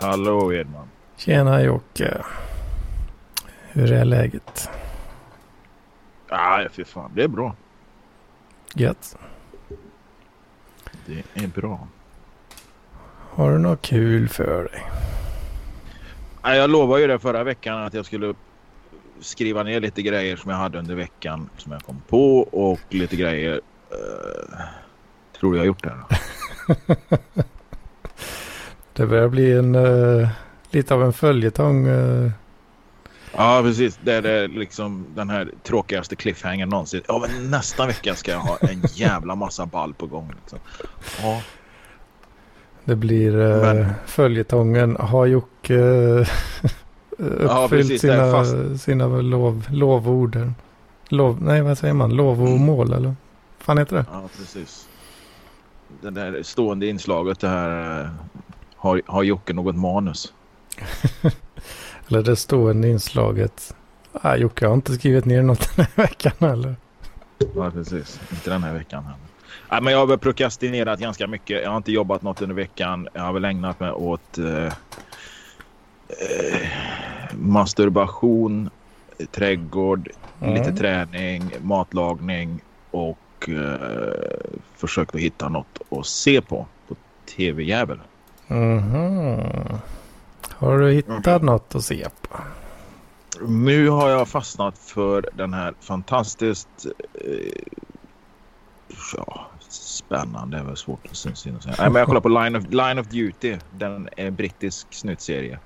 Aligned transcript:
Hallå 0.00 0.52
Edman. 0.52 0.88
Tjena 1.16 1.62
Jocke. 1.62 2.24
Hur 3.72 3.92
är 3.92 4.04
läget? 4.04 4.70
Ah, 6.28 6.68
fy 6.72 6.84
fan, 6.84 7.10
det 7.14 7.22
är 7.22 7.28
bra. 7.28 7.56
Gött. 8.74 9.16
Det 11.06 11.24
är 11.34 11.46
bra. 11.46 11.88
Har 13.30 13.52
du 13.52 13.58
något 13.58 13.82
kul 13.82 14.28
för 14.28 14.64
dig? 14.64 14.86
Ah, 16.40 16.54
jag 16.54 16.70
lovade 16.70 17.00
ju 17.00 17.06
det 17.06 17.18
förra 17.18 17.44
veckan 17.44 17.82
att 17.82 17.94
jag 17.94 18.06
skulle 18.06 18.34
skriva 19.20 19.62
ner 19.62 19.80
lite 19.80 20.02
grejer 20.02 20.36
som 20.36 20.50
jag 20.50 20.58
hade 20.58 20.78
under 20.78 20.94
veckan 20.94 21.50
som 21.56 21.72
jag 21.72 21.82
kom 21.82 22.02
på 22.08 22.38
och 22.40 22.80
lite 22.88 23.16
grejer. 23.16 23.54
Uh, 23.54 24.60
tror 25.40 25.52
du 25.52 25.58
jag 25.58 25.62
har 25.62 25.66
gjort 25.66 25.82
det? 25.82 27.44
det 28.94 29.06
börjar 29.06 29.28
bli 29.28 29.52
en 29.52 29.74
uh, 29.74 30.28
lite 30.70 30.94
av 30.94 31.02
en 31.02 31.12
följetong. 31.12 31.86
Uh. 31.86 32.30
Ja, 33.36 33.60
precis. 33.62 33.98
Det 34.02 34.12
är 34.12 34.22
det 34.22 34.48
liksom 34.48 35.06
den 35.14 35.30
här 35.30 35.50
tråkigaste 35.62 36.16
cliffhangern 36.16 36.68
någonsin. 36.68 37.02
Ja, 37.08 37.26
men 37.28 37.50
nästa 37.50 37.86
vecka 37.86 38.14
ska 38.14 38.30
jag 38.30 38.38
ha 38.38 38.56
en 38.56 38.82
jävla 38.94 39.34
massa 39.34 39.66
ball 39.66 39.94
på 39.94 40.06
gång. 40.06 40.32
Liksom. 40.40 40.58
Ja. 41.22 41.42
Det 42.84 42.96
blir 42.96 43.36
uh, 43.36 43.74
men... 43.74 43.92
följetongen. 44.06 44.96
Har 44.96 45.26
Jocke 45.26 45.74
uh, 45.74 46.26
uppfyllt 47.18 47.90
ja, 47.90 47.98
sina, 47.98 48.32
fast... 48.32 48.84
sina 48.84 49.06
lov, 49.06 49.66
lovord? 49.70 50.52
Lov, 51.08 51.42
nej, 51.42 51.62
vad 51.62 51.78
säger 51.78 51.94
man? 51.94 52.10
Lov 52.10 52.42
och 52.42 52.60
mål 52.60 52.92
eller? 52.92 53.14
fan 53.58 53.78
heter 53.78 53.96
det? 53.96 54.04
Ja, 54.12 54.28
precis. 54.38 54.88
Det 56.02 56.10
där 56.10 56.42
stående 56.42 56.86
inslaget 56.86 57.40
det 57.40 57.48
här. 57.48 58.10
Har, 58.84 59.02
har 59.06 59.22
Jocke 59.22 59.52
något 59.52 59.76
manus? 59.76 60.32
eller 62.08 62.22
det 62.22 62.36
stående 62.36 62.88
inslaget. 62.88 63.76
Ah, 64.12 64.36
Jocke 64.36 64.66
har 64.66 64.74
inte 64.74 64.92
skrivit 64.92 65.24
ner 65.24 65.42
något 65.42 65.76
den 65.76 65.84
här 65.84 66.02
veckan 66.02 66.50
eller? 66.50 66.76
Ja, 67.54 67.70
precis. 67.70 68.20
Inte 68.30 68.50
den 68.50 68.62
här 68.62 68.72
veckan 68.72 69.04
heller. 69.04 69.18
Nej, 69.70 69.82
men 69.82 69.92
jag 69.92 70.00
har 70.00 70.06
väl 70.06 70.18
prokrastinerat 70.18 71.00
ganska 71.00 71.26
mycket. 71.26 71.62
Jag 71.62 71.70
har 71.70 71.76
inte 71.76 71.92
jobbat 71.92 72.22
något 72.22 72.42
under 72.42 72.54
veckan. 72.54 73.08
Jag 73.12 73.22
har 73.22 73.32
väl 73.32 73.44
ägnat 73.44 73.80
mig 73.80 73.90
åt 73.90 74.38
eh, 74.38 74.66
eh, 76.08 76.68
masturbation, 77.32 78.70
trädgård, 79.30 80.08
mm. 80.40 80.54
lite 80.54 80.72
träning, 80.72 81.50
matlagning 81.62 82.60
och 82.90 83.48
eh, 83.48 84.58
försökt 84.76 85.14
att 85.14 85.20
hitta 85.20 85.48
något 85.48 85.80
att 85.90 86.06
se 86.06 86.40
på. 86.40 86.66
På 86.88 86.94
tv-jävel. 87.36 87.98
Mm 88.54 89.78
Har 90.50 90.78
du 90.78 90.92
hittat 90.92 91.26
mm. 91.26 91.46
något 91.46 91.74
att 91.74 91.84
se 91.84 92.08
på? 92.22 92.38
Nu 93.48 93.88
har 93.88 94.08
jag 94.08 94.28
fastnat 94.28 94.78
för 94.78 95.28
den 95.34 95.54
här 95.54 95.74
fantastiskt 95.80 96.86
eh, 97.14 97.62
ja, 99.16 99.46
spännande. 99.68 100.56
Det 100.56 100.62
är 100.62 100.66
väl 100.66 100.76
svårt 100.76 101.06
att 101.10 101.16
säga. 101.16 101.54
Nej, 101.66 101.76
men 101.78 101.94
jag 101.94 102.06
kollar 102.06 102.20
på 102.20 102.28
Line 102.28 102.56
of, 102.56 102.64
Line 102.70 102.98
of 102.98 103.06
Duty. 103.06 103.58
Den 103.70 104.08
är 104.16 104.26
en 104.26 104.34
brittisk 104.34 104.86
snuttserie. 104.90 105.58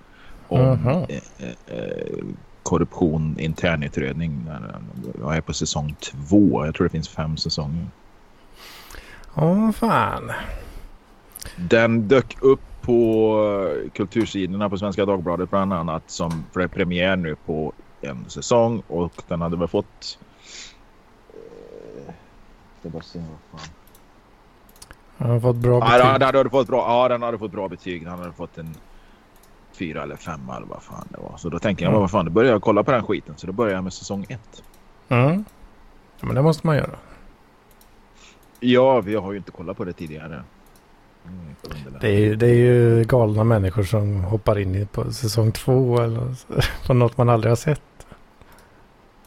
Om 0.49 0.61
mm 0.61 0.79
-hmm. 0.79 1.21
eh, 1.39 1.77
eh, 1.79 2.25
korruption, 2.63 3.37
internutredning. 3.39 4.51
Jag 5.21 5.37
är 5.37 5.41
på 5.41 5.53
säsong 5.53 5.97
två. 6.01 6.67
Jag 6.67 6.75
tror 6.75 6.85
det 6.85 6.91
finns 6.91 7.09
fem 7.09 7.37
säsonger. 7.37 7.87
Åh 9.35 9.73
fan. 9.73 10.33
Den 11.57 12.09
dök 12.09 12.37
upp 12.41 12.61
på 12.89 13.75
kultursidorna 13.95 14.71
på 14.71 14.79
Svenska 14.79 15.07
Dagbladet 15.07 15.51
bland 15.51 15.73
annat 15.73 16.03
som 16.07 16.45
för 16.53 16.67
premiär 16.67 17.17
nu 17.17 17.37
på 17.47 17.73
en 18.01 18.25
säsong 18.29 18.83
och 18.89 19.13
den 19.29 19.41
hade 19.41 19.57
väl 19.57 19.69
fått... 19.69 20.19
Ska 22.81 22.89
bara 22.89 23.03
se 23.03 23.19
vad 23.19 23.61
fan. 23.61 23.71
Den 25.19 25.29
hade 25.29 25.41
fått 25.41 25.57
bra 25.57 25.81
betyg. 25.81 26.01
Ja, 26.01 26.19
den 26.19 26.37
hade 26.37 26.51
fått 26.51 26.67
bra, 26.67 26.79
ja, 26.89 27.09
den 27.09 27.23
hade 27.23 27.39
fått 27.39 27.53
bra 27.53 27.69
betyg. 27.69 28.05
Den 28.05 28.19
hade 28.19 28.33
fått 28.33 28.59
en 28.59 28.75
fyra 29.73 30.03
eller 30.03 30.17
femma 30.17 30.57
eller 30.57 30.67
vad 30.67 30.83
fan 30.83 31.09
det 31.11 31.19
var. 31.19 31.37
Så 31.37 31.49
då 31.49 31.59
tänkte 31.59 31.85
jag, 31.85 31.91
mm. 31.91 32.01
vad 32.01 32.11
fan, 32.11 32.25
då 32.25 32.31
börjar 32.31 32.53
jag 32.53 32.63
kolla 32.63 32.83
på 32.83 32.91
den 32.91 33.03
skiten. 33.03 33.35
Så 33.37 33.47
då 33.47 33.53
börjar 33.53 33.75
jag 33.75 33.85
med 33.85 33.93
säsong 33.93 34.27
ett. 34.29 34.63
Mm. 35.09 35.45
Ja, 36.21 36.27
men 36.27 36.35
det 36.35 36.43
måste 36.43 36.67
man 36.67 36.77
göra. 36.77 36.99
Ja, 38.61 39.01
vi 39.01 39.15
har 39.15 39.33
ju 39.33 39.39
inte 39.39 39.51
kollat 39.51 39.77
på 39.77 39.85
det 39.85 39.93
tidigare. 39.93 40.43
Det 42.01 42.09
är, 42.09 42.37
det 42.37 42.47
är 42.47 42.55
ju 42.55 43.05
galna 43.05 43.45
människor 43.45 43.83
som 43.83 44.25
hoppar 44.25 44.59
in 44.59 44.87
på 44.87 45.13
säsong 45.13 45.53
två 45.53 46.01
eller 46.01 46.35
på 46.87 46.95
något 46.95 47.17
man 47.17 47.29
aldrig 47.29 47.51
har 47.51 47.57
sett. 47.57 47.83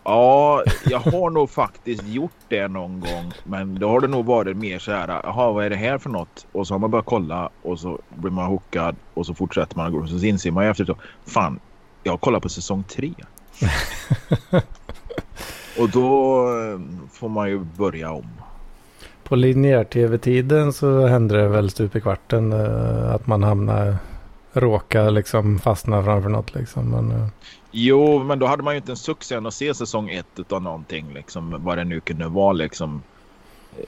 Ja, 0.04 0.64
jag 0.86 1.00
har 1.00 1.30
nog 1.30 1.50
faktiskt 1.62 2.08
gjort 2.08 2.32
det 2.48 2.68
någon 2.68 3.00
gång. 3.00 3.34
Men 3.44 3.80
då 3.80 3.90
har 3.90 4.02
det 4.02 4.08
nog 4.08 4.26
varit 4.26 4.58
mer 4.58 4.80
så 4.80 4.92
här. 4.92 5.08
Jaha, 5.08 5.52
vad 5.52 5.66
är 5.66 5.70
det 5.70 5.76
här 5.76 5.98
för 5.98 6.10
något? 6.10 6.48
Och 6.52 6.68
så 6.68 6.74
har 6.74 6.80
man 6.80 6.92
börjat 6.92 7.06
kolla 7.06 7.50
och 7.62 7.80
så 7.80 8.00
blir 8.10 8.32
man 8.32 8.46
hookad 8.46 8.96
och 9.14 9.26
så 9.26 9.34
fortsätter 9.34 9.78
man. 9.78 9.96
Och 9.96 10.10
så 10.10 10.26
inser 10.26 10.52
man 10.52 10.64
efter 10.64 10.86
så. 10.86 10.96
Fan, 11.26 11.60
jag 12.04 12.14
har 12.14 12.18
kollat 12.18 12.44
på 12.44 12.50
säsong 12.50 12.84
tre. 12.84 13.14
och 15.80 15.90
då 15.90 16.42
eh, 16.48 16.80
får 17.12 17.30
man 17.30 17.50
ju 17.50 17.60
börja 17.60 18.12
om. 18.12 18.41
På 19.31 19.36
linjär-tv-tiden 19.36 20.74
så 20.74 21.06
hände 21.06 21.38
det 21.38 21.47
väl 21.47 21.69
stup 21.69 21.96
i 21.96 22.02
kvarten 22.02 22.53
uh, 22.53 23.14
att 23.16 23.28
man 23.28 23.44
hamnar, 23.44 23.97
råka 24.53 25.09
liksom 25.09 25.59
fastna 25.59 26.03
framför 26.03 26.30
något 26.30 26.56
liksom. 26.56 26.90
Men, 26.90 27.12
uh... 27.12 27.28
Jo, 27.72 28.24
men 28.24 28.40
då 28.40 28.46
hade 28.46 28.64
man 28.64 28.74
ju 28.74 28.78
inte 28.78 28.91
en 28.91 28.97
suck 28.97 29.24
sen 29.24 29.46
att 29.46 29.53
se 29.53 29.74
säsong 29.74 30.09
ett 30.09 30.52
av 30.52 30.62
någonting 30.62 31.14
liksom. 31.14 31.56
Vad 31.59 31.78
det 31.78 31.84
nu 31.84 32.00
kunde 32.00 32.28
vara 32.28 32.53
liksom. 32.53 33.02
Eh, 33.78 33.84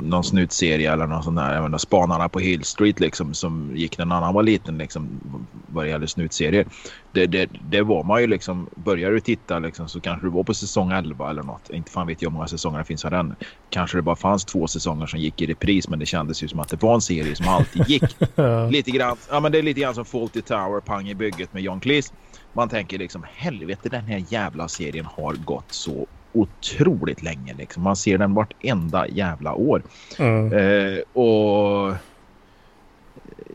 någon 0.00 0.24
snutserie 0.24 0.92
eller 0.92 1.06
någon 1.06 1.22
sån 1.22 1.34
där. 1.34 1.54
Jag 1.54 1.62
menar, 1.62 1.78
Spanarna 1.78 2.28
på 2.28 2.38
Hill 2.38 2.64
Street 2.64 3.00
liksom 3.00 3.34
som 3.34 3.70
gick 3.74 3.98
när 3.98 4.04
annan 4.04 4.34
var 4.34 4.42
liten 4.42 4.78
liksom. 4.78 5.20
Vad 5.66 5.84
det 5.84 5.88
gäller 5.88 6.06
snutserier. 6.06 6.66
Det, 7.12 7.26
det, 7.26 7.50
det 7.70 7.82
var 7.82 8.04
man 8.04 8.20
ju 8.20 8.26
liksom. 8.26 8.68
Börjar 8.76 9.10
du 9.10 9.20
titta 9.20 9.58
liksom 9.58 9.88
så 9.88 10.00
kanske 10.00 10.26
du 10.26 10.30
var 10.30 10.44
på 10.44 10.54
säsong 10.54 10.92
11 10.92 11.30
eller 11.30 11.42
något. 11.42 11.70
Inte 11.70 11.90
fan 11.90 12.06
vet 12.06 12.22
jag 12.22 12.30
hur 12.30 12.34
många 12.34 12.48
säsonger 12.48 12.78
det 12.78 12.84
finns 12.84 13.04
av 13.04 13.10
den. 13.10 13.36
Kanske 13.70 13.98
det 13.98 14.02
bara 14.02 14.16
fanns 14.16 14.44
två 14.44 14.66
säsonger 14.66 15.06
som 15.06 15.20
gick 15.20 15.42
i 15.42 15.46
repris 15.46 15.88
men 15.88 15.98
det 15.98 16.06
kändes 16.06 16.42
ju 16.42 16.48
som 16.48 16.60
att 16.60 16.68
det 16.68 16.82
var 16.82 16.94
en 16.94 17.00
serie 17.00 17.36
som 17.36 17.48
alltid 17.48 17.88
gick. 17.88 18.16
lite 18.70 18.90
grann. 18.90 19.16
Ja 19.30 19.40
men 19.40 19.52
det 19.52 19.58
är 19.58 19.62
lite 19.62 19.80
grann 19.80 19.94
som 19.94 20.04
Fawlty 20.04 20.42
Tower, 20.42 20.80
Pang 20.80 21.08
i 21.08 21.14
bygget 21.14 21.52
med 21.52 21.62
John 21.62 21.80
Cleese. 21.80 22.12
Man 22.52 22.68
tänker 22.68 22.98
liksom 22.98 23.24
helvete 23.34 23.88
den 23.88 24.04
här 24.04 24.24
jävla 24.28 24.68
serien 24.68 25.06
har 25.06 25.34
gått 25.34 25.72
så 25.72 26.06
otroligt 26.32 27.22
länge. 27.22 27.54
Liksom. 27.54 27.82
Man 27.82 27.96
ser 27.96 28.18
den 28.18 28.34
vartenda 28.34 29.08
jävla 29.08 29.54
år. 29.54 29.82
Mm. 30.18 30.52
Eh, 30.52 31.22
och 31.22 31.94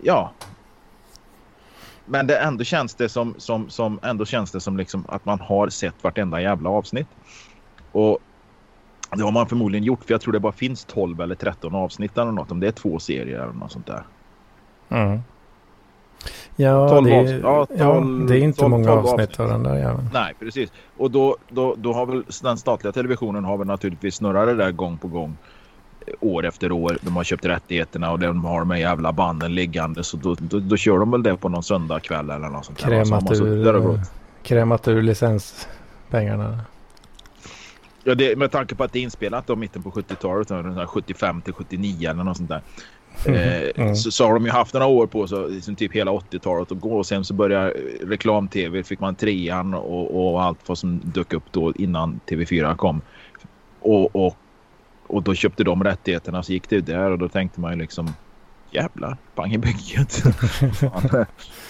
ja. 0.02 0.32
Men 2.06 2.28
det 2.28 2.38
ändå 2.38 2.64
känns 2.64 2.96
det 2.96 3.10
som, 3.10 3.36
som, 3.38 3.70
som, 3.70 4.00
ändå 4.04 4.26
känns 4.26 4.52
det 4.52 4.60
som 4.60 4.78
liksom 4.78 5.06
att 5.08 5.26
man 5.26 5.40
har 5.40 5.70
sett 5.70 6.04
vartenda 6.04 6.42
jävla 6.42 6.70
avsnitt. 6.70 7.08
Och 7.92 8.20
det 9.16 9.24
har 9.24 9.32
man 9.32 9.48
förmodligen 9.48 9.84
gjort 9.84 10.04
för 10.04 10.14
jag 10.14 10.22
tror 10.22 10.34
det 10.34 10.40
bara 10.40 10.54
finns 10.54 10.86
12 10.86 11.22
eller 11.22 11.36
13 11.36 11.76
avsnitt 11.76 12.18
eller 12.18 12.32
något. 12.32 12.52
Om 12.52 12.60
det 12.60 12.68
är 12.68 12.72
två 12.72 13.00
serier 13.00 13.40
eller 13.40 13.54
något 13.54 13.72
sånt 13.72 13.88
där. 13.88 14.04
Mm. 14.90 15.20
Ja, 16.56 17.02
det 17.02 17.16
är, 17.16 17.40
ja, 17.40 17.66
12, 17.66 17.80
ja, 17.80 18.04
det 18.28 18.38
är 18.38 18.44
inte 18.44 18.60
12, 18.60 18.70
många 18.70 18.86
12 18.86 19.06
avsnitt 19.06 19.40
av 19.40 19.48
den 19.48 19.64
där 19.64 19.76
jäveln. 19.76 20.10
Nej, 20.14 20.34
precis. 20.40 20.72
Och 20.98 21.12
då, 21.12 21.38
då, 21.50 21.76
då 21.78 21.94
har 21.94 22.06
väl 22.06 22.24
den 22.44 22.58
statliga 22.58 22.92
televisionen 22.92 23.44
har 23.44 23.58
väl 23.58 23.68
naturligtvis 23.68 24.16
snurrat 24.16 24.48
det 24.48 24.56
där 24.56 24.72
gång 24.72 24.98
på 24.98 25.08
gång 25.08 25.38
eh, 26.08 26.14
år 26.20 26.46
efter 26.46 26.72
år. 26.72 26.98
De 27.02 27.16
har 27.16 27.24
köpt 27.24 27.46
rättigheterna 27.46 28.12
och 28.12 28.20
de 28.20 28.46
har 28.46 28.60
de 28.60 28.72
här 28.72 28.78
jävla 28.78 29.12
banden 29.12 29.56
liggande. 29.56 30.04
Så 30.04 30.18
då, 30.18 30.36
då, 30.40 30.60
då 30.60 30.78
kör 30.78 31.00
de 31.00 31.12
väl 31.12 31.24
det 31.24 31.38
på 31.38 31.50
någon 31.50 31.64
söndagkväll 31.64 32.30
eller 32.30 32.50
något 32.50 32.66
sånt. 32.66 32.78
Krämat 32.78 33.32
ur, 33.32 34.00
krämat 34.44 34.88
ur 34.88 35.02
licenspengarna. 35.02 36.60
Ja, 38.04 38.16
det, 38.16 38.36
med 38.36 38.52
tanke 38.52 38.76
på 38.76 38.84
att 38.84 38.94
det 38.94 39.00
är 39.00 39.04
inspelat 39.04 39.48
då 39.48 39.56
mitten 39.56 39.84
på 39.84 39.92
70-talet, 39.92 40.90
75 40.90 41.42
till 41.42 41.54
79 41.54 42.10
eller 42.10 42.24
något 42.24 42.38
sånt 42.38 42.50
där. 42.50 42.62
Eh, 43.26 43.70
mm. 43.76 43.96
så, 43.96 44.12
så, 44.12 44.26
har 44.26 44.34
de 44.34 44.46
ju 44.46 44.52
haft 44.52 44.74
några 44.74 44.88
år 44.88 45.08
på 45.08 45.28
sig, 45.28 45.50
liksom 45.50 45.76
typ 45.76 45.94
hela 45.94 46.12
80-talet 46.12 46.72
att 46.72 46.80
gå. 46.80 46.98
Och 46.98 47.06
sen 47.06 47.26
så 47.26 47.34
började 47.34 47.74
reklam-tv, 48.02 48.84
fick 48.84 49.00
man 49.00 49.16
trean 49.16 49.74
och, 49.74 50.34
och 50.34 50.44
allt 50.44 50.60
vad 50.66 50.78
som 50.78 51.02
dök 51.04 51.34
upp 51.34 51.44
då 51.52 51.74
innan 51.76 52.20
TV4 52.28 52.76
kom. 52.76 53.02
Och, 53.80 54.16
och, 54.16 54.38
och 55.08 55.24
då 55.24 55.36
köpte 55.36 55.64
de 55.64 55.84
rättigheterna 55.84 56.44
så 56.44 56.54
gick 56.54 56.70
det 56.70 56.82
där 56.82 57.12
och 57.12 57.20
då 57.20 57.30
tänkte 57.30 57.62
man 57.62 57.72
ju 57.72 57.80
liksom 57.80 58.14
jävlar, 58.72 59.18
pang 59.36 59.54
i 59.54 59.58
bygget. 59.58 60.24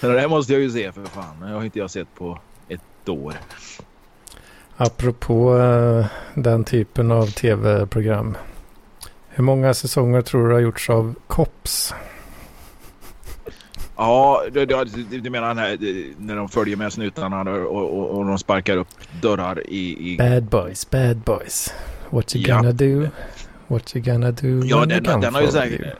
det 0.01 0.13
där 0.13 0.27
måste 0.27 0.53
jag 0.53 0.61
ju 0.61 0.71
se 0.71 0.91
för 0.91 1.05
fan. 1.05 1.39
Det 1.39 1.47
har 1.47 1.63
inte 1.63 1.79
jag 1.79 1.91
sett 1.91 2.15
på 2.15 2.39
ett 2.67 3.09
år. 3.09 3.33
Apropå 4.77 5.53
uh, 5.53 6.05
den 6.33 6.63
typen 6.63 7.11
av 7.11 7.25
tv-program. 7.25 8.37
Hur 9.35 9.43
många 9.43 9.73
säsonger 9.73 10.21
tror 10.21 10.47
du 10.47 10.53
har 10.53 10.61
gjorts 10.61 10.89
av 10.89 11.15
Kops? 11.27 11.93
Ja, 13.95 14.43
du, 14.51 14.65
du, 14.65 14.85
du 15.19 15.29
menar 15.29 15.55
här, 15.55 15.77
när 16.17 16.35
de 16.35 16.49
följer 16.49 16.77
med 16.77 16.93
snutarna 16.93 17.41
och, 17.41 17.59
och, 17.59 18.17
och 18.17 18.25
de 18.25 18.37
sparkar 18.39 18.77
upp 18.77 18.87
dörrar 19.21 19.69
i, 19.69 20.11
i... 20.13 20.17
Bad 20.17 20.43
boys, 20.43 20.89
bad 20.89 21.17
boys. 21.17 21.73
What 22.09 22.35
you 22.35 22.45
gonna 22.45 22.67
ja. 22.67 22.71
do? 22.71 23.07
What 23.67 23.95
you 23.95 24.05
gonna 24.05 24.31
do? 24.31 24.65
Ja, 24.65 24.85
den, 24.85 25.03
den 25.03 25.35
har 25.35 25.41
ju 25.41 25.47
säkert... 25.47 25.97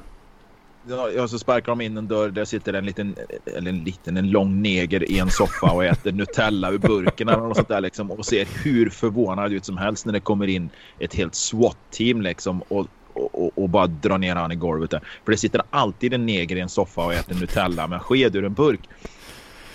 Ja, 1.16 1.28
så 1.28 1.40
sparkar 1.40 1.72
de 1.72 1.82
in 1.82 1.98
en 1.98 2.08
dörr. 2.08 2.30
Där 2.30 2.46
sitter 2.46 2.74
en 2.74 2.86
liten, 2.86 3.16
eller 3.58 3.70
en 3.70 3.84
liten, 3.84 4.18
en 4.18 4.32
lång 4.32 4.62
neger 4.62 5.12
i 5.12 5.20
en 5.20 5.30
soffa 5.30 5.72
och 5.72 5.86
äter 5.86 6.12
Nutella 6.12 6.72
ur 6.72 6.78
burken 6.78 7.30
eller 7.30 7.42
något 7.42 7.58
sånt 7.58 7.68
där 7.68 7.82
liksom. 7.82 8.12
Och 8.12 8.26
ser 8.26 8.48
hur 8.64 8.90
förvånad 8.90 9.54
ut 9.54 9.66
som 9.66 9.78
helst 9.78 10.06
när 10.06 10.14
det 10.14 10.20
kommer 10.20 10.48
in 10.48 10.70
ett 11.00 11.16
helt 11.16 11.36
SWAT-team 11.36 12.22
liksom. 12.22 12.62
Och, 12.68 12.88
och, 13.14 13.58
och, 13.58 13.70
bara 13.70 13.88
drar 13.88 14.18
ner 14.18 14.36
han 14.36 14.52
i 14.52 14.56
golvet 14.56 14.92
där. 14.92 15.02
För 15.26 15.32
det 15.32 15.38
sitter 15.38 15.62
alltid 15.70 16.14
en 16.14 16.26
neger 16.26 16.56
i 16.56 16.60
en 16.60 16.70
soffa 16.70 17.06
och 17.06 17.14
äter 17.14 17.36
Nutella 17.36 17.88
med 17.88 18.02
sked 18.02 18.36
ur 18.36 18.46
en 18.46 18.54
burk. 18.54 18.90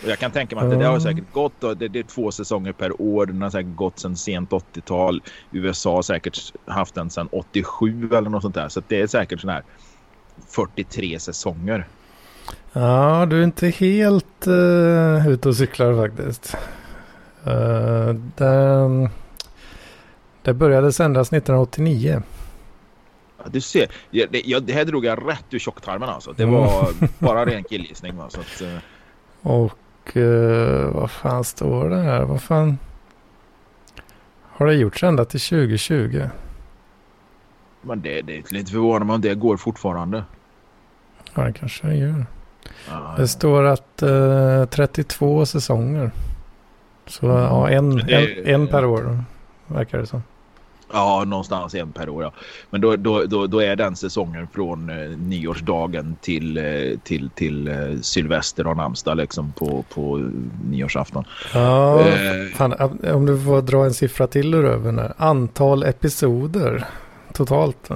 Och 0.02 0.08
jag 0.08 0.18
kan 0.18 0.30
tänka 0.30 0.56
mig 0.56 0.64
att 0.64 0.70
det 0.70 0.76
där 0.76 0.90
har 0.90 1.00
säkert 1.00 1.32
gått. 1.32 1.52
Då, 1.60 1.74
det, 1.74 1.88
det, 1.88 1.98
är 1.98 2.02
två 2.02 2.32
säsonger 2.32 2.72
per 2.72 3.02
år. 3.02 3.26
Den 3.26 3.42
har 3.42 3.50
säkert 3.50 3.76
gått 3.76 3.98
sedan 3.98 4.16
sent 4.16 4.50
80-tal. 4.50 5.22
USA 5.50 5.94
har 5.94 6.02
säkert 6.02 6.52
haft 6.66 6.94
den 6.94 7.10
sedan 7.10 7.28
87 7.32 8.08
eller 8.12 8.30
något 8.30 8.42
sånt 8.42 8.54
där. 8.54 8.68
Så 8.68 8.82
det 8.88 9.00
är 9.00 9.06
säkert 9.06 9.40
sån 9.40 9.50
här 9.50 9.62
43 10.48 11.18
säsonger. 11.18 11.86
Ja, 12.72 13.26
du 13.30 13.38
är 13.38 13.44
inte 13.44 13.68
helt 13.68 14.46
uh, 14.46 15.28
ute 15.28 15.48
och 15.48 15.56
cyklar 15.56 16.08
faktiskt. 16.08 16.56
Uh, 17.46 18.14
den, 18.36 19.08
det 20.42 20.54
började 20.54 20.92
sändas 20.92 21.28
1989. 21.28 22.22
Du 23.48 23.60
ser, 23.60 23.86
jag, 24.10 24.28
det, 24.32 24.58
det 24.58 24.72
här 24.72 24.84
drog 24.84 25.04
jag 25.04 25.28
rätt 25.28 25.44
ur 25.50 25.58
tjocktarmen 25.58 26.08
alltså. 26.08 26.32
Det 26.32 26.44
var 26.44 26.82
mm. 26.82 27.12
bara 27.18 27.46
ren 27.46 27.64
killgissning. 27.64 28.16
Va? 28.16 28.30
Så 28.30 28.40
att, 28.40 28.62
uh... 28.62 28.78
Och 29.42 30.16
uh, 30.16 30.90
vad 30.90 31.10
fan 31.10 31.44
står 31.44 31.90
det 31.90 32.02
här? 32.02 32.24
Vad 32.24 32.42
fan 32.42 32.78
har 34.42 34.66
det 34.66 34.74
gjorts 34.74 35.02
ända 35.02 35.24
till 35.24 35.40
2020? 35.40 36.28
Men 37.82 38.02
det, 38.02 38.22
det 38.22 38.38
är 38.38 38.54
lite 38.54 38.72
förvånande 38.72 39.14
om 39.14 39.20
det 39.20 39.34
går 39.34 39.56
fortfarande. 39.56 40.24
Ja, 41.34 41.42
det 41.42 41.52
kanske 41.52 41.86
det 41.86 41.96
gör. 41.96 42.26
Ah, 42.88 43.16
det 43.16 43.22
ja. 43.22 43.26
står 43.26 43.64
att 43.64 44.02
uh, 44.02 44.64
32 44.64 45.46
säsonger. 45.46 46.10
Så 47.06 47.26
mm. 47.26 47.42
ja, 47.42 47.70
en, 47.70 48.00
en, 48.00 48.46
en 48.46 48.66
per 48.66 48.84
år 48.84 49.24
verkar 49.66 49.98
det 49.98 50.06
som. 50.06 50.22
Ja, 50.92 51.24
någonstans 51.26 51.74
en 51.74 51.92
per 51.92 52.08
år. 52.08 52.22
Ja. 52.22 52.32
Men 52.70 52.80
då, 52.80 52.96
då, 52.96 53.24
då, 53.24 53.46
då 53.46 53.62
är 53.62 53.76
den 53.76 53.96
säsongen 53.96 54.48
från 54.52 54.90
eh, 54.90 55.18
nyårsdagen 55.18 56.16
till, 56.20 56.56
eh, 56.56 56.98
till, 57.04 57.30
till 57.34 57.68
eh, 57.68 58.00
Sylvester 58.00 58.66
och 58.66 58.76
namnsdag 58.76 59.16
liksom 59.16 59.52
på, 59.52 59.84
på 59.94 60.30
nyårsafton. 60.70 61.24
Ja, 61.54 62.00
eh, 62.00 62.54
fan, 62.54 63.00
om 63.14 63.26
du 63.26 63.40
får 63.40 63.62
dra 63.62 63.84
en 63.84 63.94
siffra 63.94 64.26
till 64.26 64.54
ur 64.54 64.62
röven 64.62 64.98
här. 64.98 65.12
Antal 65.16 65.82
episoder 65.82 66.86
totalt. 67.32 67.90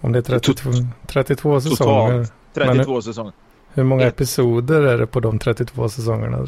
Om 0.00 0.12
det 0.12 0.18
är 0.18 0.22
32, 0.22 0.70
32 1.06 1.60
säsonger. 1.60 2.24
Totalt 2.24 2.32
32 2.54 2.92
Men, 2.92 3.02
säsonger. 3.02 3.32
Hur 3.72 3.84
många 3.84 4.06
episoder 4.06 4.82
är 4.82 4.98
det 4.98 5.06
på 5.06 5.20
de 5.20 5.38
32 5.38 5.88
säsongerna? 5.88 6.46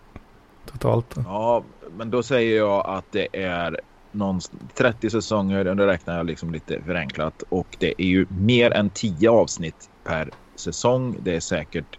Totalt. 0.72 1.14
Ja, 1.16 1.62
men 1.96 2.10
då 2.10 2.22
säger 2.22 2.56
jag 2.56 2.86
att 2.86 3.04
det 3.10 3.28
är 3.32 3.80
någon 4.18 4.40
30 4.74 5.10
säsonger. 5.10 5.64
Det 5.64 5.86
räknar 5.86 6.16
jag 6.16 6.26
liksom 6.26 6.52
lite 6.52 6.82
förenklat. 6.82 7.42
Och 7.48 7.76
det 7.78 7.94
är 7.98 8.06
ju 8.06 8.26
mer 8.28 8.70
än 8.70 8.90
10 8.90 9.30
avsnitt 9.30 9.90
per 10.04 10.30
säsong. 10.56 11.16
Det 11.22 11.36
är 11.36 11.40
säkert 11.40 11.98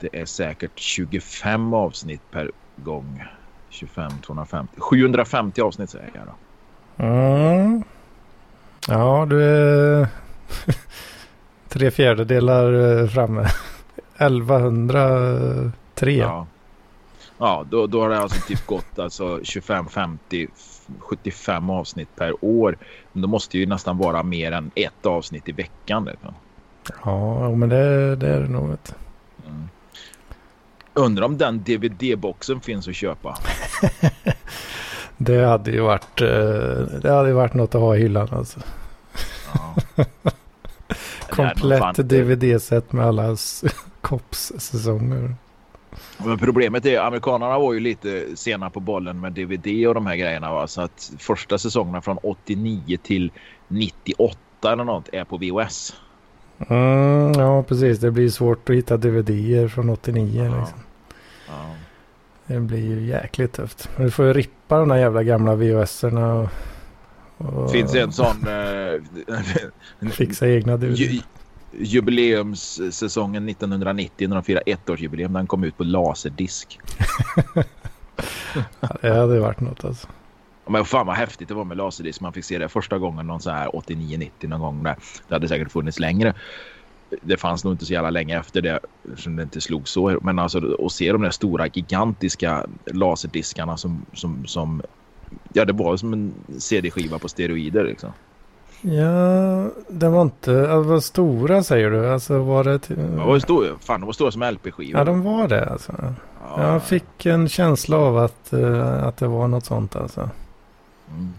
det 0.00 0.20
är 0.20 0.24
säkert 0.24 0.78
25 0.78 1.74
avsnitt 1.74 2.20
per 2.30 2.50
gång. 2.76 3.24
25, 3.70 4.10
250. 4.26 4.80
750 4.80 5.60
avsnitt 5.60 5.90
säger 5.90 6.10
jag 6.14 6.24
då. 6.26 6.34
Mm. 7.04 7.82
Ja, 8.88 9.26
du 9.30 9.42
är 9.42 10.08
tre 11.68 11.90
fjärdedelar 11.90 13.00
eh, 13.02 13.08
framme. 13.08 13.46
1103. 14.16 16.12
Ja, 16.12 16.46
ja 17.38 17.66
då, 17.70 17.86
då 17.86 18.00
har 18.02 18.10
det 18.10 18.18
alltså 18.18 18.48
typ 18.48 18.66
gått 18.66 18.98
alltså 18.98 19.40
25, 19.42 19.88
50, 19.88 20.48
75 20.98 21.70
avsnitt 21.70 22.16
per 22.16 22.44
år. 22.44 22.78
Men 23.12 23.22
då 23.22 23.28
måste 23.28 23.58
ju 23.58 23.66
nästan 23.66 23.98
vara 23.98 24.22
mer 24.22 24.52
än 24.52 24.70
ett 24.74 25.06
avsnitt 25.06 25.48
i 25.48 25.52
veckan. 25.52 26.08
Ja, 27.04 27.50
men 27.50 27.68
det, 27.68 28.16
det 28.16 28.28
är 28.28 28.40
det 28.40 28.48
nog. 28.48 28.64
Mm. 28.64 29.68
Undrar 30.94 31.24
om 31.24 31.38
den 31.38 31.58
DVD-boxen 31.64 32.60
finns 32.60 32.88
att 32.88 32.94
köpa. 32.94 33.38
det 35.16 35.44
hade 35.44 35.70
ju 35.70 35.80
varit, 35.80 36.20
eh, 36.20 37.00
det 37.02 37.10
hade 37.10 37.32
varit 37.32 37.54
något 37.54 37.74
att 37.74 37.80
ha 37.80 37.96
i 37.96 38.00
hyllan 38.00 38.28
alltså. 38.32 38.60
Ja. 39.54 40.04
Komplett 41.30 41.96
DVD-set 41.96 42.92
med 42.92 43.06
alla 43.06 43.36
Cops-säsonger. 44.00 45.34
Men 46.18 46.38
problemet 46.38 46.86
är 46.86 46.98
att 46.98 47.06
amerikanerna 47.06 47.58
var 47.58 47.72
ju 47.72 47.80
lite 47.80 48.36
sena 48.36 48.70
på 48.70 48.80
bollen 48.80 49.20
med 49.20 49.32
DVD 49.32 49.86
och 49.86 49.94
de 49.94 50.06
här 50.06 50.16
grejerna. 50.16 50.52
Va? 50.52 50.66
Så 50.66 50.80
att 50.80 51.12
första 51.18 51.58
säsongerna 51.58 52.00
från 52.00 52.18
89 52.22 52.98
till 53.02 53.32
98 53.68 54.38
eller 54.72 54.84
något 54.84 55.08
är 55.12 55.24
på 55.24 55.36
VHS. 55.36 55.94
Mm, 56.68 57.32
ja, 57.32 57.62
precis. 57.62 57.98
Det 57.98 58.10
blir 58.10 58.30
svårt 58.30 58.70
att 58.70 58.76
hitta 58.76 58.96
DVD 58.96 59.70
från 59.70 59.90
89. 59.90 60.44
Ja. 60.44 60.60
Liksom. 60.60 60.78
Ja. 61.48 61.74
Det 62.46 62.60
blir 62.60 62.86
ju 62.86 63.06
jäkligt 63.06 63.52
tufft. 63.52 63.88
Men 63.96 64.04
du 64.04 64.10
får 64.10 64.26
ju 64.26 64.32
rippa 64.32 64.78
de 64.78 64.88
där 64.88 64.96
jävla 64.96 65.22
gamla 65.22 65.54
VHS-erna. 65.54 66.34
Och, 66.34 66.48
och... 67.46 67.72
Finns 67.72 67.94
en 67.94 68.12
sån... 68.12 68.46
Eh, 68.46 70.10
fixa 70.10 70.48
egna 70.48 70.76
DVD 70.76 71.22
jubileumssäsongen 71.80 73.48
1990 73.48 74.28
när 74.28 74.36
de 74.36 74.42
firar 74.42 74.62
ettårsjubileum. 74.66 75.32
Den 75.32 75.46
kom 75.46 75.64
ut 75.64 75.76
på 75.76 75.84
laserdisk. 75.84 76.80
det 79.00 79.14
hade 79.14 79.40
varit 79.40 79.60
något 79.60 79.84
alltså. 79.84 80.08
Men 80.66 80.84
fan 80.84 81.06
vad 81.06 81.16
häftigt 81.16 81.48
det 81.48 81.54
var 81.54 81.64
med 81.64 81.76
laserdisk. 81.76 82.20
Man 82.20 82.32
fick 82.32 82.44
se 82.44 82.58
det 82.58 82.68
första 82.68 82.98
gången 82.98 83.26
någon 83.26 83.40
så 83.40 83.50
här 83.50 83.68
89-90 83.68 84.30
någon 84.40 84.60
gång. 84.60 84.82
Där. 84.82 84.96
Det 85.28 85.34
hade 85.34 85.48
säkert 85.48 85.72
funnits 85.72 85.98
längre. 85.98 86.34
Det 87.22 87.36
fanns 87.36 87.64
nog 87.64 87.74
inte 87.74 87.86
så 87.86 87.92
jävla 87.92 88.10
länge 88.10 88.38
efter 88.38 88.62
det 88.62 88.80
som 89.16 89.36
det 89.36 89.42
inte 89.42 89.60
slog 89.60 89.88
så. 89.88 90.18
Men 90.22 90.38
alltså 90.38 90.76
att 90.86 90.92
se 90.92 91.12
de 91.12 91.22
där 91.22 91.30
stora 91.30 91.66
gigantiska 91.66 92.66
laserdiskarna 92.86 93.76
som, 93.76 94.06
som, 94.12 94.46
som 94.46 94.82
ja 95.52 95.64
det 95.64 95.72
var 95.72 95.96
som 95.96 96.12
en 96.12 96.34
CD-skiva 96.58 97.18
på 97.18 97.28
steroider 97.28 97.84
liksom. 97.84 98.10
Ja, 98.80 99.70
det 99.88 100.08
var 100.08 100.22
inte, 100.22 100.52
det 100.52 100.80
var 100.80 101.00
stora 101.00 101.62
säger 101.62 101.90
du. 101.90 102.12
Alltså 102.12 102.38
var 102.38 102.64
det... 102.64 102.78
Till... 102.78 102.96
Ja, 103.16 103.26
var 103.26 103.38
stor, 103.38 103.78
fan, 103.80 104.00
de 104.00 104.06
var 104.06 104.12
stora 104.12 104.30
som 104.30 104.42
LP-skivor. 104.42 104.98
Ja, 104.98 105.04
de 105.04 105.22
var 105.22 105.48
det 105.48 105.70
alltså. 105.70 105.92
Ja. 106.40 106.72
Jag 106.72 106.82
fick 106.82 107.26
en 107.26 107.48
känsla 107.48 107.96
av 107.96 108.18
att, 108.18 108.50
uh, 108.52 109.04
att 109.04 109.16
det 109.16 109.26
var 109.26 109.48
något 109.48 109.64
sånt 109.64 109.96
alltså. 109.96 110.30
Mm. 111.10 111.32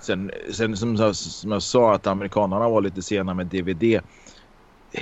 Sen, 0.00 0.30
sen 0.52 0.76
som, 0.76 1.14
som 1.14 1.52
jag 1.52 1.62
sa 1.62 1.94
att 1.94 2.06
amerikanerna 2.06 2.68
var 2.68 2.80
lite 2.80 3.02
sena 3.02 3.34
med 3.34 3.46
DVD. 3.46 4.00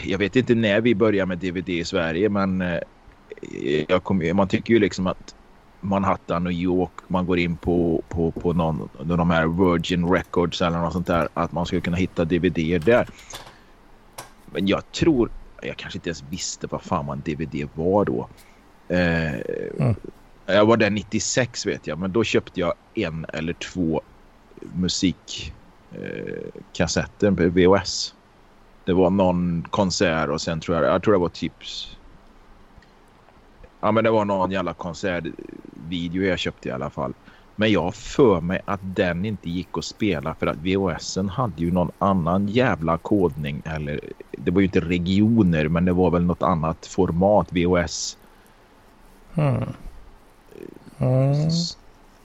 Jag 0.04 0.18
vet 0.18 0.36
inte 0.36 0.54
när 0.54 0.80
vi 0.80 0.94
började 0.94 1.26
med 1.26 1.38
DVD 1.38 1.68
i 1.68 1.84
Sverige 1.84 2.28
men 2.28 2.62
uh, 2.62 2.78
jag 3.88 4.04
kom, 4.04 4.30
man 4.34 4.48
tycker 4.48 4.74
ju 4.74 4.80
liksom 4.80 5.06
att 5.06 5.34
Manhattan, 5.84 6.44
New 6.44 6.52
York, 6.52 6.92
man 7.08 7.26
går 7.26 7.38
in 7.38 7.56
på, 7.56 8.02
på, 8.08 8.30
på 8.30 8.52
någon 8.52 8.88
de 9.04 9.30
här 9.30 9.46
Virgin 9.46 10.08
Records 10.08 10.62
eller 10.62 10.78
något 10.78 10.92
sånt 10.92 11.06
där, 11.06 11.28
att 11.34 11.52
man 11.52 11.66
skulle 11.66 11.80
kunna 11.80 11.96
hitta 11.96 12.24
DVD 12.24 12.84
där. 12.84 13.08
Men 14.52 14.66
jag 14.66 14.92
tror, 14.92 15.30
jag 15.62 15.76
kanske 15.76 15.98
inte 15.98 16.08
ens 16.08 16.24
visste 16.30 16.66
vad 16.66 16.82
fan 16.82 17.06
man 17.06 17.22
DVD 17.24 17.68
var 17.74 18.04
då. 18.04 18.28
Eh, 18.88 19.34
mm. 19.78 19.94
Jag 20.46 20.66
var 20.66 20.76
där 20.76 20.90
96 20.90 21.66
vet 21.66 21.86
jag, 21.86 21.98
men 21.98 22.12
då 22.12 22.24
köpte 22.24 22.60
jag 22.60 22.74
en 22.94 23.26
eller 23.32 23.52
två 23.52 24.02
musikkassetter 24.74 27.26
eh, 27.26 27.34
på 27.34 27.48
VHS. 27.48 28.14
Det 28.84 28.92
var 28.92 29.10
någon 29.10 29.66
konsert 29.70 30.28
och 30.28 30.40
sen 30.40 30.60
tror 30.60 30.76
jag, 30.76 30.94
jag 30.94 31.02
tror 31.02 31.14
det 31.14 31.20
var 31.20 31.28
tips 31.28 31.96
Ja 33.82 33.92
men 33.92 34.04
det 34.04 34.10
var 34.10 34.24
någon 34.24 34.50
jävla 34.50 34.74
konsertvideo 34.74 36.22
jag 36.22 36.38
köpte 36.38 36.68
i 36.68 36.72
alla 36.72 36.90
fall. 36.90 37.14
Men 37.56 37.72
jag 37.72 37.94
för 37.94 38.40
mig 38.40 38.60
att 38.66 38.80
den 38.82 39.24
inte 39.24 39.50
gick 39.50 39.78
att 39.78 39.84
spela 39.84 40.34
för 40.34 40.46
att 40.46 40.56
VHSen 40.58 41.28
hade 41.28 41.62
ju 41.62 41.70
någon 41.70 41.90
annan 41.98 42.48
jävla 42.48 42.98
kodning. 42.98 43.62
Eller 43.64 44.00
det 44.38 44.50
var 44.50 44.60
ju 44.60 44.66
inte 44.66 44.80
regioner 44.80 45.68
men 45.68 45.84
det 45.84 45.92
var 45.92 46.10
väl 46.10 46.24
något 46.24 46.42
annat 46.42 46.86
format 46.86 47.52
VHS. 47.52 48.18
Mm. 49.34 49.62
Mm. 50.98 51.48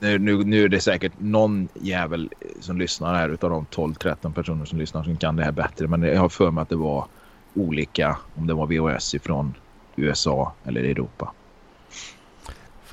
Nu, 0.00 0.18
nu, 0.18 0.44
nu, 0.44 0.64
är 0.64 0.68
det 0.68 0.80
säkert 0.80 1.12
någon 1.18 1.68
jävel 1.74 2.30
som 2.60 2.78
lyssnar 2.78 3.14
här 3.14 3.28
utav 3.28 3.50
de 3.50 3.66
12-13 3.66 4.34
personer 4.34 4.64
som 4.64 4.78
lyssnar 4.78 5.04
som 5.04 5.16
kan 5.16 5.36
det 5.36 5.44
här 5.44 5.52
bättre. 5.52 5.88
Men 5.88 6.02
jag 6.02 6.20
har 6.20 6.28
för 6.28 6.50
mig 6.50 6.62
att 6.62 6.68
det 6.68 6.76
var 6.76 7.08
olika 7.54 8.18
om 8.34 8.46
det 8.46 8.54
var 8.54 8.66
VHS 8.66 9.14
ifrån 9.14 9.56
USA 9.96 10.56
eller 10.64 10.84
Europa. 10.84 11.34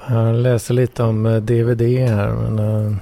Jag 0.10 0.36
läser 0.36 0.74
lite 0.74 1.04
om 1.04 1.24
DVD 1.44 1.82
eh, 1.82 2.16
här. 2.16 2.30
Men, 2.30 2.60
uh, 2.60 2.96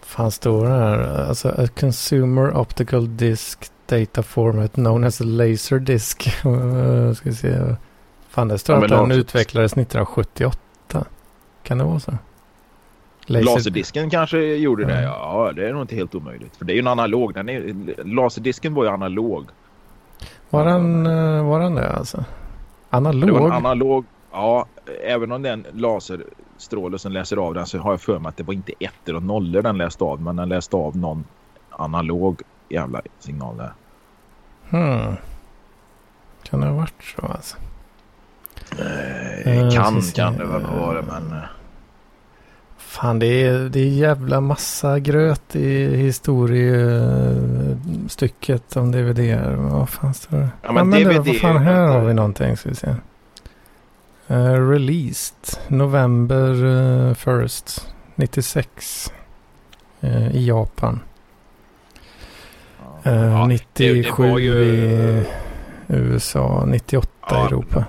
fan 0.00 0.30
står 0.30 0.64
det 0.64 0.70
här? 0.70 1.26
Alltså 1.28 1.48
a 1.48 1.66
consumer 1.80 2.56
optical 2.56 3.16
disc 3.16 3.58
data 3.86 4.22
format 4.22 4.72
known 4.72 5.04
as 5.04 5.20
a 5.20 5.24
laser 5.24 5.78
disk. 5.78 6.28
uh, 6.46 7.12
ska 7.14 7.28
vi 7.28 7.34
se. 7.34 7.74
Fan 8.28 8.48
det 8.48 8.58
står 8.58 8.76
ja, 8.76 8.82
att 8.82 8.88
den 8.90 9.12
utvecklades 9.12 9.72
1978. 9.72 11.04
Kan 11.62 11.78
det 11.78 11.84
vara 11.84 12.00
så? 12.00 12.12
Laser... 13.26 13.44
Laserdisken 13.44 14.10
kanske 14.10 14.38
gjorde 14.38 14.84
det. 14.84 15.02
Ja, 15.02 15.52
det 15.56 15.68
är 15.68 15.72
nog 15.72 15.82
inte 15.82 15.96
helt 15.96 16.14
omöjligt. 16.14 16.56
För 16.56 16.64
det 16.64 16.72
är 16.72 16.74
ju 16.74 16.80
en 16.80 16.86
analog. 16.86 17.34
Den 17.34 17.48
är, 17.48 17.74
laserdisken 18.04 18.74
var 18.74 18.84
ju 18.84 18.90
analog. 18.90 19.46
Var 20.50 20.64
den, 20.64 21.04
var 21.46 21.60
den 21.60 21.74
det 21.74 21.92
alltså? 21.92 22.24
Analog? 22.90 23.28
Det 23.28 23.32
var 23.32 23.50
analog. 23.50 24.04
Ja, 24.32 24.66
även 25.04 25.32
om 25.32 25.42
den 25.42 25.66
laserstråle 25.72 26.98
som 26.98 27.12
läser 27.12 27.36
av 27.36 27.54
den 27.54 27.66
så 27.66 27.78
har 27.78 27.92
jag 27.92 28.00
för 28.00 28.18
mig 28.18 28.28
att 28.28 28.36
det 28.36 28.42
var 28.42 28.54
inte 28.54 28.72
ettor 28.80 29.14
och 29.14 29.22
nollor 29.22 29.62
den 29.62 29.78
läste 29.78 30.04
av. 30.04 30.22
Men 30.22 30.36
den 30.36 30.48
läste 30.48 30.76
av 30.76 30.96
någon 30.96 31.24
analog 31.70 32.42
jävla 32.68 33.02
signal 33.18 33.56
där. 33.56 33.72
Hmm. 34.70 35.16
Kan 36.42 36.60
det 36.60 36.66
ha 36.66 36.74
varit 36.74 37.14
så 37.16 37.26
alltså? 37.26 37.56
Eh, 38.70 39.70
kan, 39.70 40.00
kan 40.00 40.36
det 40.36 40.44
väl 40.44 40.62
vara 40.62 41.02
men... 41.02 41.32
Eh. 41.32 41.38
Fan 42.76 43.18
det 43.18 43.26
är, 43.26 43.68
det 43.68 43.80
är 43.80 43.88
jävla 43.88 44.40
massa 44.40 44.98
gröt 44.98 45.56
i 45.56 45.96
historiestycket 45.96 48.76
om 48.76 48.92
DVD. 48.92 49.18
Vad 49.56 49.88
fan 49.88 50.14
står 50.14 50.36
det? 50.36 50.48
Ja 50.62 50.72
men, 50.72 50.76
ja, 50.76 50.84
men 50.84 51.04
DVD. 51.04 51.26
Vad 51.26 51.36
fan 51.36 51.56
här 51.56 51.86
har 51.86 52.00
vi 52.00 52.14
någonting 52.14 52.56
ska 52.56 52.68
vi 52.68 52.74
se. 52.74 52.94
Uh, 54.30 54.70
released 54.70 55.58
November 55.68 56.64
uh, 56.64 57.14
1st 57.14 57.86
96 58.14 59.12
uh, 60.04 60.36
i 60.36 60.46
Japan. 60.46 61.00
Ja, 63.02 63.46
97 63.46 64.22
det, 64.22 64.34
det 64.34 64.40
ju... 64.40 64.52
i 64.52 65.24
USA, 65.88 66.64
98 66.66 67.08
ja, 67.30 67.42
i 67.42 67.46
Europa. 67.46 67.84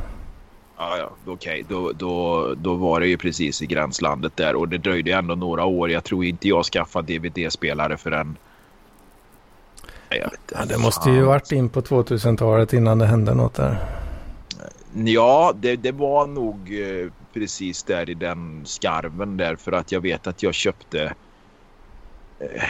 Ja, 0.78 0.98
ja 0.98 1.10
okej. 1.26 1.34
Okay. 1.34 1.64
Då, 1.70 1.92
då, 1.92 2.54
då 2.58 2.76
var 2.76 3.00
det 3.00 3.08
ju 3.08 3.18
precis 3.18 3.62
i 3.62 3.66
gränslandet 3.66 4.38
där 4.38 4.56
och 4.56 4.68
det 4.68 4.78
dröjde 4.78 5.14
ändå 5.14 5.36
några 5.36 5.66
år. 5.66 5.92
Jag 5.92 6.04
tror 6.04 6.26
inte 6.26 6.48
jag 6.48 6.66
skaffade 6.66 7.18
DVD-spelare 7.18 7.98
förrän... 7.98 8.38
Ja, 10.10 10.66
det 10.66 10.78
måste 10.78 11.10
ju 11.10 11.22
varit 11.22 11.52
in 11.52 11.70
på 11.70 11.82
2000-talet 11.82 12.74
innan 12.74 13.00
det 13.00 13.06
hände 13.06 13.34
något 13.34 13.54
där. 13.54 13.99
Ja, 14.94 15.54
det, 15.56 15.76
det 15.76 15.92
var 15.92 16.28
nog 16.28 16.80
eh, 16.82 17.12
precis 17.34 17.84
där 17.84 18.10
i 18.10 18.14
den 18.14 18.66
skarven 18.66 19.38
där 19.38 19.56
för 19.56 19.72
att 19.72 19.92
jag 19.92 20.02
vet 20.02 20.28
att 20.28 20.44
jag 20.44 20.54
köpte 20.54 21.14
eh, 22.40 22.64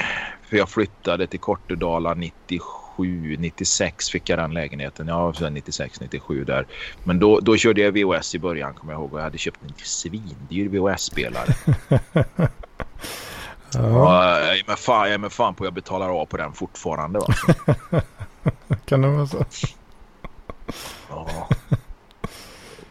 för 0.50 0.58
jag 0.58 0.70
flyttade 0.70 1.28
till 1.28 1.40
Kortedala 1.40 2.14
97, 2.14 3.38
96 3.40 4.10
fick 4.10 4.30
jag 4.30 4.40
den 4.40 4.54
lägenheten. 4.54 5.08
Ja, 5.08 5.34
96, 5.52 6.02
97 6.02 6.44
där. 6.44 6.68
Men 7.04 7.20
då, 7.20 7.40
då 7.40 7.58
körde 7.58 7.82
jag 7.82 7.92
VHS 7.92 8.36
i 8.36 8.40
början 8.40 8.74
kommer 8.74 8.94
jag 8.94 9.00
ihåg 9.00 9.14
och 9.14 9.20
jag 9.20 9.24
hade 9.24 9.38
köpt 9.38 9.64
en 9.64 9.74
svindyr 9.78 10.70
VHS-spelare. 10.70 11.54
ja. 13.74 14.40
jag, 14.40 14.60
är 14.60 14.68
med 14.68 14.80
fan, 14.80 15.06
jag 15.06 15.14
är 15.14 15.18
med 15.18 15.32
fan 15.32 15.56
på 15.56 15.64
att 15.64 15.68
jag 15.68 15.74
betalar 15.74 16.10
av 16.22 16.26
på 16.26 16.38
den 16.38 16.54
fortfarande. 16.54 17.20
Va? 17.20 17.28
kan 18.86 19.02
det 19.02 19.08
vara 19.08 19.28
så? 19.28 19.46
Ja. 21.10 21.50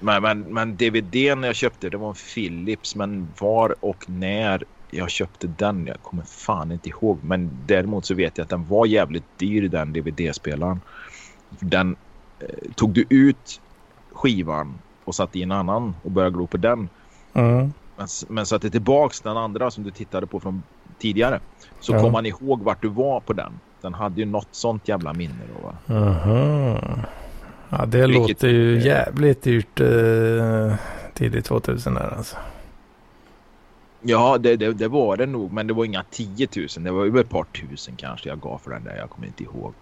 Men, 0.01 0.23
men, 0.23 0.41
men 0.41 0.77
DVDn 0.77 1.43
jag 1.43 1.55
köpte 1.55 1.91
det 1.91 1.97
var 1.97 2.09
en 2.09 2.15
Philips. 2.35 2.95
Men 2.95 3.29
var 3.39 3.75
och 3.81 4.05
när 4.09 4.65
jag 4.91 5.11
köpte 5.11 5.47
den, 5.47 5.87
jag 5.87 6.03
kommer 6.03 6.23
fan 6.23 6.73
inte 6.73 6.89
ihåg. 6.89 7.25
Men 7.25 7.51
däremot 7.67 8.07
så 8.07 8.15
vet 8.15 8.39
jag 8.39 8.45
att 8.45 8.51
den 8.51 8.67
var 8.67 8.87
jävligt 8.87 9.39
dyr 9.39 9.69
den 9.69 9.93
DVD-spelaren. 9.93 10.81
Den 11.49 11.97
eh, 12.41 12.73
tog 12.75 12.93
du 12.93 13.07
ut 13.11 13.61
skivan 14.13 14.79
och 15.05 15.15
satte 15.15 15.39
i 15.39 15.43
en 15.43 15.53
annan 15.53 15.95
och 16.03 16.11
började 16.11 16.35
glo 16.35 16.47
på 16.47 16.57
den. 16.57 16.89
Mm. 17.33 17.73
Men, 17.97 18.09
men 18.29 18.47
satte 18.47 18.71
tillbaks 18.71 19.21
den 19.21 19.37
andra 19.37 19.71
som 19.71 19.85
du 19.85 19.91
tittade 19.91 20.27
på 20.27 20.41
från 20.41 20.63
tidigare. 20.99 21.41
Så 21.81 21.93
ja. 21.93 22.01
kom 22.01 22.13
man 22.13 22.27
ihåg 22.27 22.63
vart 22.63 22.83
du 22.83 22.89
var 22.89 23.21
på 23.21 23.33
den. 23.33 23.61
Den 23.81 23.95
hade 23.95 24.21
ju 24.21 24.27
något 24.27 24.49
sånt 24.51 24.89
jävla 24.89 25.13
minne 25.13 25.41
då 25.55 25.67
va? 25.67 25.99
Aha. 26.01 26.79
Ja, 27.71 27.87
det 27.87 28.07
Vilket, 28.07 28.29
låter 28.29 28.49
ju 28.49 28.81
jävligt 28.81 29.43
dyrt 29.43 29.81
eh, 29.81 30.75
tidigt 31.15 31.45
2000 31.45 31.95
där 31.95 32.15
alltså. 32.17 32.37
Ja, 34.01 34.39
det, 34.39 34.57
det, 34.57 34.73
det, 34.73 34.89
var 34.89 35.17
det 35.17 35.27
nog. 35.27 35.53
Men 35.53 35.67
det 35.67 35.73
var 35.73 35.85
inga 35.85 36.05
10 36.11 36.49
000. 36.57 36.67
Det 36.79 36.91
var 36.91 37.05
ju 37.05 37.21
ett 37.21 37.29
par 37.29 37.45
tusen 37.45 37.97
kanske 37.97 38.29
jag 38.29 38.41
gav 38.41 38.59
för 38.59 38.71
den 38.71 38.85
där. 38.85 38.97
Jag 38.97 39.11
kommer 39.11 39.27
inte 39.27 39.43
ihåg. 39.43 39.75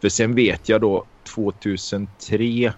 För 0.00 0.08
sen 0.08 0.34
vet 0.34 0.68
jag 0.68 0.80
då 0.80 1.04
2003 1.34 2.72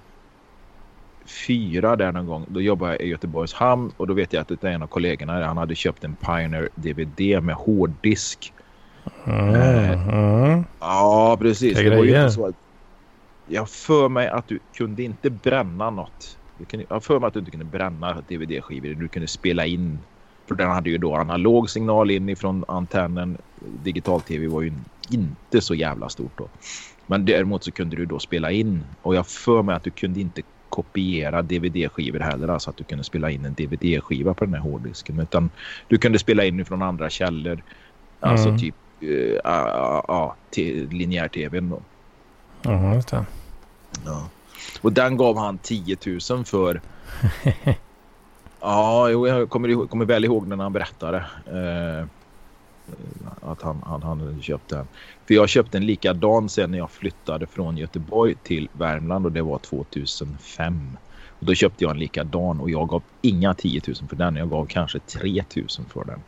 fyra 1.46 1.96
där 1.96 2.12
någon 2.12 2.26
gång. 2.26 2.46
Då 2.48 2.60
jobbade 2.60 2.92
jag 2.92 3.00
i 3.00 3.08
Göteborgs 3.08 3.54
hamn 3.54 3.92
och 3.96 4.06
då 4.06 4.14
vet 4.14 4.32
jag 4.32 4.40
att 4.40 4.64
en 4.64 4.82
av 4.82 4.86
kollegorna 4.86 5.46
han 5.46 5.56
hade 5.56 5.74
köpt 5.74 6.04
en 6.04 6.16
Pioneer 6.16 6.68
DVD 6.74 7.42
med 7.42 7.54
hårddisk. 7.54 8.52
Mm, 9.26 9.54
eh, 9.54 10.08
mm. 10.08 10.64
Ja, 10.80 11.36
precis. 11.40 11.76
Det, 11.76 11.90
det 11.90 11.96
var 11.96 12.04
ju 12.04 12.10
inte 12.10 12.30
så 12.30 12.46
att 12.46 12.54
jag 13.46 13.68
för 13.68 14.08
mig 14.08 14.28
att 14.28 14.48
du 14.48 14.58
kunde 14.74 15.02
inte 15.02 15.30
bränna 15.30 15.90
något. 15.90 16.38
Du 16.58 16.64
kunde, 16.64 16.86
jag 16.88 17.04
för 17.04 17.20
mig 17.20 17.26
att 17.26 17.32
du 17.32 17.38
inte 17.38 17.50
kunde 17.50 17.66
bränna 17.66 18.22
DVD-skivor. 18.28 18.94
Du 18.94 19.08
kunde 19.08 19.28
spela 19.28 19.66
in. 19.66 19.98
För 20.46 20.54
den 20.54 20.70
hade 20.70 20.90
ju 20.90 20.98
då 20.98 21.16
analog 21.16 21.70
signal 21.70 22.10
in 22.10 22.28
ifrån 22.28 22.64
antennen. 22.68 23.38
Digital-tv 23.82 24.46
var 24.46 24.62
ju 24.62 24.72
inte 25.10 25.60
så 25.60 25.74
jävla 25.74 26.08
stort 26.08 26.38
då. 26.38 26.48
Men 27.06 27.24
däremot 27.24 27.64
så 27.64 27.72
kunde 27.72 27.96
du 27.96 28.06
då 28.06 28.18
spela 28.18 28.50
in. 28.50 28.84
Och 29.02 29.14
jag 29.14 29.26
för 29.26 29.62
mig 29.62 29.74
att 29.74 29.82
du 29.82 29.90
kunde 29.90 30.20
inte 30.20 30.42
kopiera 30.68 31.42
DVD-skivor 31.42 32.20
heller. 32.20 32.48
Alltså 32.48 32.70
att 32.70 32.76
du 32.76 32.84
kunde 32.84 33.04
spela 33.04 33.30
in 33.30 33.44
en 33.44 33.54
DVD-skiva 33.54 34.34
på 34.34 34.44
den 34.44 34.54
här 34.54 34.60
hårddisken. 34.60 35.20
Utan 35.20 35.50
du 35.88 35.98
kunde 35.98 36.18
spela 36.18 36.44
in 36.44 36.64
från 36.64 36.82
andra 36.82 37.10
källor. 37.10 37.62
Alltså 38.20 38.48
mm. 38.48 38.60
typ 38.60 38.74
uh, 39.02 39.38
uh, 39.46 40.32
uh, 40.58 40.90
linjär-tvn 40.90 41.70
då. 41.70 41.82
Ja, 42.64 42.94
just 42.94 43.08
det. 43.08 43.26
Ja. 44.04 44.28
Och 44.80 44.92
den 44.92 45.16
gav 45.16 45.38
han 45.38 45.58
10 45.58 45.96
000 46.30 46.44
för. 46.44 46.80
ja, 48.60 49.10
jag 49.10 49.50
kommer, 49.50 49.86
kommer 49.86 50.04
väl 50.04 50.24
ihåg 50.24 50.46
när 50.46 50.56
han 50.56 50.72
berättade. 50.72 51.16
Eh, 51.46 52.06
att 53.40 53.62
han, 53.62 53.82
han, 53.86 54.02
han 54.02 54.20
hade 54.20 54.42
köpt 54.42 54.68
den. 54.68 54.86
För 55.26 55.34
jag 55.34 55.48
köpte 55.48 55.78
en 55.78 55.86
likadan 55.86 56.48
sen 56.48 56.70
när 56.70 56.78
jag 56.78 56.90
flyttade 56.90 57.46
från 57.46 57.76
Göteborg 57.76 58.34
till 58.42 58.68
Värmland 58.72 59.26
och 59.26 59.32
det 59.32 59.42
var 59.42 59.58
2005. 59.58 60.96
Och 61.38 61.46
då 61.46 61.54
köpte 61.54 61.84
jag 61.84 61.90
en 61.90 61.98
likadan 61.98 62.60
och 62.60 62.70
jag 62.70 62.88
gav 62.88 63.02
inga 63.22 63.54
10 63.54 63.80
000 63.86 63.96
för 64.08 64.16
den. 64.16 64.36
Jag 64.36 64.50
gav 64.50 64.66
kanske 64.66 64.98
3 64.98 65.44
000 65.56 65.66
för 65.88 66.04
den. 66.04 66.20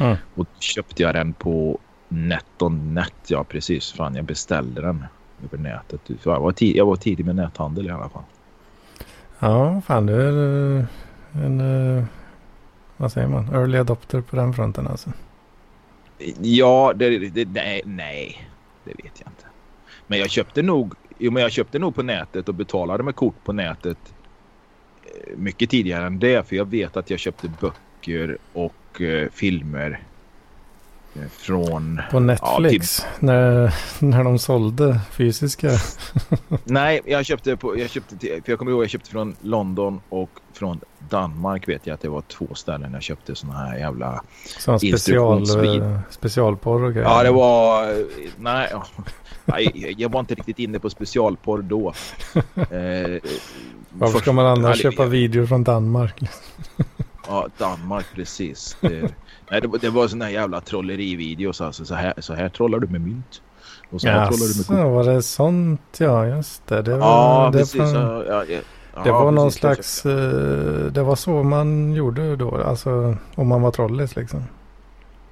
Mm. 0.00 0.16
Och 0.34 0.46
köpte 0.58 1.02
jag 1.02 1.14
den 1.14 1.32
på 1.32 1.78
NetOnNet. 2.08 3.14
Ja, 3.26 3.44
precis. 3.44 3.92
Fan, 3.92 4.14
jag 4.14 4.24
beställde 4.24 4.80
den 4.80 5.04
över 5.44 5.58
nätet. 5.58 6.00
Jag 6.22 6.40
var, 6.40 6.52
tid, 6.52 6.76
jag 6.76 6.86
var 6.86 6.96
tidig 6.96 7.26
med 7.26 7.36
näthandel 7.36 7.86
i 7.86 7.90
alla 7.90 8.08
fall. 8.08 8.22
Ja, 9.38 9.80
fan 9.86 10.06
du 10.06 10.14
är 10.14 10.78
eh, 10.78 10.84
en, 11.44 11.60
eh, 11.60 12.04
vad 12.96 13.12
säger 13.12 13.28
man, 13.28 13.54
early 13.54 13.78
adopter 13.78 14.20
på 14.20 14.36
den 14.36 14.52
fronten 14.52 14.86
alltså. 14.86 15.10
Ja, 16.40 16.92
det, 16.96 17.18
det, 17.18 17.48
nej, 17.48 17.82
nej, 17.84 18.48
det 18.84 18.90
vet 18.90 19.20
jag 19.20 19.28
inte. 19.28 19.44
Men 20.06 20.18
jag 20.18 20.30
köpte 20.30 20.62
nog, 20.62 20.94
jo, 21.18 21.30
men 21.30 21.42
jag 21.42 21.52
köpte 21.52 21.78
nog 21.78 21.94
på 21.94 22.02
nätet 22.02 22.48
och 22.48 22.54
betalade 22.54 23.02
med 23.02 23.16
kort 23.16 23.44
på 23.44 23.52
nätet 23.52 24.14
eh, 25.04 25.36
mycket 25.36 25.70
tidigare 25.70 26.06
än 26.06 26.18
det. 26.18 26.48
För 26.48 26.56
jag 26.56 26.64
vet 26.64 26.96
att 26.96 27.10
jag 27.10 27.18
köpte 27.18 27.50
böcker 27.60 28.38
och 28.52 29.00
eh, 29.00 29.28
filmer 29.30 30.02
från... 31.30 32.00
På 32.10 32.20
Netflix? 32.20 33.00
Ja, 33.00 33.10
typ... 33.10 33.22
när, 33.22 33.74
när 33.98 34.24
de 34.24 34.38
sålde 34.38 35.00
fysiska? 35.10 35.70
Nej, 36.64 37.00
jag 37.04 37.26
köpte, 37.26 37.56
på, 37.56 37.78
jag 37.78 37.90
köpte 37.90 38.16
till, 38.16 38.42
för 38.44 38.52
jag 38.52 38.58
kommer 38.58 38.72
ihåg 38.72 38.82
jag 38.82 38.90
köpte 38.90 39.10
från 39.10 39.36
London 39.40 40.00
och 40.08 40.30
från 40.52 40.80
Danmark 40.98 41.68
vet 41.68 41.86
jag 41.86 41.94
att 41.94 42.00
det 42.00 42.08
var 42.08 42.20
två 42.22 42.54
ställen 42.54 42.92
jag 42.92 43.02
köpte 43.02 43.34
såna 43.34 43.52
här 43.52 43.78
jävla 43.78 44.22
Sån 44.58 44.80
special, 44.80 45.42
eh, 45.80 45.98
specialporr 46.10 46.84
och 46.84 46.92
grejer? 46.92 47.08
Ja, 47.08 47.22
det 47.22 47.30
var... 47.30 47.86
Nej, 48.36 48.72
nej, 49.44 49.94
jag 49.98 50.12
var 50.12 50.20
inte 50.20 50.34
riktigt 50.34 50.58
inne 50.58 50.78
på 50.78 50.90
specialporr 50.90 51.62
då. 51.62 51.92
Eh, 52.54 53.20
Varför 53.90 54.18
ska 54.18 54.32
man 54.32 54.46
annars 54.46 54.82
köpa 54.82 55.04
videor 55.06 55.46
från 55.46 55.64
Danmark? 55.64 56.20
Ja, 57.26 57.48
Danmark 57.58 58.06
precis. 58.14 58.76
Det, 58.80 58.88
Nej, 59.50 59.60
det, 59.60 59.78
det 59.80 59.90
var 59.90 60.22
här 60.22 60.30
jävla 60.30 60.60
trollerivideos 60.60 61.60
alltså. 61.60 61.84
Så 61.84 61.94
här, 61.94 62.14
så 62.18 62.34
här 62.34 62.48
trollar 62.48 62.78
du 62.78 62.86
med 62.86 63.00
mynt. 63.00 63.42
Och 63.90 64.00
så 64.00 64.08
ja, 64.08 64.32
så 64.32 64.88
var 64.88 65.04
det 65.04 65.22
sånt 65.22 65.96
ja, 65.98 66.26
just 66.26 66.66
det. 66.66 66.82
det 66.82 66.96
var, 66.96 66.98
ja, 66.98 67.50
det 67.52 67.58
precis. 67.58 67.80
Från, 67.80 67.94
ja, 68.26 68.44
ja, 68.44 68.60
det 69.04 69.12
var 69.12 69.30
någon 69.30 69.46
precis, 69.46 69.60
slags, 69.60 70.06
uh, 70.06 70.92
det 70.92 71.02
var 71.02 71.16
så 71.16 71.42
man 71.42 71.94
gjorde 71.94 72.36
då, 72.36 72.56
alltså 72.56 73.16
om 73.34 73.48
man 73.48 73.62
var 73.62 73.70
trollis 73.70 74.16
liksom. 74.16 74.42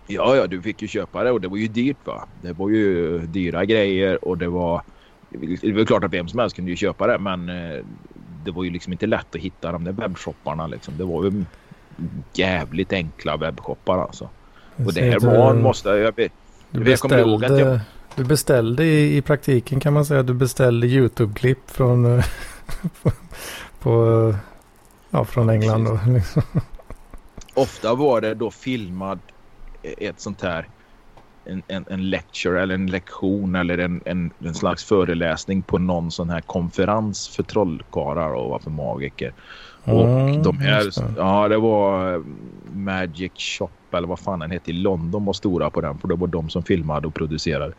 Ja, 0.07 0.37
ja, 0.37 0.47
du 0.47 0.63
fick 0.63 0.83
ju 0.83 0.89
köpa 0.89 1.25
det 1.25 1.31
och 1.31 1.41
det 1.41 1.49
var 1.49 1.57
ju 1.57 1.69
dyrt 1.69 1.97
va. 2.05 2.25
Det 2.43 2.53
var 2.53 2.69
ju 2.69 3.19
dyra 3.19 3.65
grejer 3.65 4.25
och 4.25 4.39
det 4.39 4.49
var, 4.49 4.83
det 5.61 5.73
var 5.73 5.85
klart 5.85 6.05
att 6.05 6.13
vem 6.13 6.29
som 6.29 6.39
helst 6.39 6.57
kunde 6.57 6.71
ju 6.71 6.77
köpa 6.77 7.07
det 7.07 7.19
men 7.19 7.49
uh, 7.49 7.85
det 8.45 8.51
var 8.51 8.65
ju 8.65 8.71
liksom 8.71 8.93
inte 8.93 9.07
lätt 9.07 9.35
att 9.35 9.41
hitta 9.41 9.73
de 9.73 9.85
där 9.85 9.93
webbshopparna 9.93 10.67
liksom. 10.67 10.95
Det 10.99 11.05
var 11.05 11.25
ju 11.25 11.45
jävligt 12.33 12.93
enkla 12.93 13.37
webbshoppar 13.37 13.99
alltså. 13.99 14.29
Och 14.77 14.95
det 14.95 15.01
här 15.01 15.21
var, 15.21 15.55
måste 15.55 15.89
jag, 15.89 16.15
jag, 16.19 16.31
du 16.71 16.85
beställde, 16.85 17.61
jag, 17.61 17.81
du 18.15 18.25
beställde 18.25 18.85
i, 18.85 19.17
i 19.17 19.23
praktiken 19.23 19.81
kan 19.81 19.93
man 19.93 20.05
säga, 20.05 20.23
du 20.23 20.35
beställde 20.35 20.87
YouTube-klipp 20.87 21.71
från, 21.71 22.23
på, 23.03 23.13
på, 23.81 24.35
ja, 25.11 25.25
från 25.25 25.51
England 25.51 25.85
då. 25.85 26.01
Liksom. 26.13 26.43
Ofta 27.55 27.95
var 27.95 28.21
det 28.21 28.35
då 28.35 28.51
filmad 28.51 29.19
ett 29.83 30.21
sånt 30.21 30.43
här 30.43 30.69
en, 31.45 31.63
en, 31.69 31.85
en 31.89 32.11
lecture 32.11 32.63
eller 32.63 32.75
en 32.75 32.87
lektion 32.87 33.55
eller 33.55 33.79
en, 33.79 34.01
en, 34.05 34.31
en 34.45 34.55
slags 34.55 34.85
föreläsning 34.85 35.63
på 35.63 35.79
någon 35.79 36.11
sån 36.11 36.31
här 36.31 36.41
konferens 36.41 37.29
för 37.29 37.43
trollkarlar 37.43 38.33
och 38.33 38.63
för 38.63 38.71
magiker. 38.71 39.33
Och 39.85 40.09
mm, 40.09 40.43
de 40.43 40.59
här, 40.59 40.91
ja 41.17 41.49
det 41.49 41.59
var 41.59 42.15
eh, 42.15 42.21
Magic 42.73 43.33
Shop 43.35 43.69
eller 43.93 44.09
vad 44.09 44.19
fan 44.19 44.39
den 44.39 44.51
hette 44.51 44.71
i 44.71 44.75
London 44.75 45.25
var 45.25 45.33
stora 45.33 45.71
på 45.71 45.81
den 45.81 45.99
för 45.99 46.09
det 46.09 46.15
var 46.15 46.27
de 46.27 46.51
som 46.51 46.63
filmade 46.63 47.07
och 47.07 47.15
producerade 47.15 47.73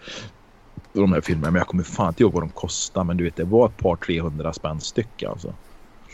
de 0.93 1.13
här 1.13 1.21
filmerna. 1.21 1.51
Men 1.51 1.59
jag 1.59 1.67
kommer 1.67 1.83
fan 1.83 2.07
inte 2.07 2.23
ihåg 2.23 2.33
vad 2.33 2.43
de 2.43 2.49
kostade 2.49 3.05
men 3.05 3.17
du 3.17 3.23
vet 3.23 3.35
det 3.35 3.43
var 3.43 3.65
ett 3.65 3.77
par 3.77 3.95
300 3.95 4.53
spänn 4.53 4.81
styck 4.81 5.23
alltså. 5.23 5.53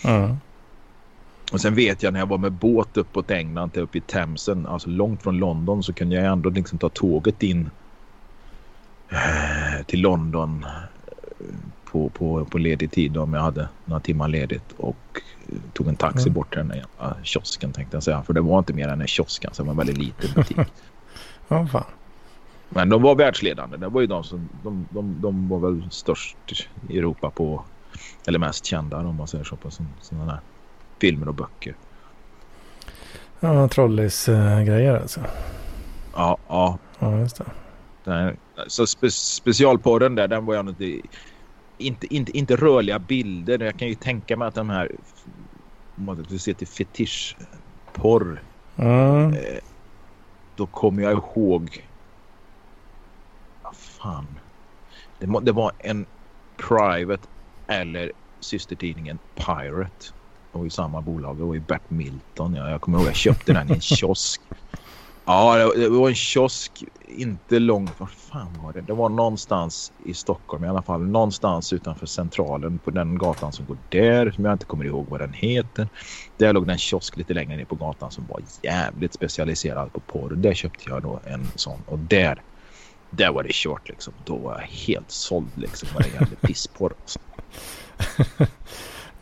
Mm. 0.06 0.38
Och 1.52 1.62
sen 1.62 1.76
vet 1.76 2.04
jag 2.04 2.14
när 2.14 2.20
jag 2.20 2.28
var 2.28 2.38
med 2.38 2.52
båt 2.52 2.98
uppåt 2.98 3.32
England 3.32 3.70
till 3.70 3.82
uppe 3.82 3.98
i 3.98 4.02
Themsen, 4.02 4.66
alltså 4.66 4.90
långt 4.90 5.24
från 5.24 5.38
London 5.38 5.84
så 5.84 5.94
kunde 5.94 6.16
jag 6.16 6.26
ändå 6.26 6.50
liksom 6.50 6.80
ta 6.80 6.90
tåget 6.90 7.44
in 7.44 7.70
eh, 9.10 9.86
till 9.86 10.02
London 10.02 10.64
eh, 10.64 11.46
på, 11.92 12.10
på, 12.10 12.46
på 12.46 12.58
ledig 12.58 12.92
tid 12.92 13.18
om 13.18 13.34
jag 13.34 13.42
hade 13.42 13.70
några 13.86 14.00
timmar 14.00 14.28
ledigt 14.28 14.74
och 14.78 15.22
tog 15.74 15.88
en 15.88 15.96
taxi 15.96 16.30
mm. 16.30 16.34
bort 16.34 16.54
till 16.54 16.58
den 16.58 16.68
där 16.68 16.86
kiosken 17.24 17.72
tänkte 17.72 17.96
jag 17.96 18.04
säga. 18.04 18.24
För 18.24 18.34
det 18.34 18.42
var 18.42 18.60
inte 18.60 18.74
mer 18.74 18.88
än 18.88 19.02
en 19.02 19.08
kiosk, 19.08 19.46
alltså 19.46 19.64
det 19.64 19.68
var 19.68 19.74
en 19.74 19.78
väldigt 19.78 19.98
liten 19.98 20.30
butik. 20.36 20.58
ja, 21.48 21.68
fan. 21.68 21.84
Men 22.70 22.90
de 22.90 23.02
var 23.02 23.16
världsledande. 23.16 23.78
Det 23.78 23.88
var 23.88 24.02
ju 24.02 24.08
de 24.08 24.24
som 24.24 24.50
de, 24.64 24.88
de, 24.90 25.22
de 25.22 25.50
var 25.50 25.60
väl 25.60 25.88
störst 25.92 26.38
i 26.90 26.98
Europa 26.98 27.30
på 27.30 27.64
eller 28.28 28.40
mest 28.40 28.66
kända 28.66 28.98
om 28.98 29.16
man 29.16 29.28
säger 29.28 29.44
så 29.44 29.56
på 29.56 29.72
sådana 30.02 30.26
där 30.26 30.40
filmer 31.00 31.28
och 31.28 31.36
böcker. 31.36 31.76
Ja, 33.40 33.68
trollis-grejer 33.68 34.96
äh, 34.96 35.02
alltså. 35.02 35.22
Ja, 36.14 36.38
ja. 36.48 36.78
Ja, 37.00 37.20
just 37.20 37.38
det. 37.38 37.46
Den, 38.04 38.38
så 38.68 38.88
spe, 38.88 39.12
specialporren 39.12 40.16
där, 40.16 40.28
den 40.28 40.46
var 40.46 40.56
jag 40.56 40.70
inte, 40.70 41.08
inte, 41.78 42.16
inte, 42.16 42.38
inte 42.38 42.56
rörliga 42.56 43.00
bilder. 43.00 43.60
Jag 43.60 43.80
kan 43.80 43.88
ju 43.88 43.96
tänka 43.96 44.38
mig 44.38 44.48
att 44.48 44.56
de 44.56 44.70
här, 44.70 44.92
om 45.98 46.06
man 46.06 46.40
ser 46.40 46.54
till 46.54 46.68
fetischporr, 46.68 48.44
mm. 48.76 49.34
eh, 49.34 49.60
då 50.56 50.66
kommer 50.66 51.04
jag 51.04 51.12
ihåg, 51.12 51.88
vad 53.64 53.76
fan, 53.76 54.28
det, 55.20 55.40
det 55.42 55.52
var 55.52 55.72
en 55.80 56.06
Private 56.58 57.28
eller 57.68 58.12
systertidningen 58.40 59.20
Pirate 59.36 60.14
var 60.52 60.64
ju 60.64 60.70
samma 60.70 61.02
bolag. 61.02 61.36
Var 61.36 61.54
ju 61.54 61.60
Bert 61.60 61.90
Milton. 61.90 62.56
Ja. 62.56 62.70
Jag 62.70 62.82
kommer 62.82 62.98
ihåg 62.98 63.08
jag 63.08 63.16
köpte 63.16 63.54
den 63.54 63.70
i 63.70 63.74
en 63.74 63.82
kiosk. 63.82 64.42
Ja, 65.30 65.72
det 65.76 65.90
var 65.90 66.10
en 66.10 66.16
kiosk 66.16 66.84
inte 67.08 67.60
långt. 67.60 68.00
Var 68.00 68.08
fan 68.08 68.60
var 68.64 68.74
det? 68.74 68.82
Det 68.82 68.94
var 68.94 69.10
någonstans 69.10 69.92
i 70.06 70.14
Stockholm 70.14 70.64
i 70.64 70.68
alla 70.68 70.82
fall. 70.82 71.02
Någonstans 71.02 71.74
utanför 71.74 72.06
centralen 72.06 72.78
på 72.78 72.92
den 72.92 73.18
gatan 73.18 73.54
som 73.54 73.66
går 73.66 73.78
där. 73.90 74.32
Som 74.32 74.46
jag 74.46 74.54
inte 74.54 74.66
kommer 74.66 74.86
ihåg 74.86 75.06
vad 75.10 75.20
den 75.20 75.34
heter. 75.34 75.88
Där 76.38 76.54
låg 76.54 76.68
det 76.68 76.72
en 76.72 76.78
kiosk 76.78 77.18
lite 77.18 77.34
längre 77.34 77.58
ner 77.58 77.66
på 77.66 77.76
gatan 77.76 78.12
som 78.12 78.26
var 78.30 78.42
jävligt 78.62 79.14
specialiserad 79.14 79.94
på 79.94 80.00
porr. 80.00 80.30
Där 80.30 80.54
köpte 80.54 80.90
jag 80.90 81.02
då 81.02 81.20
en 81.26 81.48
sån. 81.56 81.80
Och 81.86 82.00
där, 82.00 82.42
där 83.10 83.32
var 83.32 83.44
det 83.44 83.54
kört 83.54 83.90
liksom. 83.90 84.14
Då 84.26 84.38
var 84.38 84.54
jag 84.54 84.68
helt 84.68 85.12
såld 85.12 85.52
liksom 85.56 85.90
vad 85.94 86.04
det 86.04 86.10
gällde 86.10 86.36
pissporr. 86.36 86.94
Alltså. 87.02 87.20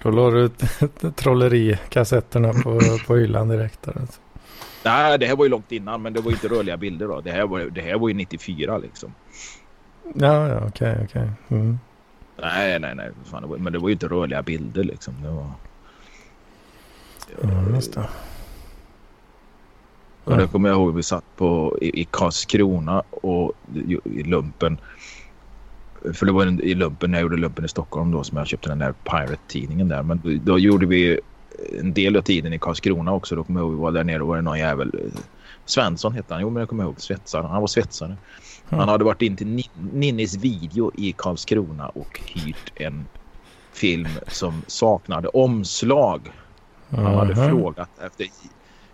Då 0.03 0.11
la 0.11 0.29
du 0.29 0.49
trollerikassetterna 1.15 2.53
på, 2.53 2.79
på 3.07 3.15
hyllan 3.15 3.49
direkt. 3.49 3.81
Där, 3.83 3.97
alltså. 4.01 4.21
Nej, 4.85 5.17
det 5.19 5.25
här 5.25 5.35
var 5.35 5.45
ju 5.45 5.49
långt 5.49 5.71
innan 5.71 6.01
men 6.01 6.13
det 6.13 6.21
var 6.21 6.31
ju 6.31 6.35
inte 6.35 6.47
rörliga 6.47 6.77
bilder 6.77 7.07
då. 7.07 7.21
Det 7.21 7.31
här 7.31 7.47
var, 7.47 7.59
det 7.59 7.81
här 7.81 7.97
var 7.97 8.07
ju 8.07 8.13
94 8.13 8.77
liksom. 8.77 9.13
Ja, 10.13 10.47
ja, 10.47 10.57
okej, 10.67 10.91
okay, 10.91 11.05
okej. 11.05 11.29
Okay. 11.45 11.57
Mm. 11.59 11.79
Nej, 12.41 12.79
nej, 12.79 12.95
nej. 12.95 13.09
Fan, 13.23 13.41
det 13.41 13.47
var, 13.47 13.57
men 13.57 13.73
det 13.73 13.79
var 13.79 13.89
ju 13.89 13.93
inte 13.93 14.07
rörliga 14.07 14.41
bilder 14.41 14.83
liksom. 14.83 15.13
Det 15.23 15.29
var... 15.29 15.51
Ja, 17.41 17.75
just 17.75 17.93
det. 17.93 18.09
Och 20.23 20.37
det 20.37 20.47
kommer 20.47 20.69
jag 20.69 20.77
ihåg 20.77 20.95
vi 20.95 21.03
satt 21.03 21.35
på 21.35 21.77
i, 21.81 22.01
i 22.01 22.07
Karlskrona 22.11 23.03
och 23.09 23.51
i, 23.75 23.99
i 24.03 24.23
lumpen 24.23 24.77
för 26.13 26.25
det 26.25 26.31
var 26.31 26.45
en, 26.45 26.61
i 26.61 26.73
lumpen 26.73 27.11
när 27.11 27.17
jag 27.17 27.23
gjorde 27.23 27.37
lumpen 27.37 27.65
i 27.65 27.67
Stockholm 27.67 28.11
då 28.11 28.23
som 28.23 28.37
jag 28.37 28.47
köpte 28.47 28.69
den 28.69 28.79
där 28.79 28.93
Pirate-tidningen 29.03 29.87
där. 29.87 30.03
Men 30.03 30.21
då, 30.23 30.29
då, 30.43 30.59
gjorde 30.59 30.85
vi 30.85 31.19
en 31.79 31.93
del 31.93 32.17
av 32.17 32.21
tiden 32.21 32.53
i 32.53 32.59
Karlskrona 32.59 33.13
också. 33.13 33.35
Då 33.35 33.43
kommer 33.43 33.59
jag 33.59 33.65
ihåg 33.67 33.75
vi 33.75 33.81
var 33.81 33.91
där 33.91 34.03
nere 34.03 34.21
och 34.21 34.27
var 34.27 34.35
det 34.35 34.41
någon 34.41 34.59
jävel. 34.59 35.11
Svensson 35.65 36.13
hette 36.13 36.33
han. 36.33 36.41
Jo 36.41 36.49
men 36.49 36.59
jag 36.59 36.69
kommer 36.69 36.83
ihåg 36.83 37.01
svetsaren. 37.01 37.45
Han 37.45 37.61
var 37.61 37.67
svetsare. 37.67 38.17
Mm. 38.69 38.79
Han 38.79 38.89
hade 38.89 39.03
varit 39.03 39.21
in 39.21 39.35
till 39.35 39.63
Ninnis 39.91 40.35
video 40.35 40.91
i 40.95 41.11
Karlskrona 41.11 41.89
och 41.89 42.21
hyrt 42.25 42.71
en 42.75 43.05
film 43.73 44.09
som 44.27 44.61
saknade 44.67 45.27
omslag. 45.27 46.21
Han 46.89 47.05
hade 47.05 47.33
mm. 47.33 47.49
frågat 47.49 47.89
efter 48.01 48.27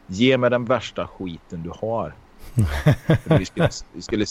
ge 0.07 0.37
mig 0.37 0.49
den 0.49 0.65
värsta 0.65 1.07
skiten 1.07 1.63
du 1.63 1.71
har 1.79 2.13
vi 3.23 3.45
skulle, 3.45 3.69
vi 3.93 4.01
skulle, 4.01 4.25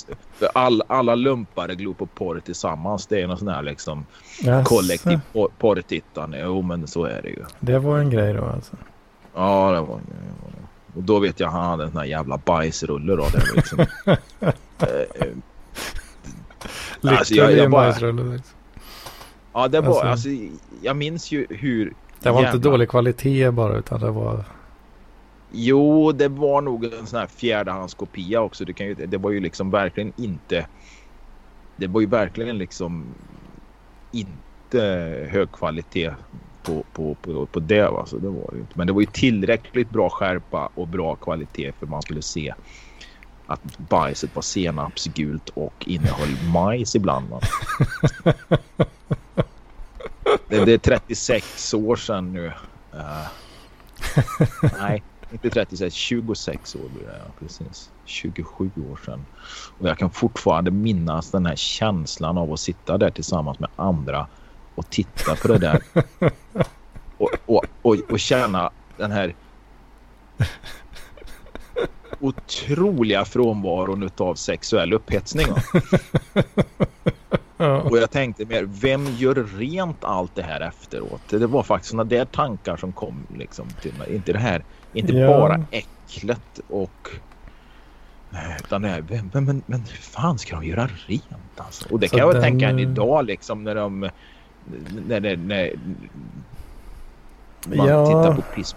all, 0.54 0.82
alla 0.86 1.14
lumpare 1.14 1.74
glor 1.74 1.94
på 1.94 2.06
porr 2.06 2.40
tillsammans. 2.40 3.06
Det 3.06 3.20
är 3.20 3.26
någon 3.26 3.38
sån 3.38 3.48
här 3.48 3.62
liksom 3.62 4.06
yes. 4.44 4.68
kollektiv 4.68 5.20
por 5.32 5.48
porrtittande. 5.58 6.40
Jo, 6.40 6.62
men 6.62 6.86
så 6.86 7.04
är 7.04 7.22
det 7.22 7.28
ju. 7.28 7.44
Det 7.60 7.78
var 7.78 7.98
en 7.98 8.10
grej 8.10 8.32
då 8.32 8.44
alltså? 8.44 8.76
Ja, 9.34 9.72
det 9.72 9.80
var 9.80 9.94
en 9.94 10.06
grej. 10.06 10.16
Och 10.94 11.02
då 11.02 11.18
vet 11.18 11.40
jag 11.40 11.48
han 11.48 11.64
hade 11.70 11.84
en 11.84 11.90
sån 11.90 11.98
här 11.98 12.06
jävla 12.06 12.36
bajsrulle 12.36 13.16
då. 13.16 13.26
Det 13.32 13.56
liksom, 13.56 13.78
eh, 14.08 14.16
alltså, 17.02 17.34
jag, 17.34 17.52
jag 17.52 17.70
bara, 17.70 17.86
bajsrulle 17.86 18.22
liksom. 18.22 18.56
Ja, 19.52 19.68
det 19.68 19.80
var, 19.80 19.88
alltså, 19.88 20.06
alltså, 20.06 20.28
jag 20.82 20.96
minns 20.96 21.32
ju 21.32 21.46
hur... 21.50 21.94
Det 22.20 22.30
var 22.30 22.42
jävla... 22.42 22.56
inte 22.56 22.68
dålig 22.68 22.88
kvalitet 22.88 23.50
bara 23.50 23.76
utan 23.76 24.00
det 24.00 24.10
var... 24.10 24.44
Jo, 25.52 26.12
det 26.12 26.28
var 26.28 26.60
nog 26.60 26.84
en 26.84 27.06
sån 27.06 27.18
här 27.18 27.26
fjärdehandskopia 27.26 28.40
också. 28.40 28.64
Det, 28.64 28.72
kan 28.72 28.86
ju, 28.86 28.94
det 28.94 29.18
var 29.18 29.30
ju 29.30 29.40
liksom 29.40 29.70
verkligen 29.70 30.12
inte... 30.16 30.66
Det 31.76 31.86
var 31.86 32.00
ju 32.00 32.06
verkligen 32.06 32.58
liksom 32.58 33.06
inte 34.12 34.80
hög 35.30 35.52
kvalitet 35.52 36.10
på, 36.62 36.84
på, 36.92 37.14
på, 37.14 37.46
på 37.46 37.60
det. 37.60 37.88
Alltså, 37.88 38.16
det 38.16 38.28
var 38.28 38.54
inte. 38.54 38.72
Men 38.74 38.86
det 38.86 38.92
var 38.92 39.00
ju 39.00 39.06
tillräckligt 39.06 39.90
bra 39.90 40.10
skärpa 40.10 40.70
och 40.74 40.88
bra 40.88 41.16
kvalitet 41.16 41.72
för 41.78 41.86
man 41.86 42.02
skulle 42.02 42.22
se 42.22 42.54
att 43.46 43.78
bajset 43.78 44.34
var 44.34 44.42
senapsgult 44.42 45.48
och 45.48 45.84
innehöll 45.86 46.36
majs 46.52 46.94
ibland. 46.94 47.26
det, 50.48 50.64
det, 50.64 50.72
är 50.72 50.78
36 50.78 51.74
år 51.74 51.96
sedan 51.96 52.32
nu. 52.32 52.46
Uh, 52.94 53.26
nej, 54.78 55.02
inte 55.32 55.50
36, 55.50 55.94
26 55.94 56.76
år 56.76 56.88
blir 56.94 57.06
det. 57.06 57.18
Ja, 57.26 57.32
precis. 57.38 57.90
27 58.04 58.70
år 58.92 59.00
sedan. 59.06 59.26
Och 59.78 59.88
jag 59.88 59.98
kan 59.98 60.10
fortfarande 60.10 60.70
minnas 60.70 61.30
den 61.30 61.46
här 61.46 61.56
känslan 61.56 62.38
av 62.38 62.52
att 62.52 62.60
sitta 62.60 62.98
där 62.98 63.10
tillsammans 63.10 63.58
med 63.58 63.70
andra 63.76 64.26
och 64.74 64.90
titta 64.90 65.36
på 65.36 65.48
det 65.48 65.58
där. 65.58 65.82
och, 67.18 67.30
och, 67.46 67.64
och, 67.82 67.96
och 68.10 68.20
känna 68.20 68.70
den 68.96 69.10
här 69.10 69.34
otroliga 72.20 73.24
frånvaron 73.24 74.10
av 74.16 74.34
sexuell 74.34 74.92
upphetsning. 74.92 75.46
Och 77.56 77.98
jag 77.98 78.10
tänkte 78.10 78.44
mer, 78.44 78.62
vem 78.62 79.06
gör 79.06 79.34
rent 79.58 80.04
allt 80.04 80.34
det 80.34 80.42
här 80.42 80.60
efteråt? 80.60 81.20
Det 81.28 81.46
var 81.46 81.62
faktiskt 81.62 81.90
sådana 81.90 82.08
där 82.08 82.24
tankar 82.24 82.76
som 82.76 82.92
kom 82.92 83.26
liksom 83.36 83.68
till 83.82 83.94
mig. 83.94 84.14
Inte 84.14 84.32
det 84.32 84.38
här 84.38 84.64
inte 84.92 85.12
ja. 85.12 85.26
bara 85.26 85.64
äcklet 85.70 86.60
och 86.68 87.10
Utan 88.58 88.82
nej, 88.82 89.02
men, 89.08 89.30
men, 89.32 89.62
men 89.66 89.80
hur 89.80 90.02
fan 90.02 90.38
ska 90.38 90.56
de 90.56 90.64
göra 90.64 90.88
rent 91.06 91.24
alltså? 91.56 91.88
Och 91.92 92.00
det 92.00 92.08
så 92.08 92.16
kan 92.16 92.26
jag 92.26 92.34
den... 92.34 92.42
tänka 92.42 92.68
än 92.68 92.78
idag 92.78 93.24
liksom 93.24 93.64
när 93.64 93.74
de... 93.74 94.10
När, 95.06 95.20
när, 95.20 95.36
när 95.36 95.72
man 97.76 97.88
ja. 97.88 98.06
tittar 98.06 98.34
på 98.34 98.42
piss 98.54 98.74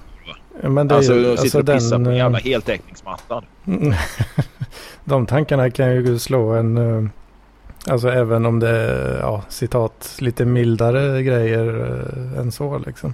men 0.62 0.88
det 0.88 0.96
alltså, 0.96 1.14
de 1.14 1.38
sitter 1.38 1.42
alltså 1.42 1.60
och 1.60 1.66
pissar 1.66 1.98
den, 1.98 2.04
på 2.04 2.10
en 2.10 2.18
jävla 2.18 2.38
heltäckningsmattan. 2.38 3.46
de 5.04 5.26
tankarna 5.26 5.72
kan 5.72 5.92
ju 5.96 6.20
slå 6.20 6.54
en... 6.54 6.78
Eh, 6.78 7.10
alltså 7.88 8.10
även 8.10 8.46
om 8.46 8.60
det 8.60 8.70
är, 8.70 9.20
ja, 9.20 9.44
citat, 9.50 10.16
lite 10.20 10.46
mildare 10.46 11.24
grejer 11.24 11.66
än 12.38 12.52
så 12.52 12.78
liksom. 12.78 13.14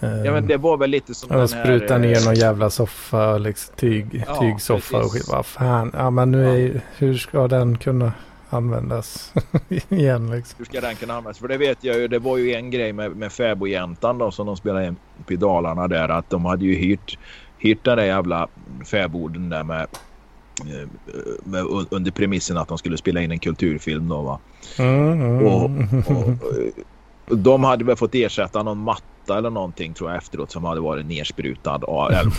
Ja 0.00 0.32
men 0.32 0.46
det 0.46 0.56
var 0.56 0.76
väl 0.76 0.90
lite 0.90 1.14
som 1.14 1.28
den 1.28 1.38
här... 1.38 1.46
Spruta 1.46 1.98
ner 1.98 2.24
någon 2.24 2.34
jävla 2.34 2.70
soffa, 2.70 3.38
liksom, 3.38 3.74
tyg, 3.76 4.24
ja, 4.26 4.40
tygsoffa 4.40 4.98
precis. 4.98 5.06
och 5.06 5.12
skit. 5.12 5.28
Vad 5.28 5.46
fan, 5.46 5.90
ja 5.94 6.10
men 6.10 6.30
nu 6.30 6.50
är 6.50 6.74
ja. 6.74 6.80
hur 6.96 7.14
ska 7.14 7.48
den 7.48 7.78
kunna 7.78 8.12
användas 8.50 9.34
igen 9.88 10.30
liksom? 10.30 10.54
Hur 10.58 10.64
ska 10.64 10.80
den 10.80 10.96
kunna 10.96 11.14
användas? 11.14 11.38
För 11.38 11.48
det 11.48 11.56
vet 11.56 11.84
jag 11.84 11.96
ju, 11.96 12.08
det 12.08 12.18
var 12.18 12.36
ju 12.36 12.54
en 12.54 12.70
grej 12.70 12.92
med, 12.92 13.16
med 13.16 13.32
fäbodjäntan 13.32 14.18
då 14.18 14.30
som 14.30 14.46
de 14.46 14.56
spelade 14.56 14.86
in 14.86 14.96
på 15.26 15.34
Dalarna 15.34 15.88
där 15.88 16.08
att 16.08 16.30
de 16.30 16.44
hade 16.44 16.64
ju 16.64 16.74
hyrt, 16.74 17.18
hyrt 17.58 17.84
den 17.84 17.98
där 17.98 18.04
jävla 18.04 18.48
fäboden 18.84 19.48
där 19.48 19.64
med 19.64 19.86
eh, 20.60 20.88
med, 21.44 21.64
under 21.90 22.10
premissen 22.10 22.56
att 22.56 22.68
de 22.68 22.78
skulle 22.78 22.96
spela 22.96 23.20
in 23.20 23.30
en 23.30 23.38
kulturfilm 23.38 24.08
då 24.08 24.22
va. 24.22 24.38
Mm, 24.78 25.12
mm. 25.12 25.46
Och, 25.46 25.64
och, 26.10 26.28
och, 27.28 27.38
de 27.38 27.64
hade 27.64 27.84
väl 27.84 27.96
fått 27.96 28.14
ersätta 28.14 28.62
någon 28.62 28.78
matta 28.78 29.04
matta 29.30 29.38
eller 29.38 29.50
någonting 29.50 29.94
tror 29.94 30.10
jag 30.10 30.18
efteråt 30.18 30.50
som 30.50 30.64
hade 30.64 30.80
varit 30.80 31.06
nersprutad. 31.06 31.74
Eller, 31.74 32.32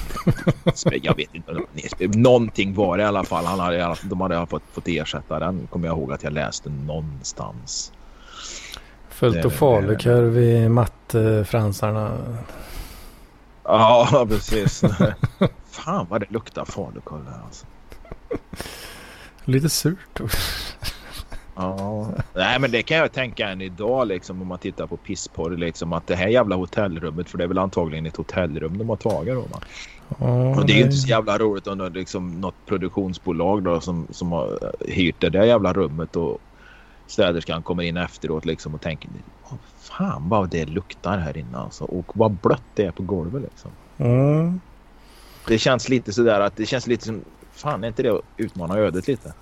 jag 1.06 1.16
vet 1.16 1.36
inte. 1.36 2.18
Någonting 2.20 2.74
var 2.74 2.98
det 2.98 3.04
i 3.04 3.06
alla 3.06 3.24
fall. 3.24 3.46
Han 3.46 3.60
hade, 3.60 3.96
de 4.04 4.22
hade 4.22 4.46
fått, 4.48 4.64
fått 4.72 4.88
ersätta 4.88 5.40
den. 5.40 5.68
Kommer 5.68 5.88
jag 5.88 5.98
ihåg 5.98 6.14
att 6.14 6.24
jag 6.24 6.34
läste 6.34 6.70
någonstans. 6.70 7.92
Fullt 9.10 9.46
och 9.46 9.54
falukorv 9.54 10.34
vid 10.34 10.72
mattefransarna. 10.72 12.18
Ja, 13.64 14.26
precis. 14.30 14.84
Fan 15.72 16.08
vad 16.10 16.22
det 16.22 16.32
luktar 16.32 16.66
falukorv 16.66 17.26
här 17.26 17.42
alltså. 17.46 17.66
Lite 19.46 19.70
surt 19.70 20.20
också. 20.22 20.38
Ja, 21.62 22.08
nej 22.36 22.60
men 22.60 22.72
det 22.72 22.84
kan 22.84 22.98
jag 22.98 23.12
tänka 23.12 23.50
än 23.50 23.62
idag 23.62 24.08
liksom 24.08 24.42
om 24.42 24.48
man 24.48 24.60
tittar 24.60 24.88
på 24.88 24.98
pissporr 24.98 25.58
liksom 25.58 25.94
att 25.94 26.08
det 26.08 26.16
här 26.16 26.28
jävla 26.28 26.56
hotellrummet 26.56 27.30
för 27.30 27.38
det 27.38 27.44
är 27.44 27.48
väl 27.48 27.58
antagligen 27.58 28.06
ett 28.06 28.18
hotellrum 28.18 28.78
de 28.78 28.90
har 28.90 28.96
tagit 28.96 29.34
då 29.34 29.42
va? 29.42 29.60
Oh, 30.20 30.60
och 30.60 30.66
det 30.66 30.74
är 30.74 30.78
ju 30.78 30.84
inte 30.84 30.96
så 30.96 31.08
jävla 31.08 31.38
roligt 31.38 31.68
om 31.68 31.78
det 31.78 31.86
är 31.86 31.90
liksom 31.90 32.42
något 32.42 32.56
produktionsbolag 32.66 33.64
då 33.64 33.80
som, 33.80 34.08
som 34.10 34.32
har 34.32 34.74
hyrt 34.88 35.22
det 35.22 35.30
där 35.30 35.44
jävla 35.44 35.74
rummet 35.74 36.16
och 36.16 36.38
städerskan 37.08 37.64
kommer 37.64 37.84
in 37.84 37.98
efteråt 37.98 38.46
liksom 38.46 38.76
och 38.76 38.82
tänker 38.82 39.10
fan 39.80 40.30
vad 40.30 40.50
det 40.50 40.66
luktar 40.66 41.18
här 41.18 41.38
inne 41.38 41.58
alltså 41.58 41.84
och 41.84 42.12
vad 42.16 42.32
blött 42.32 42.64
det 42.76 42.86
är 42.86 42.92
på 42.92 43.04
golvet 43.04 43.44
liksom. 43.44 43.72
Mm. 43.98 44.62
Det 45.48 45.58
känns 45.58 45.90
lite 45.90 46.14
sådär 46.14 46.40
att 46.40 46.56
det 46.56 46.66
känns 46.66 46.88
lite 46.88 47.06
som 47.06 47.22
fan 47.52 47.84
är 47.84 47.88
inte 47.88 48.04
det 48.04 48.10
att 48.10 48.22
utmana 48.38 48.78
ödet 48.78 49.08
lite? 49.08 49.34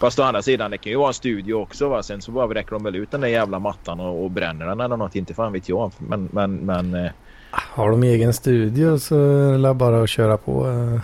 Fast 0.00 0.18
å 0.18 0.22
andra 0.22 0.42
sidan, 0.42 0.70
det 0.70 0.78
kan 0.78 0.92
ju 0.92 0.98
vara 0.98 1.08
en 1.08 1.14
studio 1.14 1.54
också. 1.54 1.88
Va? 1.88 2.02
Sen 2.02 2.22
så 2.22 2.32
bara 2.32 2.54
räcker 2.54 2.70
de 2.70 2.84
väl 2.84 2.96
ut 2.96 3.10
den 3.10 3.20
där 3.20 3.28
jävla 3.28 3.58
mattan 3.58 4.00
och, 4.00 4.24
och 4.24 4.30
bränner 4.30 4.66
den 4.66 4.80
eller 4.80 4.96
något. 4.96 5.16
Inte 5.16 5.34
fan 5.34 5.52
vet 5.52 5.68
jag. 5.68 5.92
Men, 5.98 6.28
men, 6.32 6.56
men... 6.56 6.94
Eh... 6.94 7.10
Har 7.50 7.90
de 7.90 8.02
egen 8.02 8.34
studio 8.34 8.98
så 8.98 9.16
är 9.16 9.58
det 9.58 9.74
bara 9.74 10.02
att 10.02 10.10
köra 10.10 10.36
på. 10.36 10.68
Eh. 10.68 11.00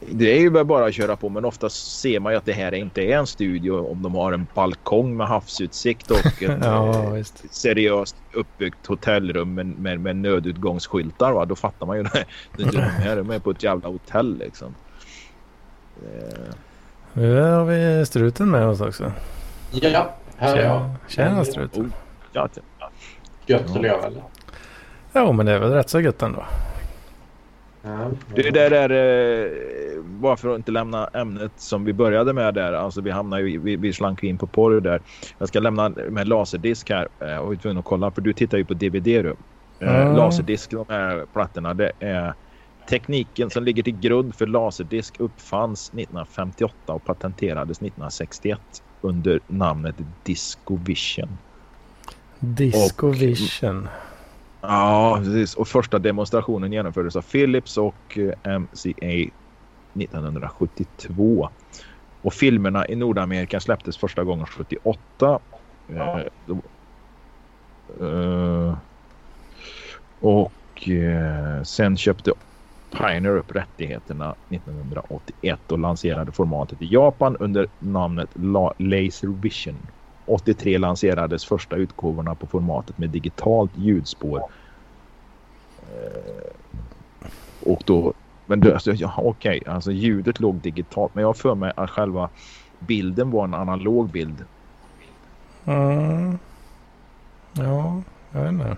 Det 0.00 0.36
är 0.36 0.40
ju 0.40 0.64
bara 0.64 0.86
att 0.86 0.94
köra 0.94 1.16
på 1.16 1.28
men 1.28 1.44
oftast 1.44 2.00
ser 2.00 2.20
man 2.20 2.32
ju 2.32 2.38
att 2.38 2.44
det 2.44 2.52
här 2.52 2.74
inte 2.74 3.02
är 3.02 3.18
en 3.18 3.26
studio 3.26 3.90
om 3.90 4.02
de 4.02 4.14
har 4.14 4.32
en 4.32 4.46
balkong 4.54 5.16
med 5.16 5.26
havsutsikt 5.26 6.10
och 6.10 6.18
ett 6.42 6.58
ja, 6.62 7.16
eh, 7.16 7.24
seriöst 7.50 8.16
uppbyggt 8.32 8.86
hotellrum 8.86 9.54
med, 9.54 9.66
med, 9.66 10.00
med 10.00 10.16
nödutgångsskyltar. 10.16 11.32
Va? 11.32 11.44
Då 11.44 11.56
fattar 11.56 11.86
man 11.86 11.96
ju 11.96 12.02
det. 12.12 12.24
De 12.56 12.78
här 12.78 13.16
är 13.16 13.38
på 13.38 13.50
ett 13.50 13.62
jävla 13.62 13.88
hotell 13.88 14.38
liksom. 14.38 14.74
Eh. 17.14 17.20
Nu 17.20 17.40
har 17.40 17.64
vi 17.64 18.06
struten 18.06 18.50
med 18.50 18.66
oss 18.66 18.80
också. 18.80 19.12
Ja, 19.70 20.14
här 20.36 20.56
är 20.56 20.64
jag. 20.64 20.90
Tjena 21.08 21.44
struten. 21.44 21.82
Oh, 21.82 21.90
ja, 22.32 22.48
Gött 23.46 23.76
att 23.76 23.82
leva 23.82 24.06
eller? 24.06 24.22
Jo, 25.14 25.32
men 25.32 25.46
det 25.46 25.52
är 25.52 25.58
väl 25.58 25.72
rätt 25.72 25.88
så 25.90 26.00
gött 26.00 26.22
ändå. 26.22 26.44
Ja, 27.82 28.10
det 28.34 28.50
där 28.50 28.70
är 28.70 28.90
eh, 28.90 30.02
bara 30.02 30.36
för 30.36 30.48
att 30.48 30.56
inte 30.56 30.72
lämna 30.72 31.06
ämnet 31.06 31.52
som 31.56 31.84
vi 31.84 31.92
började 31.92 32.32
med 32.32 32.54
där. 32.54 32.72
Alltså 32.72 33.00
vi 33.00 33.10
hamnar 33.10 33.38
ju, 33.38 33.58
vi, 33.58 33.76
vi 33.76 33.92
slank 33.92 34.22
in 34.22 34.38
på 34.38 34.46
porr 34.46 34.80
där. 34.80 35.00
Jag 35.38 35.48
ska 35.48 35.60
lämna 35.60 35.88
med 35.88 36.28
laserdisk 36.28 36.90
här 36.90 37.08
eh, 37.20 37.36
och 37.36 37.52
vi 37.52 37.56
tvungen 37.56 37.78
att 37.78 37.84
kolla 37.84 38.10
för 38.10 38.20
du 38.22 38.32
tittar 38.32 38.58
ju 38.58 38.64
på 38.64 38.74
DVD 38.74 39.04
du. 39.04 39.36
Mm. 39.80 40.16
Laserdisk, 40.16 40.70
de 40.70 40.84
här 40.88 41.26
plattorna, 41.32 41.74
det 41.74 41.92
är 42.00 42.34
Tekniken 42.88 43.50
som 43.50 43.64
ligger 43.64 43.82
till 43.82 44.00
grund 44.00 44.34
för 44.34 44.46
laserdisk 44.46 45.20
uppfanns 45.20 45.88
1958 45.88 46.92
och 46.92 47.04
patenterades 47.04 47.76
1961 47.76 48.60
under 49.00 49.40
namnet 49.46 49.96
DiscoVision. 50.22 51.38
DiscoVision. 52.38 53.88
Ja, 54.60 55.20
precis. 55.24 55.54
Och 55.54 55.68
första 55.68 55.98
demonstrationen 55.98 56.72
genomfördes 56.72 57.16
av 57.16 57.22
Philips 57.22 57.76
och 57.76 58.18
eh, 58.18 58.58
MCA 58.58 59.30
1972. 59.94 61.48
Och 62.22 62.34
filmerna 62.34 62.88
i 62.88 62.96
Nordamerika 62.96 63.60
släpptes 63.60 63.96
första 63.96 64.24
gången 64.24 64.46
78. 64.46 65.38
Ja. 65.86 66.24
Uh, 66.48 66.58
uh, 68.00 68.76
och 70.20 70.88
uh, 70.88 71.62
sen 71.62 71.96
köpte 71.96 72.32
Pioneer 72.90 73.36
upp 73.36 73.56
rättigheterna 73.56 74.34
1981 74.48 75.72
och 75.72 75.78
lanserade 75.78 76.32
formatet 76.32 76.82
i 76.82 76.86
Japan 76.86 77.36
under 77.36 77.68
namnet 77.78 78.28
Laser 78.34 78.74
Laservision. 78.78 79.86
83 80.26 80.78
lanserades 80.78 81.44
första 81.44 81.76
utgåvorna 81.76 82.34
på 82.34 82.46
formatet 82.46 82.98
med 82.98 83.10
digitalt 83.10 83.70
ljudspår. 83.76 84.42
Eh, 85.80 86.52
och 87.70 87.82
då, 87.86 88.12
men 88.46 88.60
det, 88.60 88.72
alltså, 88.74 88.92
ja, 88.92 89.14
okej, 89.16 89.60
okay, 89.60 89.74
alltså 89.74 89.92
ljudet 89.92 90.40
låg 90.40 90.54
digitalt 90.54 91.14
men 91.14 91.22
jag 91.22 91.28
har 91.28 91.34
för 91.34 91.54
mig 91.54 91.72
att 91.76 91.90
själva 91.90 92.28
bilden 92.78 93.30
var 93.30 93.44
en 93.44 93.54
analog 93.54 94.10
bild. 94.10 94.44
Mm. 95.64 96.38
Ja, 97.52 98.02
jag 98.32 98.40
vet 98.40 98.52
inte 98.52 98.76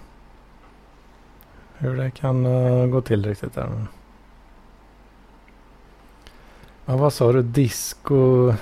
hur 1.82 1.96
det 1.96 2.10
kan 2.10 2.46
uh, 2.46 2.86
gå 2.86 3.00
till 3.00 3.26
riktigt 3.26 3.54
där. 3.54 3.86
Ja, 6.86 6.96
vad 6.96 7.12
sa 7.12 7.32
du? 7.32 7.42
Disco... 7.42 8.52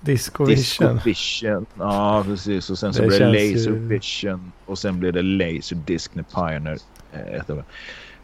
Disco 0.00 0.44
Vision. 0.44 0.94
Disco 0.94 0.98
Vision. 1.04 1.66
Ja, 1.78 2.24
precis. 2.26 2.70
Och 2.70 2.78
sen 2.78 2.94
så 2.94 3.02
det 3.02 3.08
blir 3.08 3.20
det 3.20 3.26
Laser 3.26 4.26
ju... 4.26 4.38
Och 4.66 4.78
sen 4.78 5.00
blir 5.00 5.12
det 5.12 5.22
Laser 5.22 5.76
Disc 5.76 6.10
när 6.12 6.22
Pioneer 6.22 6.78
äh, 7.12 7.56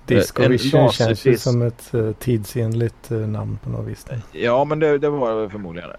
Disco 0.07 0.49
Vision 0.49 0.93
känns 0.93 1.25
ju 1.25 1.37
som 1.37 1.63
ett 1.63 1.91
uh, 1.95 2.13
tidsenligt 2.13 3.13
uh, 3.13 3.29
namn 3.29 3.59
på 3.63 3.71
något 3.71 3.87
vis. 3.87 4.07
Ja, 4.33 4.65
men 4.65 4.79
det, 4.79 4.99
det 4.99 5.11
var 5.11 5.43
det 5.43 5.51
förmodligen. 5.51 5.91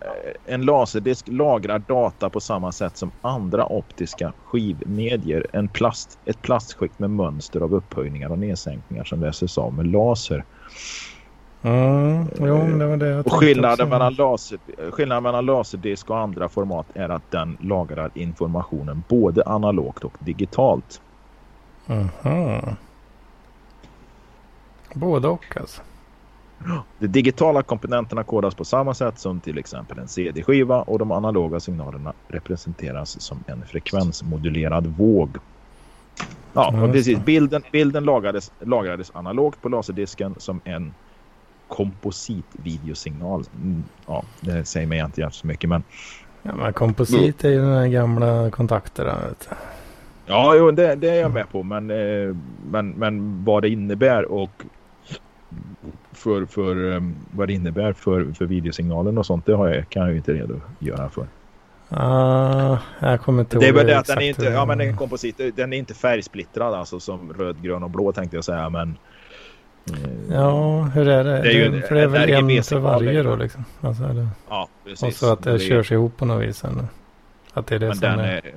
En 0.45 0.61
laserdisk 0.61 1.27
lagrar 1.27 1.79
data 1.79 2.29
på 2.29 2.39
samma 2.39 2.71
sätt 2.71 2.97
som 2.97 3.11
andra 3.21 3.71
optiska 3.71 4.33
skivmedier. 4.45 5.47
En 5.53 5.67
plast, 5.67 6.19
ett 6.25 6.41
plastskikt 6.41 6.99
med 6.99 7.09
mönster 7.09 7.61
av 7.61 7.75
upphöjningar 7.75 8.29
och 8.29 8.39
nedsänkningar 8.39 9.03
som 9.03 9.21
läses 9.21 9.57
av 9.57 9.73
med 9.73 9.87
laser. 9.87 10.45
Mm, 11.63 12.27
jo, 12.39 12.77
det 12.77 12.87
var 12.87 12.97
det 12.97 13.07
jag 13.07 13.27
och 13.27 13.33
skillnaden 13.33 13.89
mellan, 13.89 14.13
laser, 14.13 14.59
skillnaden 14.91 15.23
mellan 15.23 15.45
laserdisk 15.45 16.09
och 16.09 16.19
andra 16.19 16.49
format 16.49 16.91
är 16.95 17.09
att 17.09 17.31
den 17.31 17.57
lagrar 17.59 18.11
informationen 18.13 19.03
både 19.07 19.43
analogt 19.43 20.03
och 20.03 20.17
digitalt. 20.19 21.01
Aha. 21.89 22.75
Både 24.95 25.27
och 25.27 25.57
alltså? 25.57 25.81
De 26.97 27.07
digitala 27.07 27.63
komponenterna 27.63 28.23
kodas 28.23 28.55
på 28.55 28.65
samma 28.65 28.93
sätt 28.93 29.19
som 29.19 29.41
till 29.41 29.57
exempel 29.57 29.99
en 29.99 30.07
CD-skiva 30.07 30.81
och 30.81 30.99
de 30.99 31.11
analoga 31.11 31.59
signalerna 31.59 32.13
representeras 32.27 33.21
som 33.21 33.43
en 33.47 33.65
frekvensmodulerad 33.65 34.87
våg. 34.87 35.37
Ja, 36.53 36.83
och 36.83 36.91
precis. 36.91 37.19
Bilden, 37.19 37.63
bilden 37.71 38.03
lagrades, 38.03 38.51
lagrades 38.59 39.11
analogt 39.13 39.61
på 39.61 39.69
laserdisken 39.69 40.35
som 40.37 40.61
en 40.65 40.95
kompositvideosignal. 41.71 43.43
Mm, 43.55 43.83
ja, 44.07 44.23
det 44.41 44.65
säger 44.65 44.87
mig 44.87 44.99
inte 44.99 45.29
så 45.31 45.47
mycket 45.47 45.69
men... 45.69 45.83
Ja, 46.43 46.55
men 46.55 46.73
komposit 46.73 47.43
är 47.43 47.49
ju 47.49 47.59
den 47.59 47.77
här 47.77 47.87
gamla 47.87 48.49
kontakterna. 48.51 49.17
Ja, 50.25 50.55
jo, 50.55 50.71
det, 50.71 50.95
det, 50.95 51.09
är 51.09 51.21
jag 51.21 51.33
med 51.33 51.49
på. 51.49 51.63
Men, 51.63 51.89
eh, 51.91 52.35
men, 52.71 52.89
men 52.89 53.45
vad 53.45 53.63
det 53.63 53.69
innebär 53.69 54.31
och 54.31 54.63
för, 56.11 56.45
för 56.45 56.75
um, 56.75 57.15
vad 57.31 57.47
det 57.47 57.53
innebär 57.53 57.93
för, 57.93 58.33
för 58.33 58.45
videosignalen 58.45 59.17
och 59.17 59.25
sånt. 59.25 59.45
Det 59.45 59.53
har 59.53 59.67
jag, 59.67 59.89
kan 59.89 60.01
jag 60.01 60.11
ju 60.11 60.17
inte 60.17 60.33
redogöra 60.33 61.09
för. 61.09 61.27
Uh, 61.93 62.79
jag 62.99 63.21
kommer 63.21 63.39
inte 63.39 63.55
ihåg 63.55 63.63
Det 63.63 63.69
är 63.69 63.73
väl 63.73 63.87
det 63.87 63.99
att 63.99 64.05
den 64.05 64.17
är 64.17 64.29
inte, 64.29 64.45
ja 64.45 64.65
men 64.65 64.77
den 64.77 64.97
komposit, 64.97 65.41
den 65.55 65.73
är 65.73 65.77
inte 65.77 65.93
färgsplittrad 65.93 66.73
alltså 66.73 66.99
som 66.99 67.33
röd, 67.33 67.61
grön 67.61 67.83
och 67.83 67.89
blå 67.89 68.11
tänkte 68.11 68.37
jag 68.37 68.43
säga 68.43 68.69
men. 68.69 68.97
Eh, 69.89 70.33
ja, 70.35 70.81
hur 70.81 71.07
är 71.07 71.23
det? 71.23 71.41
det 71.41 71.53
är 71.53 71.71
ju, 71.71 71.81
för 71.81 71.95
det 71.95 72.01
är 72.01 72.07
väl 72.07 72.29
en 72.29 72.63
för 72.63 72.79
varje 72.79 73.23
då 73.23 73.35
liksom? 73.35 73.65
Alltså, 73.81 74.03
eller? 74.03 74.27
Ja, 74.49 74.67
precis. 74.83 75.03
Och 75.03 75.13
så 75.13 75.33
att 75.33 75.43
det, 75.43 75.51
det 75.51 75.59
körs 75.59 75.91
ihop 75.91 76.17
på 76.17 76.25
något 76.25 76.43
vis. 76.43 76.63
Eller? 76.63 76.85
Att 77.53 77.67
det 77.67 77.75
är 77.75 77.79
det 77.79 77.87
men 77.87 77.95
som 77.95 78.09
den 78.09 78.19
är... 78.19 78.25
är 78.25 78.55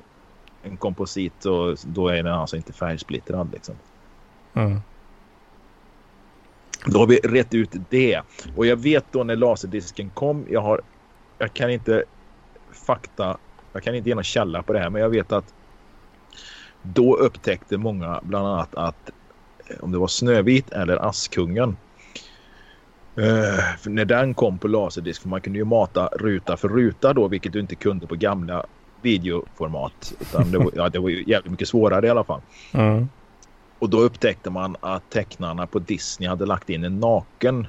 en 0.63 0.77
komposit 0.77 1.45
och 1.45 1.77
då 1.85 2.07
är 2.07 2.23
den 2.23 2.33
alltså 2.33 2.55
inte 2.55 2.73
färgsplittrad 2.73 3.49
liksom. 3.53 3.75
Mm. 4.53 4.81
Då 6.85 6.99
har 6.99 7.07
vi 7.07 7.17
rätt 7.17 7.53
ut 7.53 7.69
det. 7.89 8.21
Och 8.55 8.65
jag 8.65 8.77
vet 8.77 9.05
då 9.11 9.23
när 9.23 9.35
laserdisken 9.35 10.09
kom. 10.09 10.45
Jag 10.49 10.61
har... 10.61 10.81
Jag 11.37 11.53
kan 11.53 11.69
inte 11.69 12.03
fakta. 12.71 13.37
Jag 13.73 13.83
kan 13.83 13.95
inte 13.95 14.09
ge 14.09 14.15
någon 14.15 14.23
källa 14.23 14.63
på 14.63 14.73
det 14.73 14.79
här. 14.79 14.89
Men 14.89 15.01
jag 15.01 15.09
vet 15.09 15.31
att 15.31 15.53
då 16.81 17.15
upptäckte 17.15 17.77
många 17.77 18.19
bland 18.23 18.47
annat 18.47 18.75
att 18.75 19.11
om 19.79 19.91
det 19.91 19.97
var 19.97 20.07
Snövit 20.07 20.69
eller 20.69 21.07
Askungen. 21.07 21.77
Uh, 23.17 23.91
när 23.91 24.05
den 24.05 24.33
kom 24.33 24.57
på 24.57 24.67
laserdisk, 24.67 25.21
för 25.21 25.29
man 25.29 25.41
kunde 25.41 25.59
ju 25.59 25.65
mata 25.65 26.07
ruta 26.07 26.57
för 26.57 26.69
ruta 26.69 27.13
då, 27.13 27.27
vilket 27.27 27.53
du 27.53 27.59
inte 27.59 27.75
kunde 27.75 28.07
på 28.07 28.15
gamla 28.15 28.65
videoformat. 29.01 30.13
Utan 30.19 30.51
det, 30.51 30.57
var, 30.57 30.71
ja, 30.75 30.89
det 30.89 30.99
var 30.99 31.09
ju 31.09 31.23
jävligt 31.27 31.51
mycket 31.51 31.67
svårare 31.67 32.07
i 32.07 32.09
alla 32.09 32.23
fall. 32.23 32.41
Mm. 32.71 33.09
Och 33.79 33.89
då 33.89 33.99
upptäckte 33.99 34.49
man 34.49 34.75
att 34.79 35.09
tecknarna 35.09 35.67
på 35.67 35.79
Disney 35.79 36.29
hade 36.29 36.45
lagt 36.45 36.69
in 36.69 36.83
en 36.83 36.99
naken 36.99 37.67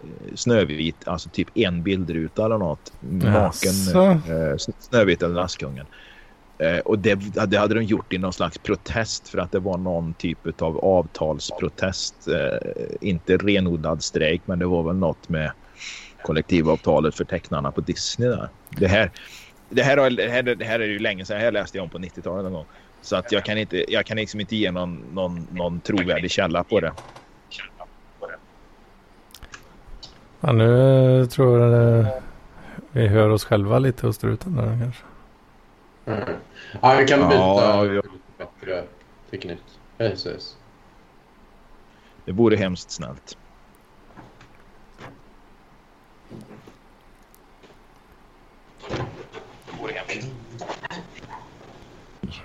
eh, 0.00 0.34
Snövit, 0.34 1.08
alltså 1.08 1.28
typ 1.28 1.48
en 1.54 1.82
bildruta 1.82 2.44
eller 2.44 2.58
något. 2.58 2.92
Naken 3.00 3.72
eh, 3.94 4.56
Snövit 4.78 5.22
eller 5.22 5.40
Askungen. 5.40 5.86
Eh, 6.62 6.78
och 6.78 6.98
det, 6.98 7.14
det, 7.46 7.58
hade 7.58 7.74
de 7.74 7.82
gjort 7.82 8.12
i 8.12 8.18
någon 8.18 8.32
slags 8.32 8.58
protest 8.58 9.28
för 9.28 9.38
att 9.38 9.52
det 9.52 9.58
var 9.58 9.78
någon 9.78 10.14
typ 10.14 10.62
av 10.62 10.78
avtalsprotest. 10.78 12.28
Eh, 12.28 12.70
inte 13.00 13.36
renodlad 13.36 14.02
strejk 14.02 14.42
men 14.44 14.58
det 14.58 14.66
var 14.66 14.82
väl 14.82 14.96
något 14.96 15.28
med 15.28 15.52
kollektivavtalet 16.22 17.14
för 17.14 17.24
tecknarna 17.24 17.72
på 17.72 17.80
Disney 17.80 18.28
där. 18.28 18.48
Det 18.70 18.86
här, 18.86 19.10
det 19.68 19.82
här, 19.82 20.10
det 20.10 20.28
här, 20.28 20.42
det 20.42 20.64
här 20.64 20.80
är 20.80 20.86
ju 20.86 20.98
länge 20.98 21.24
sedan. 21.24 21.36
Det 21.36 21.44
här 21.44 21.52
läste 21.52 21.78
jag 21.78 21.84
om 21.84 21.90
på 21.90 21.98
90-talet 21.98 22.44
någon 22.44 22.52
gång. 22.52 22.66
Så 23.02 23.16
att 23.16 23.32
jag 23.32 23.44
kan 23.44 23.58
inte, 23.58 23.92
jag 23.92 24.06
kan 24.06 24.16
liksom 24.16 24.40
inte 24.40 24.56
ge 24.56 24.70
någon, 24.70 25.04
någon, 25.12 25.46
någon 25.52 25.80
trovärdig 25.80 26.30
källa 26.30 26.64
på 26.64 26.80
det. 26.80 26.92
Ja, 30.40 30.52
nu 30.52 31.26
tror 31.26 31.60
jag 31.60 32.06
vi 32.92 33.08
hör 33.08 33.28
oss 33.28 33.44
själva 33.44 33.78
lite 33.78 34.06
hos 34.06 34.16
struten 34.16 34.56
där 34.56 34.78
kanske. 34.82 35.02
Mm. 36.06 36.38
Ja, 36.80 36.96
vi 36.98 37.06
kan 37.06 37.28
byta 37.28 37.34
ja, 37.34 37.86
ja. 37.86 38.02
bättre 38.38 38.84
teknik. 39.30 39.62
Precis. 39.98 40.56
Det 42.24 42.32
vore 42.32 42.56
hemskt 42.56 42.90
snällt. 42.90 43.38
Det 48.88 49.80
vore 49.80 49.92
hemskt. 49.92 50.30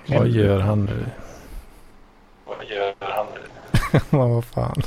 Vad 0.08 0.28
gör 0.28 0.60
han 0.60 0.86
nu? 0.86 1.06
Vad 2.46 2.66
gör 2.66 2.94
han 3.00 3.26
nu? 3.34 4.00
vad 4.18 4.46
fan. 4.46 4.82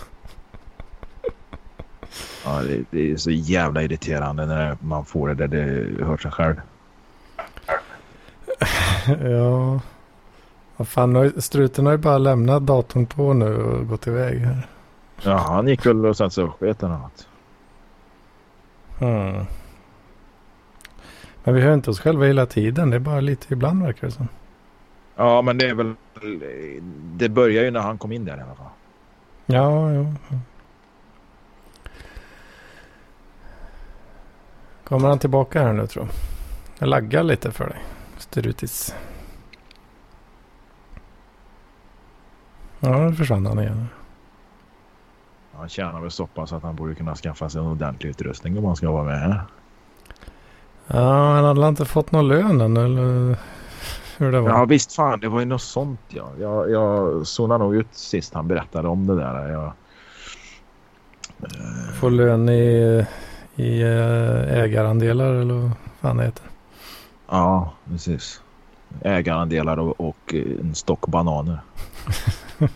Ja, 2.45 2.63
det, 2.63 2.85
det, 2.91 3.13
är 3.13 3.17
så 3.17 3.31
jävla 3.31 3.83
irriterande 3.83 4.47
när 4.47 4.77
man 4.81 5.05
får 5.05 5.29
det 5.29 5.35
där 5.35 5.49
det 5.49 6.05
hör 6.05 6.17
sig 6.17 6.31
själv. 6.31 6.57
ja. 9.31 9.81
Vad 10.77 10.89
fan, 10.89 11.33
struten 11.43 11.87
har 11.87 11.93
ju 11.93 11.99
bara 11.99 12.19
lämnat 12.19 12.67
datorn 12.67 13.07
på 13.07 13.33
nu 13.33 13.57
och 13.57 13.89
gått 13.89 14.07
iväg 14.07 14.39
här. 14.39 14.69
Ja, 15.23 15.37
han 15.37 15.69
gick 15.69 15.87
väl 15.87 16.07
och 16.07 16.17
satte 16.17 16.35
sig 16.35 16.45
och 16.45 16.55
sket 16.61 16.83
eller 16.83 16.99
något. 16.99 17.29
Hmm. 18.99 19.45
Men 21.45 21.55
vi 21.55 21.61
hör 21.61 21.75
inte 21.75 21.91
oss 21.91 22.01
själva 22.01 22.27
hela 22.27 22.47
tiden. 22.47 22.91
Det 22.91 22.97
är 22.97 23.01
bara 23.01 23.21
lite 23.21 23.55
ibland 23.55 23.83
verkar 23.83 24.07
det 24.07 24.13
som. 24.13 24.29
Ja, 25.17 25.43
men 25.43 25.59
det 25.59 25.67
är 25.69 25.75
väl... 25.75 25.95
Det 27.17 27.29
börjar 27.29 27.65
ju 27.65 27.71
när 27.71 27.81
han 27.81 27.99
kom 27.99 28.13
in 28.13 28.25
där 28.25 28.39
i 28.39 28.41
alla 28.41 28.55
fall. 28.55 28.67
Ja, 29.47 29.93
ja. 29.93 30.07
Kommer 34.85 35.09
han 35.09 35.19
tillbaka 35.19 35.63
här 35.63 35.73
nu 35.73 35.87
tror 35.87 36.05
jag? 36.05 36.15
Jag 36.79 36.89
laggar 36.89 37.23
lite 37.23 37.53
för 37.53 37.69
dig. 37.69 37.79
Strutis. 38.31 38.95
Ja, 42.81 42.99
nu 42.99 43.15
försvann 43.15 43.47
han 43.47 43.59
igen. 43.59 43.89
Han 45.53 45.69
tjänar 45.69 46.01
väl 46.01 46.11
så 46.11 46.27
pass 46.27 46.53
att 46.53 46.63
han 46.63 46.77
borde 46.77 46.95
kunna 46.95 47.15
skaffa 47.15 47.49
sig 47.49 47.61
en 47.61 47.67
ordentlig 47.67 48.11
utrustning 48.11 48.59
om 48.59 48.65
han 48.65 48.77
ska 48.77 48.91
vara 48.91 49.05
med. 49.05 49.41
Ja, 50.87 51.35
han 51.35 51.45
hade 51.45 51.69
inte 51.69 51.85
fått 51.85 52.13
någon 52.13 52.29
lön 52.29 52.61
än 52.61 52.77
eller? 52.77 53.37
hur 54.19 54.33
det 54.33 54.41
var? 54.41 54.51
Ja 54.51 54.65
visst 54.65 54.93
fan, 54.93 55.21
det 55.21 55.29
var 55.29 55.41
ju 55.41 55.47
något 55.47 55.63
sånt 55.63 56.01
ja. 56.09 56.31
Jag, 56.41 56.71
jag 56.71 57.27
zonade 57.27 57.65
nog 57.65 57.75
ut 57.75 57.95
sist 57.95 58.35
han 58.35 58.49
berättade 58.49 58.89
om 58.89 59.07
det 59.07 59.17
där. 59.17 59.49
Jag, 59.49 59.73
Får 62.01 62.11
lön 62.11 62.49
i, 62.49 63.05
i 63.57 63.83
eh, 63.83 64.59
ägarandelar 64.59 65.35
eller 65.35 65.55
vad 65.55 65.71
fan 66.01 66.17
det 66.17 66.25
heter. 66.25 66.50
Ja, 67.31 67.73
precis. 67.91 68.43
Ägarandelar 69.03 69.77
och, 69.77 70.01
och 70.01 70.35
en 70.35 70.75
stock 70.75 71.07
bananer. 71.07 71.61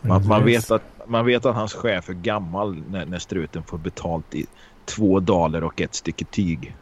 man, 0.00 0.26
man, 0.26 0.44
vet 0.44 0.70
att, 0.70 0.82
man 1.06 1.26
vet 1.26 1.46
att 1.46 1.54
hans 1.54 1.74
chef 1.74 2.08
är 2.08 2.14
gammal 2.14 2.82
när, 2.90 3.06
när 3.06 3.18
struten 3.18 3.62
får 3.62 3.78
betalt 3.78 4.34
i 4.34 4.46
två 4.84 5.20
daler 5.20 5.64
och 5.64 5.80
ett 5.80 5.94
stycke 5.94 6.24
tyg. 6.24 6.76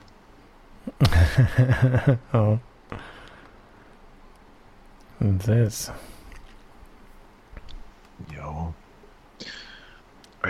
ja. 2.30 2.58
Precis. 5.18 5.92
Ja. 8.36 8.72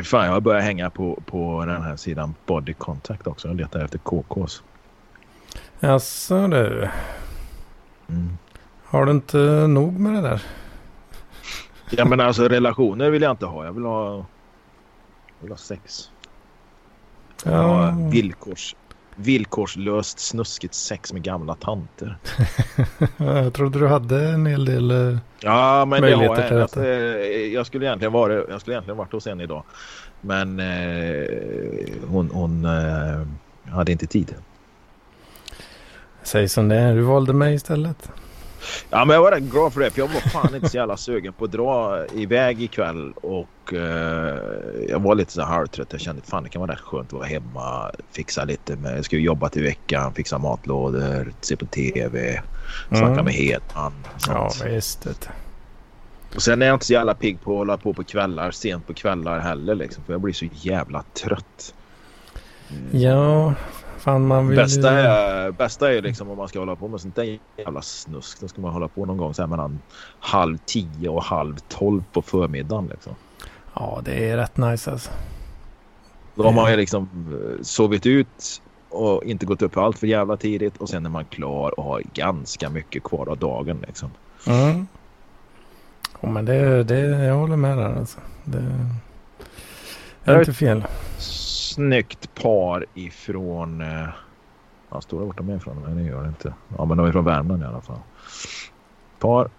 Fan, 0.03 0.25
jag 0.25 0.33
har 0.33 0.41
börjat 0.41 0.65
hänga 0.65 0.91
på, 0.91 1.23
på 1.27 1.65
den 1.67 1.83
här 1.83 1.97
sidan 1.97 2.35
Body 2.47 2.75
Contact 2.75 3.27
också. 3.27 3.49
Jag 3.49 3.57
letar 3.57 3.85
efter 3.85 3.99
KKs. 3.99 4.63
Jaså 5.81 6.49
du. 6.49 6.89
Mm. 8.09 8.39
Har 8.85 9.05
du 9.05 9.13
inte 9.13 9.39
nog 9.67 10.01
med 10.01 10.15
det 10.15 10.29
där? 10.29 10.43
Ja 11.91 12.05
men 12.05 12.21
alltså 12.21 12.49
relationer 12.49 13.11
vill 13.11 13.23
jag 13.23 13.31
inte 13.31 13.47
ha. 13.47 13.65
Jag 13.65 13.73
vill 13.73 13.85
ha, 13.85 14.17
jag 14.17 14.25
vill 15.41 15.51
ha 15.51 15.57
sex. 15.57 16.11
Jag 17.45 17.51
vill 17.51 17.61
ja. 17.61 17.91
ha 17.91 18.11
villkors, 18.11 18.77
villkorslöst 19.17 20.19
snuskigt 20.19 20.75
sex 20.75 21.13
med 21.13 21.23
gamla 21.23 21.55
tanter. 21.55 22.17
jag 23.17 23.55
trodde 23.55 23.79
du 23.79 23.87
hade 23.87 24.29
en 24.29 24.47
hel 24.47 24.65
del 24.65 24.91
uh, 24.91 25.19
Ja, 25.41 25.85
men 25.85 26.03
det 26.03 26.15
har 26.15 26.23
jag. 26.23 26.61
Alltså, 26.61 26.85
jag, 26.85 27.67
skulle 27.67 27.87
egentligen 27.87 28.13
vara, 28.13 28.33
jag 28.33 28.61
skulle 28.61 28.75
egentligen 28.75 28.97
varit 28.99 29.13
hos 29.13 29.27
en 29.27 29.41
idag. 29.41 29.63
Men 30.21 30.61
eh, 30.61 31.27
hon, 32.09 32.31
hon 32.31 32.65
eh, 32.65 33.27
hade 33.73 33.93
inte 33.93 34.07
tid. 34.07 34.35
Säg 36.23 36.49
som 36.49 36.69
det 36.69 36.77
är, 36.77 36.95
du 36.95 37.01
valde 37.01 37.33
mig 37.33 37.55
istället. 37.55 38.11
Ja 38.91 39.05
men 39.05 39.15
jag 39.15 39.23
var 39.23 39.33
rätt 39.33 39.43
glad 39.43 39.73
för 39.73 39.81
det 39.81 39.91
för 39.91 40.01
jag 40.01 40.09
var 40.09 40.21
fan 40.21 40.55
inte 40.55 40.69
så 40.69 40.77
jävla 40.77 40.97
sugen 40.97 41.33
på 41.33 41.45
att 41.45 41.53
dra 41.53 42.05
iväg 42.15 42.63
ikväll 42.63 43.13
och 43.13 43.73
eh, 43.75 44.39
jag 44.89 44.99
var 44.99 45.15
lite 45.15 45.33
så 45.33 45.43
halvtrött. 45.43 45.93
Jag 45.93 46.01
kände 46.01 46.23
fan 46.23 46.43
det 46.43 46.49
kan 46.49 46.61
vara 46.61 46.73
rätt 46.73 46.81
skönt 46.81 47.07
att 47.07 47.13
vara 47.13 47.27
hemma, 47.27 47.91
fixa 48.13 48.45
lite 48.45 48.77
med, 48.77 48.99
jag 48.99 49.05
ska 49.05 49.17
ju 49.17 49.23
jobba 49.23 49.49
till 49.49 49.63
veckan, 49.63 50.15
fixa 50.15 50.39
matlådor, 50.39 51.33
se 51.41 51.57
på 51.57 51.67
tv, 51.67 52.43
snacka 52.89 53.07
mm. 53.07 53.25
med 53.25 53.35
Hedman. 53.35 53.93
Ja 54.27 54.53
visst. 54.65 55.07
Och 56.35 56.43
sen 56.43 56.63
är 56.63 56.67
jag 56.67 56.75
inte 56.75 56.87
så 56.87 56.93
jävla 56.93 57.15
pigg 57.15 57.41
på 57.41 57.53
att 57.53 57.59
hålla 57.59 57.77
på 57.77 57.95
på 57.95 58.05
kvällar, 58.05 58.51
sent 58.51 58.87
på 58.87 58.95
kvällar 58.95 59.39
heller 59.39 59.75
liksom 59.75 60.05
för 60.05 60.13
jag 60.13 60.21
blir 60.21 60.35
så 60.35 60.47
jävla 60.53 61.05
trött. 61.15 61.75
Mm. 62.71 63.03
Ja, 63.03 63.55
Fan, 64.05 64.27
man 64.27 64.49
vill... 64.49 64.57
bästa, 64.57 64.91
är, 64.91 65.51
bästa 65.51 65.95
är 65.95 66.03
liksom 66.03 66.31
om 66.31 66.39
man 66.39 66.49
ska 66.49 66.59
hålla 66.59 66.77
på 66.77 66.89
med 66.89 67.01
sånt 67.01 67.17
där 67.17 67.39
jävla 67.57 67.83
snusk. 67.83 68.41
Då 68.41 68.49
ska 68.49 68.63
man 68.63 68.73
hålla 68.73 68.89
på 68.89 69.05
någon 69.07 69.17
gång 69.17 69.35
så 69.35 69.43
här 69.43 69.47
mellan 69.47 69.79
halv 70.21 70.59
tio 70.67 71.09
och 71.09 71.23
halv 71.23 71.57
tolv 71.69 72.05
på 72.13 72.23
förmiddagen. 72.23 72.87
Liksom. 72.87 73.13
Ja, 73.75 74.03
det 74.05 74.31
är 74.31 74.37
rätt 74.37 74.57
nice 74.57 74.91
alltså. 74.91 75.11
Då 76.35 76.43
har 76.43 76.53
man 76.53 76.71
ju 76.71 76.77
liksom 76.77 77.09
eh, 77.33 77.63
sovit 77.63 78.07
ut 78.07 78.63
och 78.89 79.25
inte 79.25 79.47
gått 79.47 79.63
upp 79.63 79.77
allt 79.77 79.99
för 79.99 80.07
jävla 80.07 80.37
tidigt 80.37 80.77
och 80.77 80.89
sen 80.89 81.07
är 81.07 81.11
man 81.11 81.25
klar 81.25 81.81
och 81.81 81.85
har 81.85 82.03
ganska 82.15 82.71
mycket 82.71 83.03
kvar 83.03 83.29
av 83.29 83.39
dagen 83.39 83.85
liksom. 83.87 84.11
Mm. 84.47 84.87
Oh, 86.21 86.31
men 86.31 86.45
det, 86.45 86.85
det, 86.85 87.01
jag 87.01 87.35
håller 87.35 87.57
med 87.57 87.79
där 87.79 87.99
alltså. 87.99 88.21
Det 88.45 88.65
är 90.25 90.39
inte 90.39 90.53
fel. 90.53 90.85
Snyggt 91.75 92.35
par 92.35 92.87
ifrån... 92.95 93.81
Eh, 93.81 94.09
ja, 94.91 95.01
stora 95.01 95.25
vart 95.25 95.37
de 95.37 95.49
är 95.49 95.57
ifrån? 95.57 95.83
Nej, 95.87 95.95
det 95.95 96.11
gör 96.11 96.23
det 96.23 96.29
inte. 96.29 96.55
Ja, 96.79 96.85
men 96.85 96.97
de 96.97 97.07
är 97.07 97.13
från 97.13 97.25
Värmland 97.25 97.63
i 97.63 97.67
alla 97.67 97.81
fall. 97.81 97.99
Par. 99.19 99.51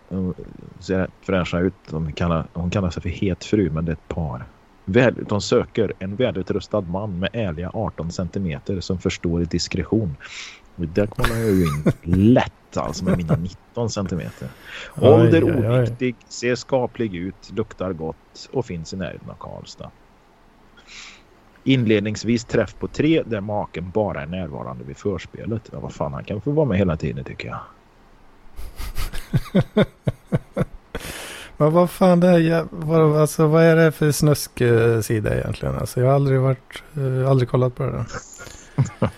Ser 0.80 1.10
fräscha 1.22 1.60
ut. 1.60 1.74
De 1.90 2.14
kallar, 2.14 2.48
hon 2.54 2.70
kallar 2.70 2.90
sig 2.90 3.02
för 3.02 3.10
het 3.10 3.44
fru, 3.44 3.70
men 3.70 3.86
det 3.86 3.92
är 3.92 3.94
ett 3.94 4.08
par. 4.08 4.46
Väl, 4.86 5.16
de 5.30 5.42
söker 5.42 5.94
en 6.00 6.16
välutrustad 6.16 6.82
man 6.82 7.20
med 7.20 7.30
ärliga 7.34 7.72
18 7.74 8.12
centimeter 8.12 8.80
som 8.80 9.00
förstår 9.00 9.40
diskretion. 9.40 10.16
Där 10.76 11.08
kollar 11.08 11.36
jag 11.36 11.50
ju 11.50 11.64
in 11.64 11.84
lätt 12.34 12.78
alltså 12.78 13.06
med 13.06 13.18
mina 13.18 13.36
19 13.36 13.90
centimeter. 13.90 14.50
Ålder 15.02 15.44
oviktig, 15.44 16.16
ser 16.28 16.56
skaplig 16.56 17.16
ut, 17.16 17.52
luktar 17.56 17.94
gott 17.94 18.50
och 18.52 18.66
finns 18.66 18.94
i 18.94 18.98
närheten 18.98 19.30
av 19.30 19.36
Karlstad. 19.40 19.92
Inledningsvis 21.68 22.46
träff 22.46 22.76
på 22.80 22.88
tre 22.88 23.24
där 23.26 23.42
maken 23.42 23.92
bara 23.94 24.22
är 24.22 24.26
närvarande 24.26 24.84
vid 24.84 24.98
förspelet. 24.98 25.70
Ja, 25.72 25.80
vad 25.80 25.94
fan, 25.94 26.14
han 26.14 26.24
kan 26.24 26.42
få 26.42 26.52
vara 26.52 26.66
med 26.66 26.78
hela 26.78 26.98
tiden 26.98 27.24
tycker 27.24 27.48
jag. 27.48 27.60
Men 31.58 31.72
vad 31.72 31.90
fan 31.90 32.20
det 32.20 32.28
är, 32.28 32.68
vad, 32.70 33.18
alltså, 33.18 33.48
vad 33.48 33.64
är 33.64 33.76
det 33.76 33.92
för 33.92 34.12
snusksida 34.12 35.36
egentligen? 35.38 35.76
Alltså, 35.76 36.00
jag 36.00 36.08
har 36.08 36.16
aldrig 36.16 36.40
varit, 36.40 36.84
uh, 36.98 37.30
aldrig 37.30 37.50
kollat 37.50 37.76
på 37.76 37.84
det 37.84 37.92
där. 37.92 38.06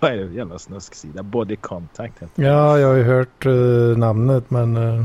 vad 0.00 0.12
är 0.12 0.16
det 0.16 0.28
för 0.28 0.34
jävla 0.34 0.58
snusksida? 0.58 1.22
Body 1.22 1.56
contact 1.56 2.22
heter 2.22 2.44
Ja, 2.44 2.78
jag 2.78 2.88
har 2.88 2.94
ju 2.94 3.02
hört 3.02 3.46
uh, 3.46 3.98
namnet 3.98 4.50
men 4.50 4.76
uh, 4.76 5.04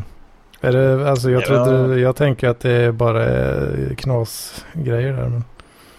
är 0.67 0.71
det, 0.71 1.09
alltså 1.09 1.31
jag, 1.31 1.45
trodde, 1.45 1.71
ja. 1.71 1.97
jag 1.97 2.15
tänker 2.15 2.49
att 2.49 2.59
det 2.59 2.95
bara 2.95 3.23
är 3.25 3.95
knasgrejer 3.97 5.13
där. 5.13 5.29
Men... 5.29 5.43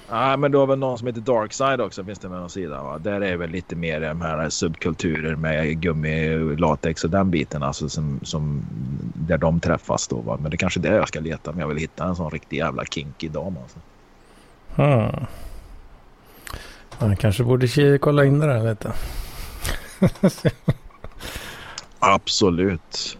Ja, 0.09 0.37
men 0.37 0.53
du 0.53 0.59
har 0.59 0.67
väl 0.67 0.79
någon 0.79 0.99
som 0.99 1.07
heter 1.07 1.21
Darkside 1.21 1.81
också 1.81 2.05
finns 2.05 2.19
det 2.19 2.29
med 2.29 2.39
någon 2.39 2.51
sida. 2.51 2.83
Va? 2.83 2.99
Där 2.99 3.21
är 3.21 3.37
väl 3.37 3.51
lite 3.51 3.77
mer 3.77 4.01
de 4.01 4.21
här 4.21 4.49
subkulturer 4.49 5.37
med 5.37 5.81
gummi, 5.81 6.37
latex 6.59 7.05
och 7.05 7.11
den 7.11 7.31
biten. 7.31 7.63
Alltså 7.63 7.89
som, 7.89 8.21
som 8.23 8.67
där 9.15 9.39
de 9.39 9.61
träffas 9.61 10.09
då. 10.09 10.17
Va? 10.17 10.39
Men 10.41 10.51
det 10.51 10.55
är 10.55 10.59
kanske 10.59 10.81
är 10.81 10.83
det 10.83 10.97
jag 10.97 11.09
ska 11.09 11.21
leta 11.21 11.51
om 11.51 11.61
jag 11.61 11.69
vill 11.69 11.79
hitta 11.79 12.05
en 12.05 12.17
sån 12.17 12.31
riktig 12.31 12.57
jävla 12.57 12.85
kinky 12.85 13.29
dam. 13.29 13.57
Alltså. 13.63 13.79
Hmm. 14.75 15.27
Man 16.99 17.17
kanske 17.17 17.45
borde 17.45 17.99
kolla 17.99 18.25
in 18.25 18.39
det 18.39 18.47
där 18.47 18.71
lite. 18.71 18.93
Absolut. 21.99 23.19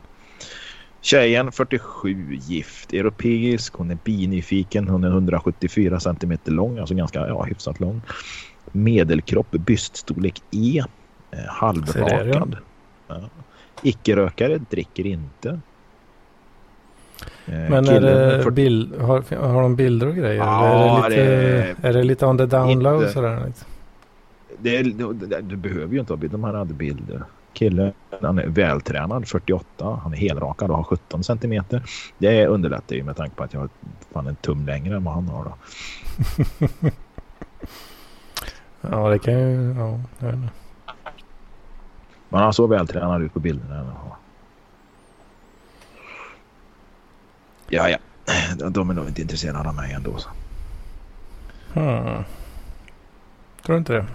Tjejen 1.07 1.53
47 1.53 2.35
gift, 2.41 2.93
europeisk, 2.93 3.75
hon 3.75 3.91
är 3.91 3.99
binyfiken, 4.05 4.89
hon 4.89 5.05
är 5.05 5.09
174 5.09 6.01
cm 6.01 6.39
lång, 6.45 6.79
alltså 6.79 6.95
ganska 6.95 7.29
ja, 7.29 7.43
hyfsat 7.43 7.81
lång. 7.81 8.03
Medelkropp, 8.73 9.51
byststorlek 9.51 10.43
E, 10.51 10.83
eh, 11.31 11.39
halvrakad. 11.49 12.57
Ja. 13.09 13.21
Icke-rökare, 13.83 14.59
dricker 14.71 15.07
inte. 15.07 15.49
Eh, 17.47 17.55
Men 17.71 17.89
är 17.89 18.01
det 18.01 18.43
för... 18.43 18.51
bild, 18.51 19.01
har, 19.01 19.37
har 19.37 19.63
de 19.63 19.77
bilder 19.77 20.07
och 20.07 20.17
grejer? 20.17 20.35
Ja, 20.35 21.07
är, 21.07 21.11
det 21.11 21.17
lite, 21.17 21.75
det... 21.81 21.89
är 21.89 21.93
det 21.93 22.03
lite 22.03 22.27
on 22.27 22.39
the 22.39 22.47
down 22.47 22.83
low 22.83 23.07
sådär? 23.09 23.53
Det, 24.59 24.83
det, 24.83 25.41
det, 25.41 25.57
behöver 25.57 25.95
ju 25.95 26.01
inte 26.01 26.13
ha 26.13 26.19
bilder, 26.19 26.39
de 26.39 26.45
här 26.45 26.55
hade 26.55 26.75
bilder 26.75 27.23
kille. 27.57 27.93
Han 28.23 28.39
är 28.39 28.47
vältränad, 28.47 29.29
48. 29.29 30.01
Han 30.03 30.13
är 30.13 30.17
helrakad 30.17 30.71
och 30.71 30.77
har 30.77 30.85
17 30.85 31.25
centimeter. 31.25 31.83
Det 32.19 32.47
underlättar 32.47 32.97
ju 32.97 33.03
med 33.03 33.17
tanke 33.17 33.37
på 33.37 33.43
att 33.43 33.53
jag 33.53 33.61
har 33.61 33.69
fan 34.13 34.27
en 34.27 34.37
tum 34.37 34.67
längre 34.67 34.97
än 34.97 35.05
vad 35.05 35.15
han 35.15 35.29
har 35.29 35.45
då. 35.45 35.55
ja, 38.91 39.09
det 39.09 39.19
kan 39.19 39.35
ju... 39.35 39.75
Ja, 39.79 40.01
jag 40.19 40.27
vet 40.27 40.35
inte. 40.35 40.49
Men 42.29 42.41
han 42.41 42.53
såg 42.53 42.71
vältränad 42.71 43.23
ut 43.23 43.35
på 43.35 43.41
bilderna. 43.41 43.95
Ja, 47.69 47.89
ja. 47.89 47.99
De 48.71 48.91
är 48.91 48.95
nog 48.95 49.07
inte 49.09 49.23
intresserade 49.23 49.69
av 49.69 49.75
mig 49.75 49.93
ändå. 49.93 50.17
Så. 50.17 50.29
Hmm. 51.73 52.25
Tror 53.67 53.79
inte 53.79 53.93
det? 53.93 54.07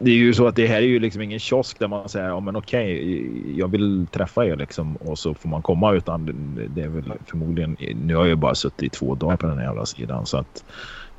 Det 0.00 0.10
är 0.10 0.14
ju 0.14 0.34
så 0.34 0.46
att 0.46 0.56
det 0.56 0.66
här 0.66 0.76
är 0.76 0.80
ju 0.80 0.98
liksom 0.98 1.22
ingen 1.22 1.38
kiosk 1.38 1.78
där 1.78 1.88
man 1.88 2.08
säger 2.08 2.28
ja 2.28 2.40
men 2.40 2.56
okej 2.56 3.58
jag 3.58 3.68
vill 3.68 4.06
träffa 4.12 4.46
er 4.46 4.56
liksom 4.56 4.96
och 4.96 5.18
så 5.18 5.34
får 5.34 5.48
man 5.48 5.62
komma 5.62 5.92
utan 5.92 6.26
det 6.74 6.82
är 6.82 6.88
väl 6.88 7.12
förmodligen 7.26 7.76
nu 8.04 8.14
har 8.14 8.26
jag 8.26 8.38
bara 8.38 8.54
suttit 8.54 8.82
i 8.82 8.88
två 8.88 9.14
dagar 9.14 9.36
på 9.36 9.46
den 9.46 9.58
här 9.58 9.64
jävla 9.64 9.86
sidan 9.86 10.26
så 10.26 10.38
att 10.38 10.64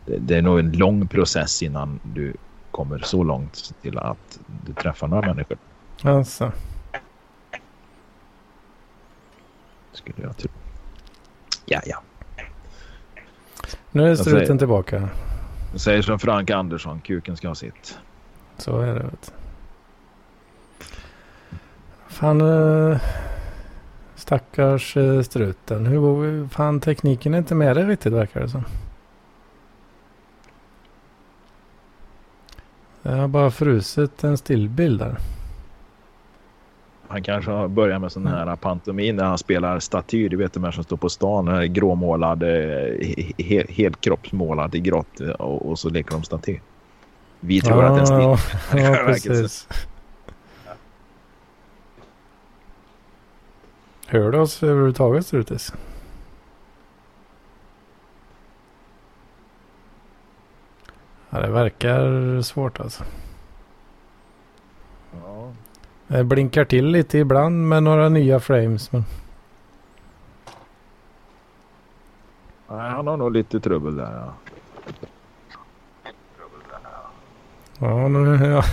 det, 0.06 0.18
det 0.18 0.36
är 0.36 0.42
nog 0.42 0.60
en 0.60 0.72
lång 0.72 1.08
process 1.08 1.64
innan 1.64 2.00
du 2.04 2.34
kommer 2.72 3.00
så 3.00 3.24
långt 3.24 3.74
till 3.82 3.98
att 3.98 4.40
du 4.66 4.74
träffar 4.74 5.08
några 5.08 5.28
människor. 5.28 5.58
Alltså. 6.02 6.52
Skulle 9.92 10.22
jag 10.22 10.38
tro. 10.38 10.50
Ja, 11.66 11.82
ja. 11.86 12.02
Nu 13.92 14.12
är 14.12 14.16
struten 14.16 14.58
tillbaka. 14.58 15.10
Jag 15.72 15.82
säger 15.82 16.02
som 16.02 16.20
Frank 16.20 16.50
Andersson, 16.50 17.02
kuken 17.02 17.38
ska 17.38 17.48
ha 17.48 17.56
sitt. 17.56 17.98
Så 18.64 18.80
är 18.80 18.94
det. 18.94 19.04
Vet. 19.04 19.34
Fan. 22.08 22.42
Eh, 22.42 23.02
stackars 24.16 24.98
eh, 24.98 25.22
struten. 25.22 25.86
Hur, 25.86 26.48
fan 26.48 26.80
tekniken 26.80 27.34
är 27.34 27.38
inte 27.38 27.56
med 27.56 27.76
dig 27.76 27.86
riktigt 27.86 28.14
verkar 28.14 28.42
det 28.42 28.50
som. 28.50 28.64
Jag 33.02 33.12
har 33.12 33.28
bara 33.28 33.52
frusit 33.52 34.24
en 34.24 34.38
stillbild 34.38 35.00
där. 35.00 35.18
Han 37.08 37.24
kanske 37.24 37.52
har 37.52 37.68
börjat 37.68 38.02
med 38.02 38.12
sån 38.12 38.28
här 38.28 38.56
pantomim 38.56 39.16
när 39.16 39.26
han 39.26 39.38
spelar 39.38 39.80
staty. 39.80 40.30
Du 40.30 40.38
vet 40.38 40.54
de 40.54 40.64
här 40.64 40.72
som 40.72 40.84
står 40.84 40.98
på 40.98 41.10
stan. 41.10 41.74
Gråmålad, 41.74 42.44
he, 42.44 43.66
helkroppsmålad 43.70 44.76
i 44.76 44.80
grått 44.80 45.20
och, 45.20 45.70
och 45.70 45.80
så 45.80 45.90
leker 45.90 46.12
de 46.12 46.24
staty. 46.24 46.60
Vi 47.46 47.62
tror 47.62 47.84
ah, 47.84 47.88
att 47.88 47.96
det 48.08 48.14
är 48.16 48.32
en 48.32 48.38
stil. 48.38 48.82
Ja, 48.84 48.96
precis. 49.06 49.68
Hör 54.08 54.32
du 54.32 54.38
oss 54.38 54.64
överhuvudtaget 54.64 55.28
Strutis? 55.28 55.74
Ja, 61.30 61.40
det 61.40 61.48
verkar 61.48 62.42
svårt 62.42 62.80
alltså. 62.80 63.04
Ja. 65.12 65.52
Det 66.08 66.24
blinkar 66.24 66.66
till 66.66 66.86
lite 66.86 67.18
ibland 67.18 67.68
med 67.68 67.84
några 67.84 68.10
nya 68.10 68.40
frames. 68.40 68.92
Men... 68.92 69.06
Nej, 72.68 72.90
han 72.90 73.08
har 73.08 73.18
nog 73.18 73.32
lite 73.32 73.60
trubbel 73.60 73.96
där. 73.96 74.12
Ja. 74.16 74.53
Ja, 77.84 78.08
nu, 78.08 78.46
ja. 78.46 78.64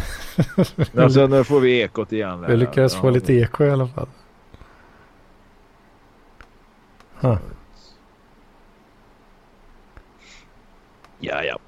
alltså, 1.03 1.27
nu 1.27 1.45
får 1.45 1.61
vi 1.61 1.81
ekot 1.81 2.13
igen. 2.13 2.45
Vi 2.49 2.57
lyckades 2.57 2.95
ja, 2.95 3.01
få 3.01 3.11
lite 3.11 3.33
eko 3.33 3.65
i 3.65 3.71
alla 3.71 3.87
fall. 3.87 4.09
Huh. 7.21 7.39
Ja, 11.19 11.43
ja. 11.43 11.59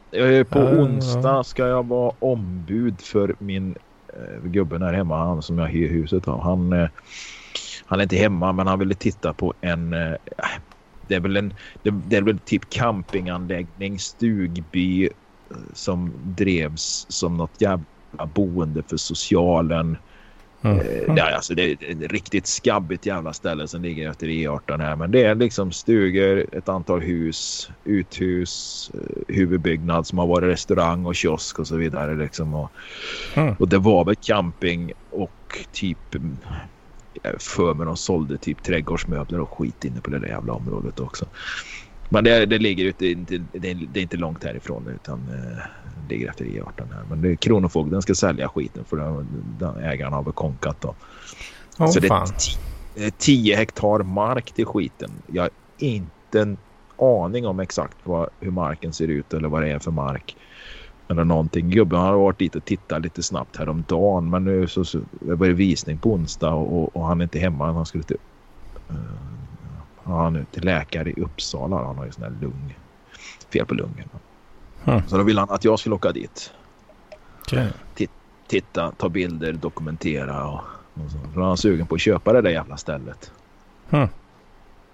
På 0.44 0.58
onsdag 0.58 1.44
ska 1.44 1.66
jag 1.66 1.86
vara 1.86 2.12
ombud 2.18 3.00
för 3.00 3.34
min 3.38 3.76
eh, 4.08 4.44
gubben 4.44 4.82
här 4.82 4.92
hemma, 4.92 5.18
han 5.18 5.42
som 5.42 5.58
jag 5.58 5.66
hyr 5.66 5.88
huset 5.88 6.28
av. 6.28 6.40
Han, 6.40 6.72
eh, 6.72 6.88
han 7.86 7.98
är 7.98 8.02
inte 8.02 8.16
hemma, 8.16 8.52
men 8.52 8.66
han 8.66 8.78
ville 8.78 8.94
titta 8.94 9.34
på 9.34 9.54
en... 9.60 9.92
Eh, 9.92 10.12
det 11.08 11.14
är 11.14 11.20
väl 11.20 11.36
en... 11.36 11.54
Det, 11.82 11.90
det 11.90 12.16
är 12.16 12.22
väl 12.22 12.38
typ 12.38 12.70
campinganläggning, 12.70 13.98
stugby, 13.98 15.10
som 15.72 16.12
drevs 16.24 17.06
som 17.08 17.36
något 17.36 17.60
jävla 17.60 18.26
boende 18.34 18.82
för 18.82 18.96
socialen. 18.96 19.96
Mm. 20.64 20.78
Eh, 20.78 21.14
det, 21.14 21.22
alltså, 21.22 21.54
det 21.54 21.62
är 21.62 21.72
ett 21.72 22.12
riktigt 22.12 22.46
skabbigt 22.46 23.06
jävla 23.06 23.32
ställe 23.32 23.68
som 23.68 23.82
ligger 23.82 24.10
efter 24.10 24.26
E18 24.26 24.82
här. 24.82 24.96
Men 24.96 25.10
det 25.10 25.22
är 25.22 25.34
liksom 25.34 25.72
stugor, 25.72 26.46
ett 26.52 26.68
antal 26.68 27.00
hus, 27.00 27.70
uthus, 27.84 28.90
eh, 28.94 29.34
huvudbyggnad 29.34 30.06
som 30.06 30.18
har 30.18 30.26
varit 30.26 30.48
restaurang 30.48 31.06
och 31.06 31.14
kiosk 31.14 31.58
och 31.58 31.66
så 31.66 31.76
vidare. 31.76 32.14
Liksom. 32.14 32.54
Och, 32.54 32.70
mm. 33.34 33.54
och 33.58 33.68
det 33.68 33.78
var 33.78 34.04
väl 34.04 34.16
camping 34.16 34.92
och 35.10 35.66
typ 35.72 35.98
för 37.38 37.74
mig 37.74 37.86
de 37.86 37.96
sålde 37.96 38.38
typ 38.38 38.62
trädgårdsmöbler 38.62 39.40
och 39.40 39.58
skit 39.58 39.84
inne 39.84 40.00
på 40.00 40.10
det 40.10 40.18
där 40.18 40.28
jävla 40.28 40.52
området 40.52 41.00
också. 41.00 41.26
Men 42.12 42.24
det, 42.24 42.46
det 42.46 42.58
ligger 42.58 42.84
ute, 42.84 43.14
det, 43.52 43.68
är, 43.68 43.96
är 43.96 43.98
inte 43.98 44.16
långt 44.16 44.44
härifrån 44.44 44.88
utan 44.94 45.20
eh, 45.28 45.58
det 46.08 46.14
ligger 46.14 46.28
efter 46.28 46.44
E18 46.44 46.94
här. 46.94 47.04
Men 47.08 47.22
det 47.22 47.30
är 47.30 47.34
Kronofogden 47.34 48.02
ska 48.02 48.14
sälja 48.14 48.48
skiten 48.48 48.84
för 48.84 48.96
den, 48.96 49.26
den 49.58 49.76
ägaren 49.76 50.12
har 50.12 50.22
väl 50.22 50.32
konkat 50.32 50.80
då. 50.80 50.94
Oh, 51.78 51.90
så 51.90 52.00
det, 52.00 53.10
10 53.18 53.56
hektar 53.56 54.02
mark 54.02 54.52
till 54.52 54.66
skiten. 54.66 55.10
Jag 55.26 55.42
har 55.42 55.50
inte 55.78 56.40
en 56.40 56.56
aning 56.96 57.46
om 57.46 57.60
exakt 57.60 57.96
vad, 58.04 58.28
hur 58.40 58.50
marken 58.50 58.92
ser 58.92 59.08
ut 59.08 59.34
eller 59.34 59.48
vad 59.48 59.62
det 59.62 59.70
är 59.70 59.78
för 59.78 59.90
mark. 59.90 60.36
Eller 61.08 61.24
någonting. 61.24 61.70
Gubben 61.70 62.00
har 62.00 62.14
varit 62.14 62.38
dit 62.38 62.56
och 62.56 62.64
tittat 62.64 63.02
lite 63.02 63.22
snabbt 63.22 63.56
häromdagen. 63.56 64.30
Men 64.30 64.44
nu 64.44 64.66
så, 64.66 64.84
så 64.84 65.00
var 65.20 65.46
det 65.46 65.52
visning 65.52 65.98
på 65.98 66.12
onsdag 66.12 66.52
och, 66.52 66.96
och, 66.96 67.06
han 67.06 67.20
är 67.20 67.24
inte 67.24 67.38
hemma. 67.38 67.72
Han 67.72 67.86
skulle 67.86 68.04
till, 68.04 68.16
uh, 68.90 68.96
han 70.04 70.36
är 70.36 70.44
till 70.50 70.64
läkare 70.64 71.10
i 71.10 71.20
Uppsala. 71.20 71.76
Han 71.76 71.96
har 71.96 72.04
ju 72.04 72.12
sån 72.12 72.24
här 72.24 72.32
lung. 72.40 72.78
Fel 73.52 73.66
på 73.66 73.74
lungen. 73.74 74.08
Hmm. 74.84 75.02
Så 75.08 75.16
då 75.16 75.22
ville 75.22 75.40
han 75.40 75.50
att 75.50 75.64
jag 75.64 75.78
skulle 75.78 75.94
åka 75.94 76.12
dit. 76.12 76.52
Okay. 77.46 77.68
Titta, 78.46 78.92
ta 78.92 79.08
bilder, 79.08 79.52
dokumentera 79.52 80.46
och, 80.48 80.60
och 80.94 81.10
så. 81.10 81.18
För 81.34 81.40
han 81.40 81.52
är 81.52 81.56
sugen 81.56 81.86
på 81.86 81.94
att 81.94 82.00
köpa 82.00 82.32
det 82.32 82.40
där 82.40 82.50
jävla 82.50 82.76
stället. 82.76 83.32
Hmm. 83.90 84.08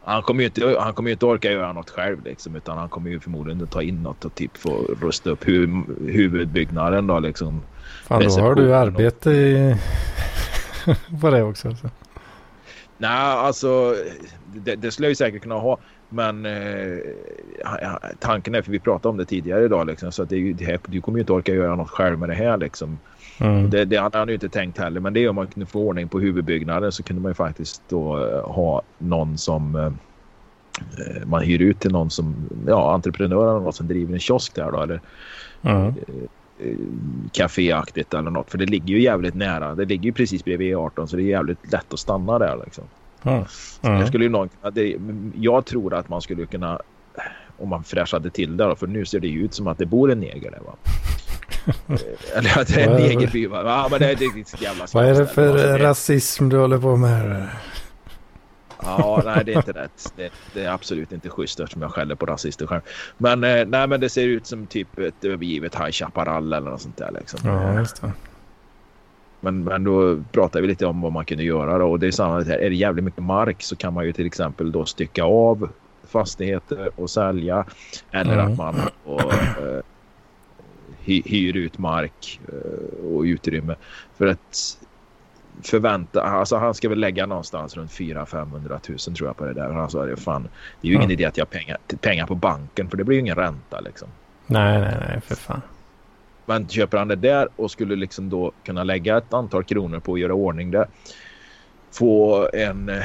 Han 0.05 0.23
kommer 0.23 0.41
ju 0.41 0.47
inte, 0.47 0.77
han 0.81 0.95
kommer 0.95 1.11
inte 1.11 1.27
orka 1.27 1.53
göra 1.53 1.73
något 1.73 1.91
själv 1.91 2.25
liksom, 2.25 2.57
utan 2.57 2.79
han 2.79 2.89
kommer 2.89 3.11
ju 3.11 3.21
förmodligen 3.21 3.67
ta 3.67 3.83
in 3.83 4.03
något 4.03 4.25
och 4.25 4.35
typ 4.35 4.57
få 4.57 4.71
rusta 5.01 5.31
upp 5.31 5.49
hu 5.49 5.83
huvudbyggnaden 6.07 7.07
då 7.07 7.19
liksom. 7.19 7.63
Fan 8.05 8.23
då 8.23 8.41
har 8.41 8.55
du 8.55 8.75
arbete 8.75 9.31
i... 9.31 9.77
på 11.21 11.31
det 11.31 11.43
också 11.43 11.69
alltså. 11.69 11.91
Nej 12.99 13.11
alltså 13.21 13.95
det, 14.55 14.77
det 14.77 14.91
skulle 14.91 15.07
jag 15.07 15.11
ju 15.11 15.15
säkert 15.15 15.43
kunna 15.43 15.55
ha. 15.55 15.79
Men 16.09 16.47
eh, 16.47 16.99
tanken 18.19 18.55
är, 18.55 18.63
för 18.63 18.73
vi 18.73 18.81
pratade 18.81 19.09
om 19.09 19.17
det 19.17 19.25
tidigare 19.25 19.65
idag 19.65 19.87
liksom, 19.87 20.13
så 20.13 20.23
att 20.23 20.29
det, 20.29 20.53
det 20.53 20.81
du 20.87 21.01
kommer 21.01 21.19
ju 21.19 21.21
inte 21.21 21.33
orka 21.33 21.55
göra 21.55 21.77
något 21.77 21.91
själv 21.91 22.19
med 22.19 22.29
det 22.29 22.35
här 22.35 22.57
liksom. 22.57 22.99
Mm. 23.41 23.71
Det, 23.71 23.85
det 23.85 23.97
hade 23.97 24.19
han 24.19 24.29
ju 24.29 24.35
inte 24.35 24.49
tänkt 24.49 24.79
heller. 24.79 25.01
Men 25.01 25.13
det 25.13 25.25
är 25.25 25.29
om 25.29 25.37
man 25.37 25.47
kunde 25.47 25.67
få 25.67 25.81
ordning 25.81 26.09
på 26.09 26.21
huvudbyggnaden 26.21 26.93
så 26.93 27.03
kunde 27.03 27.23
man 27.23 27.31
ju 27.31 27.35
faktiskt 27.35 27.83
då 27.89 28.19
uh, 28.19 28.51
ha 28.51 28.83
någon 28.99 29.39
som 29.39 29.75
uh, 29.75 29.93
man 31.27 31.43
hyr 31.43 31.63
ut 31.63 31.81
till 31.81 31.93
någon 31.93 32.11
som 32.11 32.37
ja, 32.67 32.95
entreprenör 32.95 33.51
eller 33.51 33.61
något 33.61 33.77
som 33.77 33.89
driver 33.89 34.15
en 34.15 34.21
kiosk 34.21 34.55
där 34.55 34.71
då. 34.73 34.83
Eller, 34.83 35.01
mm. 35.63 35.95
Kaféaktigt 37.33 38.19
eller 38.19 38.31
något. 38.31 38.51
För 38.51 38.59
det 38.59 38.67
ligger 38.67 38.95
ju 38.95 39.03
jävligt 39.03 39.35
nära. 39.35 39.75
Det 39.75 39.85
ligger 39.85 40.05
ju 40.05 40.13
precis 40.13 40.45
bredvid 40.45 40.75
E18 40.75 41.07
så 41.07 41.17
det 41.17 41.23
är 41.23 41.25
jävligt 41.25 41.73
lätt 41.73 41.93
att 41.93 41.99
stanna 41.99 42.39
där 42.39 42.63
liksom. 42.65 42.85
Mm. 43.23 43.45
Mm. 43.83 43.99
Jag, 43.99 44.09
skulle 44.09 44.25
ju 44.25 44.31
någon, 44.31 44.49
det, 44.73 44.97
jag 45.35 45.67
tror 45.67 45.95
att 45.95 46.09
man 46.09 46.23
skulle 46.23 46.47
kunna 46.47 46.81
om 47.59 47.69
man 47.69 47.85
fräschade 47.85 48.31
till 48.31 48.57
det 48.57 48.65
då, 48.65 48.77
för 48.77 48.87
nu 48.87 49.05
ser 49.05 49.21
det 49.21 49.29
ju 49.29 49.45
ut 49.45 49.55
som 49.55 49.67
att 49.67 49.79
det 49.79 49.87
bor 49.87 50.13
en 50.13 50.21
neger 50.21 50.51
där 50.51 50.61
va. 50.61 50.75
Eh, 51.89 51.99
eller 52.39 52.59
att 52.59 52.69
det 52.69 52.83
är 52.83 52.91
en 52.91 53.03
negerby 53.03 53.47
va. 53.47 53.63
Ja, 53.65 53.89
men 53.91 54.01
det 54.01 54.11
är, 54.11 54.63
jävla 54.63 54.87
Vad 54.93 55.05
är 55.05 55.15
det 55.15 55.27
för 55.27 55.79
rasism 55.79 56.49
du 56.49 56.59
håller 56.59 56.79
på 56.79 56.97
med 56.97 57.11
här? 57.11 57.51
Ja, 58.83 59.22
nej 59.24 59.45
det 59.45 59.53
är 59.53 59.57
inte 59.57 59.72
rätt. 59.72 60.12
Det, 60.16 60.33
det, 60.55 60.64
är 60.64 60.70
absolut 60.70 61.12
inte 61.12 61.29
schysst 61.29 61.61
eftersom 61.61 61.83
jag 61.83 61.91
skäller 61.91 62.14
på 62.14 62.26
rasister 62.26 62.66
själv. 62.66 62.81
Men, 63.18 63.45
eh, 63.45 63.66
nej, 63.66 63.87
men 63.87 64.01
det 64.01 64.09
ser 64.09 64.26
ut 64.26 64.47
som 64.47 64.66
typ 64.66 64.99
ett 64.99 65.24
övergivet 65.24 65.74
High 65.74 65.91
Chaparral 65.91 66.53
eller 66.53 66.70
något 66.70 66.81
sånt 66.81 66.97
där 66.97 67.11
liksom. 67.18 67.41
Ja, 67.45 67.79
just 67.79 68.03
det. 68.03 68.12
Men, 69.41 69.64
men 69.64 69.85
då 69.85 70.22
pratar 70.33 70.61
vi 70.61 70.66
lite 70.66 70.87
om 70.87 71.01
vad 71.01 71.12
man 71.12 71.24
kunde 71.24 71.45
göra 71.45 71.79
då. 71.79 71.91
Och 71.91 71.99
det 71.99 72.07
är 72.07 72.11
samma 72.11 72.41
här. 72.41 72.59
Är 72.59 72.70
det 72.70 72.76
jävligt 72.76 73.05
mycket 73.05 73.22
mark 73.22 73.62
så 73.62 73.76
kan 73.76 73.95
man 73.95 74.05
ju 74.05 74.12
till 74.12 74.26
exempel 74.26 74.72
då 74.72 74.85
stycka 74.85 75.24
av 75.24 75.68
fastigheter 76.09 76.91
och 76.97 77.11
sälja. 77.11 77.64
Eller 78.11 78.33
mm. 78.33 78.53
att 78.53 78.59
man 78.59 78.74
och, 79.05 79.33
eh, 79.33 79.83
hyr 81.05 81.57
ut 81.57 81.79
mark 81.79 82.41
eh, 82.49 83.07
och 83.07 83.22
utrymme. 83.22 83.74
För 84.18 84.26
att 84.26 84.79
förvänta, 85.63 86.23
alltså 86.23 86.57
han 86.57 86.75
ska 86.75 86.89
väl 86.89 87.01
lägga 87.01 87.27
någonstans 87.27 87.77
runt 87.77 87.91
400-500 87.91 88.79
tusen 88.79 89.15
tror 89.15 89.29
jag 89.29 89.37
på 89.37 89.45
det 89.45 89.53
där. 89.53 89.71
Han 89.71 89.91
sa 89.91 90.07
det 90.07 90.17
fan, 90.17 90.49
det 90.81 90.89
är 90.89 90.91
ju 90.91 90.97
ingen 90.97 91.11
idé 91.11 91.25
att 91.25 91.37
jag 91.37 91.45
har 91.45 91.51
pengar, 91.51 91.79
pengar 92.01 92.27
på 92.27 92.35
banken 92.35 92.91
för 92.91 92.97
det 92.97 93.05
blir 93.05 93.17
ju 93.17 93.21
ingen 93.21 93.37
ränta 93.37 93.81
liksom. 93.81 94.09
Nej, 94.47 94.81
nej, 94.81 94.97
nej, 95.09 95.21
för 95.21 95.35
fan. 95.35 95.63
Men 96.47 96.69
köper 96.69 96.99
han 96.99 97.09
det 97.09 97.17
där 97.17 97.49
och 97.57 97.71
skulle 97.71 97.97
liksom 97.97 98.29
då 98.29 98.53
kunna 98.65 98.85
lägga 98.85 99.19
ett 99.19 99.35
antal 99.35 99.65
kronor 99.65 100.01
på 100.01 100.15
att 100.15 100.21
göra 100.21 100.35
ordning 100.35 100.71
det. 100.71 100.89
Få 101.91 102.49
en 102.53 102.89
eh, 102.89 103.05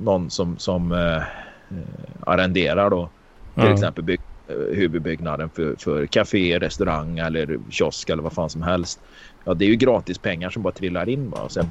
någon 0.00 0.30
som, 0.30 0.58
som 0.58 0.92
eh, 0.92 1.22
arrenderar 2.20 2.90
då 2.90 3.08
till 3.54 3.62
mm. 3.62 3.74
exempel 3.74 4.04
bygg, 4.04 4.20
eh, 4.48 4.76
huvudbyggnaden 4.76 5.50
för, 5.50 5.74
för 5.78 6.06
café, 6.06 6.58
restaurang 6.58 7.18
eller 7.18 7.58
kiosk 7.70 8.10
eller 8.10 8.22
vad 8.22 8.32
fan 8.32 8.50
som 8.50 8.62
helst. 8.62 9.00
Ja, 9.44 9.54
det 9.54 9.64
är 9.64 9.68
ju 9.68 9.76
gratis 9.76 10.18
pengar 10.18 10.50
som 10.50 10.62
bara 10.62 10.72
trillar 10.72 11.08
in. 11.08 11.30
Va? 11.30 11.42
Och 11.42 11.52
sen 11.52 11.70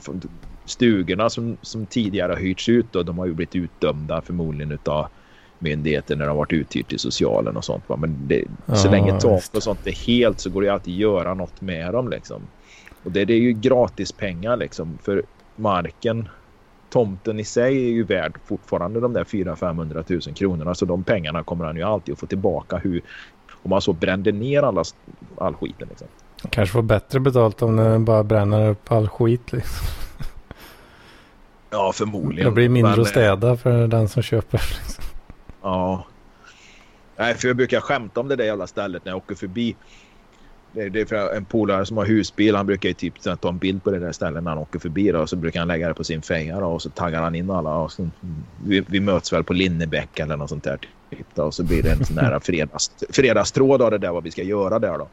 stugorna 0.66 1.30
som, 1.30 1.58
som 1.62 1.86
tidigare 1.86 2.32
har 2.32 2.40
hyrts 2.40 2.70
ut 2.70 2.86
då, 2.92 3.04
de 3.04 3.18
har 3.18 3.26
ju 3.26 3.34
blivit 3.34 3.56
utdömda 3.56 4.22
förmodligen 4.22 4.80
av 4.86 5.08
myndigheter 5.60 6.16
när 6.16 6.28
de 6.28 6.38
varit 6.38 6.54
uthyrt 6.54 6.90
till 6.90 7.00
socialen 7.00 7.58
och 7.58 7.66
sånt. 7.66 7.90
Va? 7.90 7.96
Men 7.96 8.28
det, 8.28 8.44
ja, 8.66 8.76
så 8.76 8.92
länge 8.92 9.20
tak 9.20 9.44
och 9.54 9.64
sånt 9.64 9.88
är 9.88 9.92
helt 9.92 10.40
så 10.40 10.50
går 10.50 10.62
det 10.62 10.70
alltid 10.70 10.94
att 10.94 11.00
göra 11.00 11.34
något 11.34 11.62
med 11.62 11.94
dem 11.94 12.10
liksom. 12.10 12.42
Och 13.04 13.12
det, 13.12 13.26
det 13.26 13.34
är 13.34 13.40
ju 13.40 13.54
gratis 13.54 14.12
pengar 14.12 14.58
liksom 14.58 14.98
för 15.02 15.24
marken. 15.56 16.30
Tomten 16.90 17.40
i 17.40 17.44
sig 17.44 17.78
är 17.78 17.92
ju 17.92 18.04
värd 18.04 18.34
fortfarande 18.46 19.00
de 19.00 19.14
där 19.14 19.24
400-500 19.24 20.04
tusen 20.04 20.34
kronorna 20.34 20.76
så 20.76 20.86
de 20.86 21.04
pengarna 21.04 21.44
kommer 21.44 21.66
han 21.66 21.76
ju 21.76 21.84
alltid 21.84 22.14
att 22.14 22.20
få 22.20 22.26
tillbaka 22.26 22.78
hur 22.78 23.02
om 23.64 23.70
man 23.70 23.82
så 23.82 23.94
brände 23.94 24.32
ner 24.32 24.64
alla, 24.64 24.84
all 25.38 25.54
skiten 25.54 25.88
liksom. 25.90 26.08
Kanske 26.50 26.74
får 26.74 26.82
bättre 26.82 27.20
betalt 27.20 27.62
om 27.62 27.76
det 27.76 28.00
bara 28.00 28.24
bränner 28.24 28.70
upp 28.70 28.91
all 28.91 29.10
skit 29.10 29.52
liksom. 29.52 29.88
Ja, 31.70 31.91
förmodligen. 31.94 32.46
Det 32.46 32.52
blir 32.52 32.70
mindre 32.70 32.91
Men, 32.91 33.02
att 33.02 33.08
städa 33.08 33.58
för 33.58 33.88
den 33.88 34.10
som 34.10 34.24
köper. 34.24 34.58
Liksom. 34.84 35.04
Ja. 35.62 36.06
Nej, 37.18 37.36
för 37.36 37.48
jag 37.48 37.58
brukar 37.58 37.80
skämta 37.80 38.20
om 38.20 38.28
det 38.28 38.36
där 38.36 38.46
jävla 38.46 38.68
stället 38.68 39.06
när 39.06 39.12
jag 39.12 39.18
åker 39.18 39.36
förbi. 39.36 39.76
Det 40.74 41.02
är 41.02 41.06
för 41.06 41.36
en 41.36 41.46
polare 41.46 41.86
som 41.86 41.98
har 41.98 42.06
husbil. 42.06 42.56
Han 42.56 42.66
brukar 42.66 42.90
ju 42.90 42.94
typ 42.94 43.22
ta 43.42 43.50
en 43.50 43.58
bild 43.58 43.84
på 43.84 43.92
det 43.92 44.00
där 44.00 44.12
stället 44.12 44.44
när 44.44 44.52
han 44.52 44.60
åker 44.60 44.80
förbi. 44.80 45.12
Då, 45.12 45.20
och 45.20 45.30
så 45.30 45.36
brukar 45.36 45.60
han 45.60 45.68
lägga 45.68 45.88
det 45.88 45.94
på 45.94 46.04
sin 46.04 46.22
då, 46.60 46.66
och 46.66 46.82
så 46.82 46.90
taggar 46.90 47.22
han 47.22 47.36
in 47.36 47.50
alla. 47.50 47.76
Och 47.76 47.92
så, 47.92 48.10
vi, 48.66 48.84
vi 48.88 49.00
möts 49.00 49.34
väl 49.34 49.44
på 49.44 49.54
Linnebäck 49.54 50.20
eller 50.20 50.38
något 50.38 50.50
sånt 50.50 50.64
där. 50.64 50.78
Typ, 51.10 51.28
då, 51.36 51.44
och 51.44 51.54
så 51.54 51.64
blir 51.64 51.84
det 51.84 51.92
en 51.92 52.06
sån 52.06 52.18
här 52.18 52.40
fredags, 52.44 52.92
fredagstråd 53.10 53.82
av 53.82 53.92
det 53.92 53.98
där 53.98 54.12
vad 54.12 54.24
vi 54.24 54.32
ska 54.32 54.44
göra 54.44 54.80
där 54.80 54.98
då. 54.98 55.08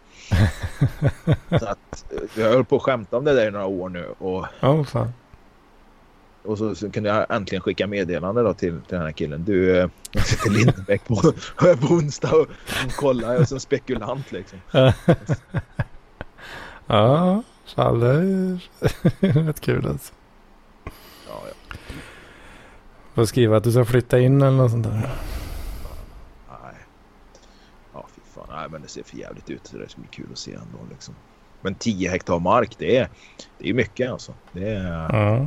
så 1.59 1.67
att, 1.67 2.05
jag 2.35 2.49
höll 2.49 2.65
på 2.65 2.77
att 2.77 2.83
skämta 2.83 3.17
om 3.17 3.25
det 3.25 3.35
där 3.35 3.49
i 3.49 3.51
några 3.51 3.67
år 3.67 3.89
nu. 3.89 4.07
Och, 4.19 4.45
oh, 4.63 4.85
fan. 4.85 5.13
Och 6.43 6.59
så, 6.59 6.75
så, 6.75 6.91
kunde 6.91 7.09
jag 7.09 7.27
äntligen 7.37 7.63
skicka 7.63 7.87
meddelande 7.87 8.43
då 8.43 8.55
till, 8.55 8.81
till 8.81 8.97
den 8.97 9.03
här 9.03 9.13
killen. 9.13 9.45
Du, 9.45 9.79
eh, 9.79 9.89
jag 10.11 10.27
sitter 10.27 10.51
Lindbäck 10.51 11.05
på, 11.05 11.15
på 11.57 11.95
onsdag 11.95 12.33
och, 12.33 12.47
och 12.87 12.93
kollar. 12.97 13.33
Jag 13.33 13.41
är 13.41 13.45
som 13.45 13.61
spekulant 13.61 14.33
liksom. 14.33 14.59
ja, 16.87 17.43
fan 17.65 18.01
det 18.01 18.09
är 18.09 18.61
rätt 19.47 19.61
kul 19.61 19.87
alltså. 19.87 20.13
Ja, 21.29 21.43
ja. 21.47 21.77
Får 23.15 23.25
skriva 23.25 23.57
att 23.57 23.65
du 23.65 23.73
ska 23.73 23.85
flytta 23.85 24.19
in 24.19 24.43
eller 24.43 24.57
något 24.57 24.71
sånt 24.71 24.85
där. 24.85 24.93
Nej. 24.93 26.75
Ja, 27.95 28.07
fy 28.15 28.21
fan. 28.35 28.47
Nej, 28.51 28.69
men 28.71 28.83
det 28.83 28.89
ser 28.89 29.03
för 29.03 29.17
jävligt 29.17 29.51
ut. 29.51 29.73
Det 29.73 29.89
ska 29.89 30.01
bli 30.01 30.11
kul 30.11 30.27
att 30.33 30.39
se 30.39 30.53
ändå 30.53 30.79
liksom. 30.91 31.15
Men 31.61 31.75
10 31.75 32.11
hektar 32.11 32.39
mark, 32.39 32.75
det 32.79 32.97
är, 32.97 33.09
det 33.59 33.71
är 33.71 33.75
mycket 33.75 34.11
alltså. 34.11 34.35
Det 34.53 34.69
är... 34.69 35.17
Ja. 35.17 35.47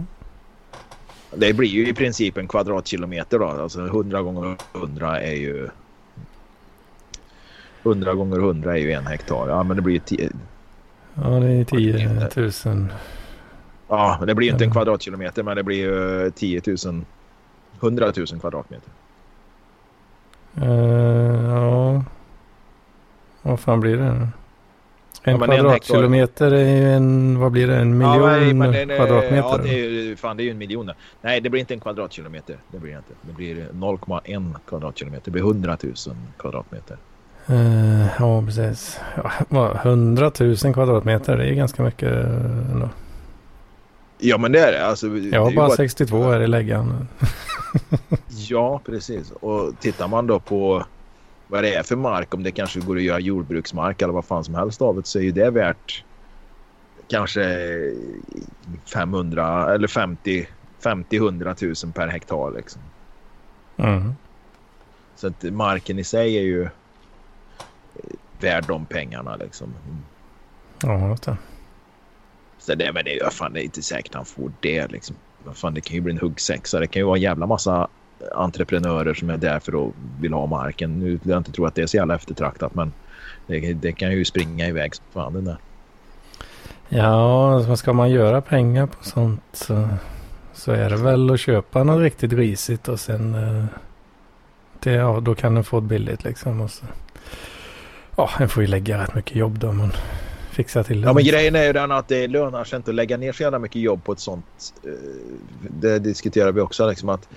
Det 1.35 1.53
blir 1.53 1.69
ju 1.69 1.87
i 1.87 1.93
princip 1.93 2.37
en 2.37 2.47
kvadratkilometer 2.47 3.39
då. 3.39 3.45
Alltså 3.45 3.85
100 3.85 4.21
gånger 4.21 4.57
100 4.75 5.21
är 5.21 5.35
ju... 5.35 5.69
100 7.83 8.13
gånger 8.13 8.37
100 8.37 8.73
är 8.73 8.81
ju 8.81 8.91
en 8.91 9.07
hektar. 9.07 9.49
Ja, 9.49 9.63
men 9.63 9.77
det 9.77 9.83
blir 9.83 9.93
ju 9.93 9.99
10... 9.99 10.29
Ja, 11.15 11.29
det 11.29 11.47
är 11.47 11.63
10 11.63 12.73
000. 12.73 12.87
Ja, 13.87 14.19
det 14.27 14.35
blir 14.35 14.47
ju 14.47 14.53
inte 14.53 14.65
en 14.65 14.71
kvadratkilometer, 14.71 15.43
men 15.43 15.55
det 15.55 15.63
blir 15.63 15.77
ju 15.77 16.31
10 16.31 16.61
000... 16.85 17.05
100 17.81 18.11
000 18.17 18.25
kvadratmeter. 18.39 18.91
Uh, 20.61 21.49
ja. 21.49 22.03
Vad 23.41 23.59
fan 23.59 23.79
blir 23.79 23.97
det? 23.97 24.27
En 25.25 25.39
ja, 25.39 25.45
kvadratkilometer 25.45 26.51
är 26.51 26.77
ju 26.77 26.93
en, 26.93 27.39
vad 27.39 27.51
blir 27.51 27.67
det, 27.67 27.75
en 27.75 27.97
miljon 27.97 28.21
ja, 28.21 28.53
nej, 28.53 28.85
kvadratmeter? 28.85 29.35
Ja, 29.35 29.59
det 29.63 29.69
är, 29.69 29.89
ju, 29.89 30.15
fan, 30.15 30.37
det 30.37 30.43
är 30.43 30.45
ju 30.45 30.51
en 30.51 30.57
miljon. 30.57 30.91
Nej, 31.21 31.41
det 31.41 31.49
blir 31.49 31.59
inte 31.61 31.73
en 31.73 31.79
kvadratkilometer. 31.79 32.57
Det 32.71 32.79
blir 32.79 32.97
inte. 32.97 33.13
Det 33.21 33.33
blir 33.33 33.55
0,1 33.55 34.55
kvadratkilometer. 34.67 35.25
Det 35.25 35.31
blir 35.31 35.41
100 35.41 35.77
000 35.83 35.93
kvadratmeter. 36.37 36.97
Uh, 37.49 38.07
ja, 38.19 38.43
precis. 38.45 38.99
Ja, 39.49 39.79
100 39.83 40.31
000 40.39 40.55
kvadratmeter, 40.55 41.37
det 41.37 41.45
är 41.45 41.53
ganska 41.53 41.83
mycket 41.83 42.11
ändå. 42.71 42.89
Ja, 44.17 44.37
men 44.37 44.51
det 44.51 44.59
är 44.59 44.71
det. 44.71 44.85
Alltså, 44.85 45.07
jag 45.07 45.43
har 45.43 45.51
bara 45.51 45.69
62 45.69 46.23
här 46.23 46.41
i 46.41 46.47
läggan. 46.47 47.07
ja, 48.49 48.81
precis. 48.85 49.31
Och 49.31 49.79
tittar 49.79 50.07
man 50.07 50.27
då 50.27 50.39
på 50.39 50.85
vad 51.53 51.63
det 51.63 51.75
är 51.75 51.83
för 51.83 51.95
mark, 51.95 52.33
om 52.33 52.43
det 52.43 52.51
kanske 52.51 52.79
går 52.79 52.97
att 52.97 53.03
göra 53.03 53.19
jordbruksmark 53.19 54.01
eller 54.01 54.13
vad 54.13 54.25
fan 54.25 54.43
som 54.43 54.55
helst 54.55 54.81
av 54.81 54.95
det 54.95 55.07
så 55.07 55.19
är 55.19 55.23
ju 55.23 55.31
det 55.31 55.49
värt 55.49 56.03
kanske 57.07 57.69
500 58.93 59.73
eller 59.73 59.87
50 59.87 60.47
50-100 60.81 61.85
000 61.85 61.93
per 61.93 62.07
hektar 62.07 62.51
liksom. 62.51 62.81
Mm. 63.77 64.13
Så 65.15 65.27
att 65.27 65.43
marken 65.43 65.99
i 65.99 66.03
sig 66.03 66.37
är 66.37 66.41
ju 66.41 66.69
värd 68.39 68.65
de 68.67 68.85
pengarna 68.85 69.35
liksom. 69.35 69.73
Ja, 70.83 71.09
just 71.09 71.23
det. 71.23 71.37
Så 72.57 72.75
det, 72.75 72.93
men 72.93 73.05
det 73.05 73.19
är, 73.19 73.29
fan, 73.29 73.53
det 73.53 73.61
är 73.61 73.63
inte 73.63 73.81
säkert 73.81 74.13
han 74.13 74.25
får 74.25 74.51
det 74.59 74.91
liksom. 74.91 75.15
Fan, 75.53 75.73
det 75.73 75.81
kan 75.81 75.95
ju 75.95 76.01
bli 76.01 76.13
en 76.13 76.19
huggsexa. 76.19 76.79
Det 76.79 76.87
kan 76.87 76.99
ju 76.99 77.05
vara 77.05 77.17
en 77.17 77.21
jävla 77.21 77.45
massa 77.45 77.87
entreprenörer 78.35 79.13
som 79.13 79.29
är 79.29 79.37
där 79.37 79.59
för 79.59 79.87
att 79.87 79.93
vill 80.21 80.33
ha 80.33 80.45
marken. 80.45 80.99
Nu 80.99 81.09
vill 81.09 81.19
jag 81.23 81.37
inte 81.37 81.51
tro 81.51 81.65
att 81.65 81.75
det 81.75 81.81
är 81.81 81.87
så 81.87 81.97
jävla 81.97 82.15
eftertraktat 82.15 82.75
men 82.75 82.93
det, 83.47 83.73
det 83.73 83.91
kan 83.91 84.11
ju 84.11 84.25
springa 84.25 84.67
iväg 84.67 84.95
som 84.95 85.05
fan 85.13 85.33
den 85.33 85.45
där. 85.45 85.57
Ja, 86.89 87.75
ska 87.75 87.93
man 87.93 88.09
göra 88.09 88.41
pengar 88.41 88.87
på 88.87 89.03
sånt 89.03 89.41
så, 89.53 89.89
så 90.53 90.71
är 90.71 90.89
det 90.89 90.97
väl 90.97 91.31
att 91.31 91.39
köpa 91.39 91.83
något 91.83 92.01
riktigt 92.01 92.33
risigt 92.33 92.87
och 92.87 92.99
sen 92.99 93.35
eh, 93.35 93.65
det, 94.79 94.91
ja, 94.91 95.19
då 95.19 95.35
kan 95.35 95.55
den 95.55 95.63
få 95.63 95.79
det 95.79 95.87
billigt 95.87 96.23
liksom. 96.23 96.61
Och 96.61 96.71
så, 96.71 96.85
ja, 98.15 98.29
en 98.39 98.49
får 98.49 98.63
ju 98.63 98.67
lägga 98.67 99.03
rätt 99.03 99.15
mycket 99.15 99.35
jobb 99.35 99.59
då 99.59 99.71
man 99.71 99.91
fixar 100.51 100.83
till 100.83 101.01
det. 101.01 101.07
Ja, 101.07 101.13
men 101.13 101.23
grejen 101.23 101.55
är 101.55 101.63
ju 101.63 101.73
den 101.73 101.91
att 101.91 102.07
det 102.07 102.27
lönar 102.27 102.63
sig 102.63 102.77
inte 102.77 102.91
att 102.91 102.95
lägga 102.95 103.17
ner 103.17 103.31
så 103.31 103.43
jävla 103.43 103.59
mycket 103.59 103.81
jobb 103.81 104.03
på 104.03 104.11
ett 104.11 104.19
sånt. 104.19 104.73
Eh, 104.83 104.89
det 105.69 105.99
diskuterar 105.99 106.51
vi 106.51 106.61
också 106.61 106.89
liksom 106.89 107.09
att 107.09 107.29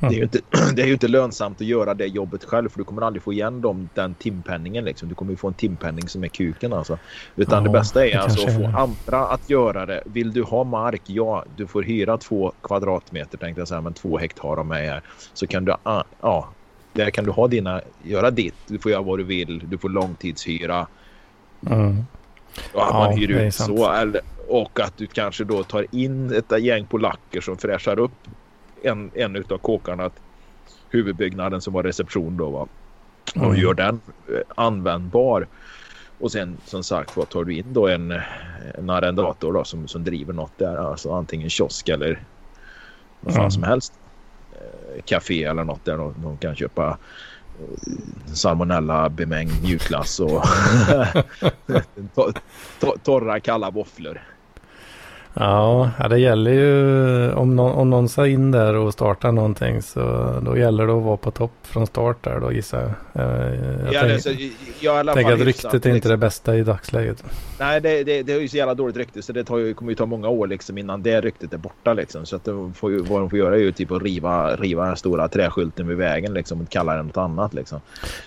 det 0.00 0.06
är, 0.06 0.12
ju 0.12 0.22
inte, 0.22 0.40
det 0.74 0.82
är 0.82 0.86
ju 0.86 0.92
inte 0.92 1.08
lönsamt 1.08 1.60
att 1.60 1.66
göra 1.66 1.94
det 1.94 2.06
jobbet 2.06 2.44
själv 2.44 2.68
för 2.68 2.78
du 2.78 2.84
kommer 2.84 3.02
aldrig 3.02 3.22
få 3.22 3.32
igen 3.32 3.60
dem, 3.60 3.88
den 3.94 4.14
timpenningen. 4.14 4.84
Liksom. 4.84 5.08
Du 5.08 5.14
kommer 5.14 5.32
ju 5.32 5.36
få 5.36 5.48
en 5.48 5.54
timpenning 5.54 6.08
som 6.08 6.24
är 6.24 6.28
kuken. 6.28 6.72
Alltså. 6.72 6.98
Utan 7.36 7.64
ja, 7.64 7.70
det 7.70 7.78
bästa 7.78 8.06
är 8.06 8.10
det 8.10 8.22
alltså 8.22 8.46
att 8.46 8.54
få 8.54 8.64
andra 8.64 9.26
att 9.26 9.50
göra 9.50 9.86
det. 9.86 10.02
Vill 10.06 10.32
du 10.32 10.42
ha 10.42 10.64
mark? 10.64 11.02
Ja, 11.06 11.44
du 11.56 11.66
får 11.66 11.82
hyra 11.82 12.16
två 12.16 12.52
kvadratmeter 12.62 13.38
tänkte 13.38 13.60
jag 13.60 13.68
säga, 13.68 13.80
men 13.80 13.92
två 13.92 14.18
hektar 14.18 14.58
om 14.58 14.70
är. 14.70 15.02
Så 15.34 15.46
kan 15.46 15.64
du, 15.64 15.74
ah, 15.82 16.02
ja, 16.20 16.48
där 16.92 17.10
kan 17.10 17.24
du 17.24 17.30
ha 17.30 17.48
dina, 17.48 17.80
göra 18.02 18.30
ditt. 18.30 18.54
Du 18.66 18.78
får 18.78 18.90
göra 18.90 19.02
vad 19.02 19.18
du 19.18 19.24
vill. 19.24 19.62
Du 19.68 19.78
får 19.78 19.88
långtidshyra. 19.88 20.86
Mm. 21.66 22.04
Ja, 22.74 22.90
man 22.92 23.18
hyr 23.18 23.30
ut 23.30 23.54
så. 23.54 23.92
Eller, 23.92 24.20
och 24.48 24.80
att 24.80 24.96
du 24.96 25.06
kanske 25.06 25.44
då 25.44 25.62
tar 25.62 25.86
in 25.90 26.32
ett 26.32 26.62
gäng 26.62 26.86
polacker 26.86 27.40
som 27.40 27.56
fräschar 27.56 27.98
upp 27.98 28.12
en, 28.82 29.10
en 29.14 29.36
utav 29.36 29.58
kåkarna. 29.58 30.10
Huvudbyggnaden 30.90 31.60
som 31.60 31.72
var 31.72 31.82
reception 31.82 32.36
då 32.36 32.50
va. 32.50 32.68
Och 33.34 33.44
mm. 33.44 33.56
gör 33.56 33.74
den 33.74 34.00
eh, 34.28 34.40
användbar. 34.54 35.46
Och 36.18 36.32
sen 36.32 36.56
som 36.64 36.82
sagt 36.84 37.16
vad 37.16 37.28
tar 37.28 37.44
du 37.44 37.54
in 37.54 37.72
då 37.72 37.88
en, 37.88 38.20
en 38.74 38.90
arrendator 38.90 39.52
då 39.52 39.64
som, 39.64 39.88
som 39.88 40.04
driver 40.04 40.32
något 40.32 40.58
där. 40.58 40.76
Alltså 40.76 41.12
antingen 41.12 41.50
kiosk 41.50 41.88
eller 41.88 42.22
vad 43.20 43.34
fan 43.34 43.40
mm. 43.40 43.50
som 43.50 43.62
helst. 43.62 43.92
Eh, 44.52 45.02
café 45.04 45.44
eller 45.44 45.64
något 45.64 45.84
där 45.84 45.96
de, 45.96 46.14
de 46.22 46.36
kan 46.36 46.56
köpa 46.56 46.98
salmonella 48.26 49.08
bemängd 49.08 49.62
mjukglass 49.62 50.20
och 50.20 50.44
torra 53.02 53.40
kalla 53.40 53.70
våfflor. 53.70 54.22
Ja, 55.34 55.90
det 56.10 56.18
gäller 56.18 56.50
ju 56.50 57.32
om 57.32 57.56
någon, 57.56 57.72
om 57.72 57.90
någon 57.90 58.08
ska 58.08 58.26
in 58.26 58.50
där 58.50 58.74
och 58.74 58.92
starta 58.92 59.30
någonting 59.30 59.82
så 59.82 60.00
då 60.42 60.56
gäller 60.56 60.86
det 60.86 60.92
att 60.92 61.02
vara 61.02 61.16
på 61.16 61.30
topp 61.30 61.52
från 61.62 61.86
start 61.86 62.24
där 62.24 62.40
då 62.40 62.52
gissar 62.52 62.80
jag. 62.80 62.90
Jag, 63.12 63.92
ja, 63.92 64.00
tänk, 64.00 64.22
så, 64.22 64.30
jag 64.80 65.14
tänker 65.14 65.32
att 65.32 65.40
ryktet 65.40 65.72
är 65.72 65.76
inte 65.76 65.90
liksom. 65.90 66.10
det 66.10 66.16
bästa 66.16 66.56
i 66.56 66.62
dagsläget. 66.62 67.24
Nej, 67.58 67.80
det, 67.80 68.04
det, 68.04 68.22
det 68.22 68.32
är 68.32 68.40
ju 68.40 68.48
så 68.48 68.56
jävla 68.56 68.74
dåligt 68.74 68.96
rykte 68.96 69.22
så 69.22 69.32
det 69.32 69.44
tar 69.44 69.58
ju, 69.58 69.74
kommer 69.74 69.92
ju 69.92 69.96
ta 69.96 70.06
många 70.06 70.28
år 70.28 70.46
liksom 70.46 70.78
innan 70.78 71.02
det 71.02 71.20
ryktet 71.20 71.52
är 71.52 71.58
borta 71.58 71.94
liksom. 71.94 72.26
Så 72.26 72.36
att 72.36 72.44
det 72.44 72.72
får 72.74 72.90
ju, 72.90 72.98
vad 72.98 73.20
de 73.20 73.30
får 73.30 73.38
göra 73.38 73.54
är 73.54 73.60
ju 73.60 73.72
typ 73.72 73.90
att 73.90 74.02
riva, 74.02 74.56
riva 74.56 74.96
stora 74.96 75.28
träskylten 75.28 75.88
vid 75.88 75.96
vägen 75.96 76.34
liksom 76.34 76.60
och 76.60 76.68
kalla 76.68 76.96
den 76.96 77.06
något 77.06 77.16
annat 77.16 77.54
liksom. 77.54 77.80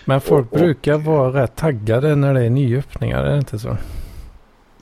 Men 0.04 0.20
folk 0.20 0.52
och, 0.52 0.58
brukar 0.58 0.94
och, 0.94 1.04
vara 1.04 1.42
rätt 1.42 1.56
taggade 1.56 2.16
när 2.16 2.34
det 2.34 2.44
är 2.44 2.50
nyöppningar, 2.50 3.24
är 3.24 3.30
det 3.30 3.38
inte 3.38 3.58
så? 3.58 3.76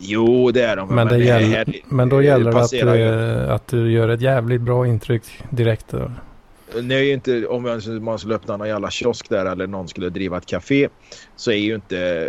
Jo, 0.01 0.51
det 0.51 0.63
är 0.63 0.77
de. 0.77 0.89
Men, 0.89 0.97
men, 0.97 1.09
det 1.09 1.17
det 1.17 1.25
gäller, 1.25 1.57
här, 1.57 1.77
men 1.89 2.09
då 2.09 2.23
gäller 2.23 2.53
det 2.53 2.61
att 2.61 2.71
du, 2.71 3.53
att 3.53 3.67
du 3.67 3.93
gör 3.93 4.09
ett 4.09 4.21
jävligt 4.21 4.61
bra 4.61 4.87
intryck 4.87 5.23
direkt. 5.51 5.95
Nej, 6.83 7.11
inte 7.11 7.47
om 7.47 7.81
man 8.01 8.19
skulle 8.19 8.35
öppna 8.35 8.57
någon 8.57 8.69
jävla 8.69 8.91
kiosk 8.91 9.29
där 9.29 9.47
eller 9.47 9.67
någon 9.67 9.89
skulle 9.89 10.11
driva 10.11 10.37
ett 10.37 10.47
café 10.47 10.89
så 11.37 11.51
är 11.51 11.57
ju 11.57 11.75
inte 11.75 12.29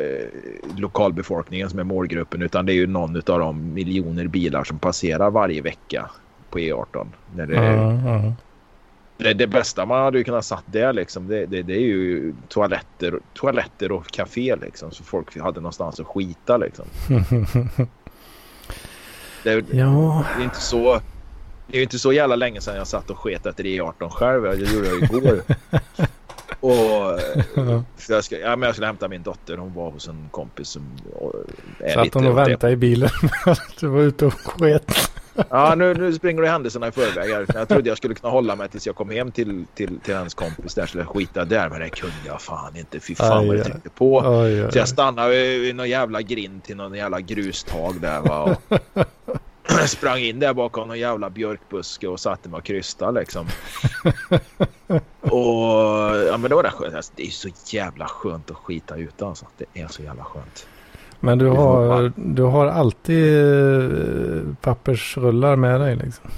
lokalbefolkningen 0.77 1.69
som 1.69 1.79
är 1.79 1.83
målgruppen 1.83 2.41
utan 2.41 2.65
det 2.65 2.73
är 2.73 2.75
ju 2.75 2.87
någon 2.87 3.15
av 3.15 3.39
de 3.39 3.73
miljoner 3.73 4.27
bilar 4.27 4.63
som 4.63 4.79
passerar 4.79 5.31
varje 5.31 5.61
vecka 5.61 6.09
på 6.49 6.59
E18. 6.59 7.07
När 7.35 7.45
det, 7.45 7.55
uh, 7.55 8.25
uh. 8.25 8.31
Det, 9.21 9.33
det, 9.33 9.47
bästa 9.47 9.85
man 9.85 10.03
hade 10.03 10.23
kunnat 10.23 10.45
satt 10.45 10.63
där 10.65 10.93
liksom, 10.93 11.27
det, 11.27 11.45
det, 11.45 11.61
det, 11.61 11.73
är 11.73 11.79
ju 11.79 12.33
toaletter, 12.47 13.19
toaletter 13.33 13.91
och 13.91 14.07
café 14.07 14.55
liksom. 14.55 14.91
Så 14.91 15.03
folk 15.03 15.37
hade 15.37 15.59
någonstans 15.59 15.99
att 15.99 16.07
skita 16.07 16.57
liksom. 16.57 16.85
det, 19.43 19.65
ja. 19.71 20.25
det 20.35 20.41
är 20.41 20.43
inte 20.43 20.61
så... 20.61 21.01
Det 21.67 21.77
är 21.77 21.83
inte 21.83 21.99
så 21.99 22.13
jävla 22.13 22.35
länge 22.35 22.61
sedan 22.61 22.75
jag 22.75 22.87
satt 22.87 23.09
och 23.09 23.17
sket 23.17 23.45
efter 23.45 23.63
E18 23.63 24.09
själv. 24.09 24.43
Det 24.43 24.55
gjorde 24.55 24.87
jag 24.87 25.03
igår. 25.03 25.41
och 26.61 27.19
så 27.97 28.13
jag, 28.13 28.23
ska, 28.23 28.39
ja, 28.39 28.55
men 28.55 28.67
jag 28.67 28.75
skulle 28.75 28.87
hämta 28.87 29.07
min 29.07 29.23
dotter. 29.23 29.57
Hon 29.57 29.73
var 29.73 29.91
hos 29.91 30.07
en 30.07 30.29
kompis 30.31 30.67
som 30.67 30.83
är 31.79 31.93
Satt 31.93 32.13
hon 32.13 32.27
och 32.27 32.37
väntade 32.37 32.73
i 32.73 32.75
bilen 32.75 33.09
du 33.79 33.87
var 33.87 34.01
ute 34.01 34.25
och 34.25 34.33
sket? 34.33 35.11
Ja, 35.49 35.75
nu, 35.75 35.93
nu 35.93 36.13
springer 36.13 36.41
du 36.41 36.47
händelserna 36.47 36.87
i 36.87 36.91
förväg. 36.91 37.47
Jag 37.53 37.69
trodde 37.69 37.89
jag 37.89 37.97
skulle 37.97 38.15
kunna 38.15 38.31
hålla 38.31 38.55
mig 38.55 38.69
tills 38.69 38.87
jag 38.87 38.95
kom 38.95 39.09
hem 39.09 39.31
till, 39.31 39.65
till, 39.75 39.99
till 39.99 40.15
hans 40.15 40.33
kompis 40.33 40.75
där. 40.75 40.91
Jag 40.95 41.07
skita 41.07 41.45
där. 41.45 41.69
Men 41.69 41.79
det 41.79 41.89
kunde 41.89 42.15
jag 42.25 42.41
fan 42.41 42.75
inte. 42.75 42.99
Fy 42.99 43.15
fan 43.15 43.47
vad 43.47 43.57
jag 43.57 43.65
tänkte 43.65 43.89
på. 43.89 44.19
Aj, 44.19 44.63
aj. 44.63 44.71
Så 44.71 44.77
jag 44.77 44.87
stannade 44.87 45.57
vid 45.57 45.75
någon 45.75 45.89
jävla 45.89 46.21
grind 46.21 46.63
till 46.63 46.77
någon 46.77 46.93
jävla 46.93 47.21
grustag 47.21 48.01
där. 48.01 48.21
Va? 48.21 48.43
Och 48.43 48.77
sprang 49.87 50.19
in 50.19 50.39
där 50.39 50.53
bakom 50.53 50.87
någon 50.87 50.99
jävla 50.99 51.29
björkbuske 51.29 52.07
och 52.07 52.19
satte 52.19 52.49
mig 52.49 52.57
och 52.57 52.63
krystade 52.63 53.19
liksom. 53.19 53.47
och 55.21 56.17
ja, 56.27 56.37
men 56.37 56.49
det 56.49 56.55
var 56.55 56.63
det 56.63 56.69
skönt. 56.71 56.95
Alltså, 56.95 57.13
det 57.15 57.23
är 57.23 57.29
så 57.29 57.49
jävla 57.65 58.05
skönt 58.05 58.51
att 58.51 58.57
skita 58.57 58.95
ute 58.95 59.25
alltså. 59.25 59.45
Det 59.57 59.81
är 59.81 59.87
så 59.87 60.03
jävla 60.03 60.23
skönt. 60.23 60.67
Men 61.19 61.37
du 61.37 61.47
har, 61.47 62.11
du 62.15 62.43
har 62.43 62.67
alltid 62.67 63.37
eh, 64.37 64.41
pappersrullar 64.61 65.55
med 65.55 65.81
dig 65.81 65.95
liksom? 65.95 66.31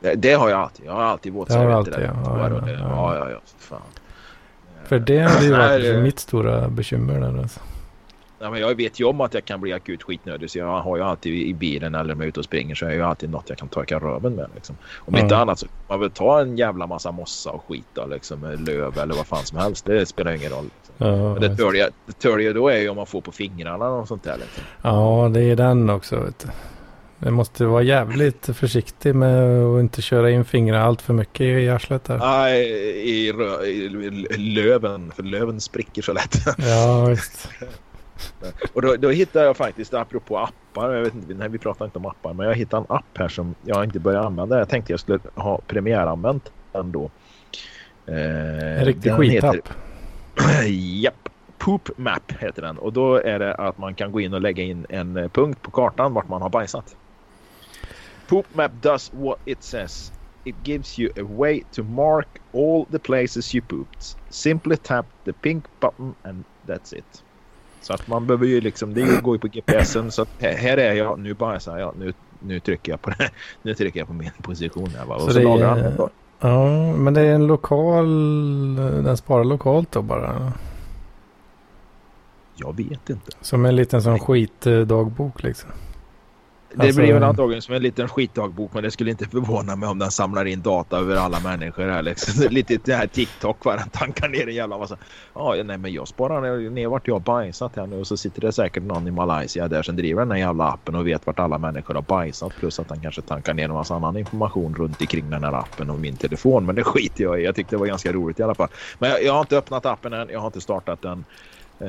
Det, 0.00 0.14
det 0.14 0.32
har 0.32 0.48
jag 0.48 0.60
alltid. 0.60 0.86
Jag 0.86 0.92
har 0.92 1.02
alltid 1.02 1.32
våtservetter. 1.32 2.00
Ja, 2.00 2.38
ja, 2.38 2.48
ja, 2.50 2.68
ja, 2.68 3.14
ja, 3.14 3.30
ja, 3.30 3.40
fan. 3.58 3.80
För 4.84 4.98
det 4.98 5.18
hade 5.18 5.44
ju 5.44 5.52
varit 5.52 6.02
mitt 6.02 6.18
stora 6.18 6.68
bekymmer 6.68 7.20
där 7.20 7.38
alltså. 7.38 7.60
Ja, 8.38 8.50
men 8.50 8.60
jag 8.60 8.74
vet 8.74 9.00
ju 9.00 9.04
om 9.04 9.20
att 9.20 9.34
jag 9.34 9.44
kan 9.44 9.60
bli 9.60 9.72
akut 9.72 10.02
skitnödig 10.02 10.50
så 10.50 10.58
jag 10.58 10.80
har 10.80 10.96
ju 10.96 11.02
alltid 11.02 11.34
i 11.34 11.54
bilen 11.54 11.94
eller 11.94 12.14
om 12.14 12.20
jag 12.20 12.24
är 12.24 12.28
ute 12.28 12.40
och 12.40 12.44
springer 12.44 12.74
så 12.74 12.84
är 12.84 12.90
jag 12.90 12.96
ju 12.96 13.02
alltid 13.02 13.30
något 13.30 13.48
jag 13.48 13.58
kan 13.58 13.68
torka 13.68 13.98
röven 13.98 14.34
med. 14.34 14.48
Liksom. 14.54 14.76
Om 14.94 15.14
mm. 15.14 15.24
inte 15.24 15.36
annat 15.36 15.58
så 15.58 15.66
kan 15.66 15.76
man 15.88 16.00
väl 16.00 16.10
ta 16.10 16.40
en 16.40 16.56
jävla 16.56 16.86
massa 16.86 17.12
mossa 17.12 17.50
och 17.50 17.64
skita 17.68 18.06
liksom, 18.06 18.56
löv 18.66 18.98
eller 18.98 19.14
vad 19.14 19.26
fan 19.26 19.44
som 19.44 19.58
helst. 19.58 19.84
Det 19.84 20.06
spelar 20.06 20.32
ingen 20.32 20.50
roll. 20.50 20.64
Liksom. 20.64 21.06
Ja, 21.06 21.32
men 21.32 21.40
det 21.40 21.56
törliga, 21.56 21.88
det 22.06 22.12
törliga 22.12 22.52
då 22.52 22.68
är 22.68 22.78
ju 22.78 22.88
om 22.88 22.96
man 22.96 23.06
får 23.06 23.20
på 23.20 23.32
fingrarna 23.32 23.88
och 23.88 24.08
sånt 24.08 24.22
där. 24.22 24.36
Liksom. 24.36 24.64
Ja, 24.82 25.30
det 25.34 25.40
är 25.40 25.56
den 25.56 25.90
också. 25.90 26.20
Vet 26.20 26.38
du. 26.38 26.48
Det 27.18 27.30
måste 27.30 27.64
vara 27.64 27.82
jävligt 27.82 28.46
försiktig 28.56 29.14
med 29.14 29.64
att 29.64 29.80
inte 29.80 30.02
köra 30.02 30.30
in 30.30 30.44
fingrarna 30.44 30.84
allt 30.84 31.02
för 31.02 31.14
mycket 31.14 31.40
i 31.40 31.68
arslet 31.68 32.04
där. 32.04 32.18
Nej, 32.18 32.62
i, 32.62 33.28
i, 33.28 34.26
i 34.30 34.36
löven. 34.36 35.12
För 35.16 35.22
löven 35.22 35.60
spricker 35.60 36.02
så 36.02 36.12
lätt. 36.12 36.36
Ja, 36.58 37.06
visst. 37.08 37.48
Och 38.72 38.82
då, 38.82 38.96
då 38.96 39.10
hittade 39.10 39.44
jag 39.44 39.56
faktiskt, 39.56 39.94
apropå 39.94 40.38
appar, 40.38 40.92
jag 40.92 41.02
vet 41.02 41.14
inte, 41.14 41.34
nej, 41.34 41.48
vi 41.48 41.58
pratar 41.58 41.84
inte 41.84 41.98
om 41.98 42.06
appar, 42.06 42.32
men 42.32 42.46
jag 42.46 42.54
hittade 42.54 42.86
en 42.88 42.96
app 42.96 43.18
här 43.18 43.28
som 43.28 43.54
jag 43.64 43.84
inte 43.84 44.00
börjat 44.00 44.26
använda. 44.26 44.58
Jag 44.58 44.68
tänkte 44.68 44.92
jag 44.92 45.00
skulle 45.00 45.18
ha 45.34 45.60
premiäranvänt 45.66 46.52
den 46.72 46.92
då. 46.92 47.10
Eh, 48.06 48.78
en 48.78 48.84
riktig 48.84 49.12
skitapp. 49.12 49.54
Heter, 49.54 50.62
japp, 51.02 51.28
Poop 51.58 51.90
Map 51.96 52.32
heter 52.32 52.62
den. 52.62 52.78
Och 52.78 52.92
då 52.92 53.16
är 53.16 53.38
det 53.38 53.54
att 53.54 53.78
man 53.78 53.94
kan 53.94 54.12
gå 54.12 54.20
in 54.20 54.34
och 54.34 54.40
lägga 54.40 54.62
in 54.62 54.86
en 54.88 55.16
eh, 55.16 55.28
punkt 55.28 55.62
på 55.62 55.70
kartan 55.70 56.14
vart 56.14 56.28
man 56.28 56.42
har 56.42 56.48
bajsat. 56.48 56.96
Poop 58.28 58.46
Map 58.54 58.72
does 58.82 59.12
what 59.14 59.38
it 59.44 59.62
says. 59.62 60.12
It 60.44 60.54
gives 60.64 60.98
you 60.98 61.10
a 61.16 61.26
way 61.38 61.62
to 61.72 61.82
mark 61.82 62.28
all 62.54 62.86
the 62.90 62.98
places 62.98 63.54
you 63.54 63.64
pooped. 63.68 64.16
Simply 64.30 64.76
tap 64.76 65.06
the 65.24 65.32
pink 65.32 65.64
button 65.80 66.14
and 66.22 66.44
that's 66.66 66.92
it. 66.92 67.22
Så 67.86 67.92
att 67.92 68.08
man 68.08 68.26
behöver 68.26 68.46
ju 68.46 68.60
liksom, 68.60 68.94
det 68.94 69.22
går 69.22 69.34
ju 69.36 69.38
på 69.38 69.46
GPSen 69.48 70.12
så 70.12 70.26
här 70.38 70.76
är 70.76 70.92
jag, 70.92 71.18
nu 71.18 71.34
bara 71.34 71.60
så 71.60 71.70
här, 71.70 71.78
ja, 71.78 71.92
nu, 71.98 72.12
nu 72.40 72.60
trycker 72.60 72.92
jag 72.92 73.02
på 73.02 73.10
det, 73.10 73.30
nu 73.62 73.74
trycker 73.74 74.00
jag 74.00 74.08
på 74.08 74.14
min 74.14 74.30
position 74.42 74.90
här 74.98 75.06
va? 75.06 75.14
Och 75.14 75.20
så, 75.20 75.30
så 75.30 75.42
lagar 75.42 75.68
han 75.68 75.78
det. 75.78 76.08
Ja, 76.40 76.92
men 76.96 77.14
det 77.14 77.20
är 77.20 77.34
en 77.34 77.46
lokal, 77.46 78.76
den 78.76 79.16
sparar 79.16 79.44
lokalt 79.44 79.92
då 79.92 80.02
bara? 80.02 80.52
Jag 82.54 82.76
vet 82.76 83.10
inte. 83.10 83.32
Som 83.40 83.64
en 83.64 83.76
liten 83.76 84.02
sån 84.02 84.18
skitdagbok 84.18 85.42
liksom? 85.42 85.70
Det 86.74 86.82
alltså... 86.82 87.00
blir 87.00 87.12
väl 87.12 87.22
antagligen 87.22 87.62
som 87.62 87.74
en 87.74 87.82
liten 87.82 88.08
skitdagbok 88.08 88.74
men 88.74 88.82
det 88.82 88.90
skulle 88.90 89.10
inte 89.10 89.24
förvåna 89.24 89.76
mig 89.76 89.88
om 89.88 89.98
den 89.98 90.10
samlar 90.10 90.44
in 90.44 90.62
data 90.62 90.98
över 90.98 91.16
alla 91.16 91.40
människor 91.40 91.88
här 91.88 92.02
liksom. 92.02 92.46
Lite 92.50 92.78
det 92.84 92.94
här 92.94 93.06
TikTok 93.06 93.64
va, 93.64 93.76
den 93.76 93.88
tankar 93.92 94.28
ner 94.28 94.48
en 94.48 94.54
jävla 94.54 94.78
massa. 94.78 94.96
Ja, 95.34 95.54
nej 95.64 95.78
men 95.78 95.92
jag 95.92 96.08
sparar 96.08 96.70
ner 96.70 96.88
vart 96.88 97.08
jag 97.08 97.14
har 97.14 97.20
bajsat 97.20 97.76
här 97.76 97.86
nu 97.86 97.98
och 98.00 98.06
så 98.06 98.16
sitter 98.16 98.40
det 98.40 98.52
säkert 98.52 98.82
någon 98.82 99.08
i 99.08 99.10
Malaysia 99.10 99.68
där 99.68 99.82
som 99.82 99.96
driver 99.96 100.20
den 100.20 100.30
här 100.30 100.38
jävla 100.38 100.68
appen 100.68 100.94
och 100.94 101.06
vet 101.06 101.26
vart 101.26 101.38
alla 101.38 101.58
människor 101.58 101.94
har 101.94 102.02
bajsat 102.02 102.56
plus 102.56 102.80
att 102.80 102.90
han 102.90 103.00
kanske 103.00 103.22
tankar 103.22 103.54
ner 103.54 103.64
en 103.64 103.72
massa 103.72 103.94
annan 103.94 104.16
information 104.16 104.74
runt 104.74 105.00
omkring 105.00 105.30
den 105.30 105.44
här 105.44 105.52
appen 105.52 105.90
och 105.90 105.98
min 105.98 106.16
telefon 106.16 106.66
men 106.66 106.74
det 106.74 106.84
skiter 106.84 107.24
jag 107.24 107.40
i. 107.40 107.44
Jag 107.44 107.54
tyckte 107.54 107.76
det 107.76 107.80
var 107.80 107.86
ganska 107.86 108.12
roligt 108.12 108.40
i 108.40 108.42
alla 108.42 108.54
fall. 108.54 108.68
Men 108.98 109.10
jag, 109.10 109.22
jag 109.22 109.32
har 109.32 109.40
inte 109.40 109.58
öppnat 109.58 109.86
appen 109.86 110.12
än, 110.12 110.28
jag 110.28 110.40
har 110.40 110.46
inte 110.46 110.60
startat 110.60 111.02
den. 111.02 111.24
Eh, 111.80 111.86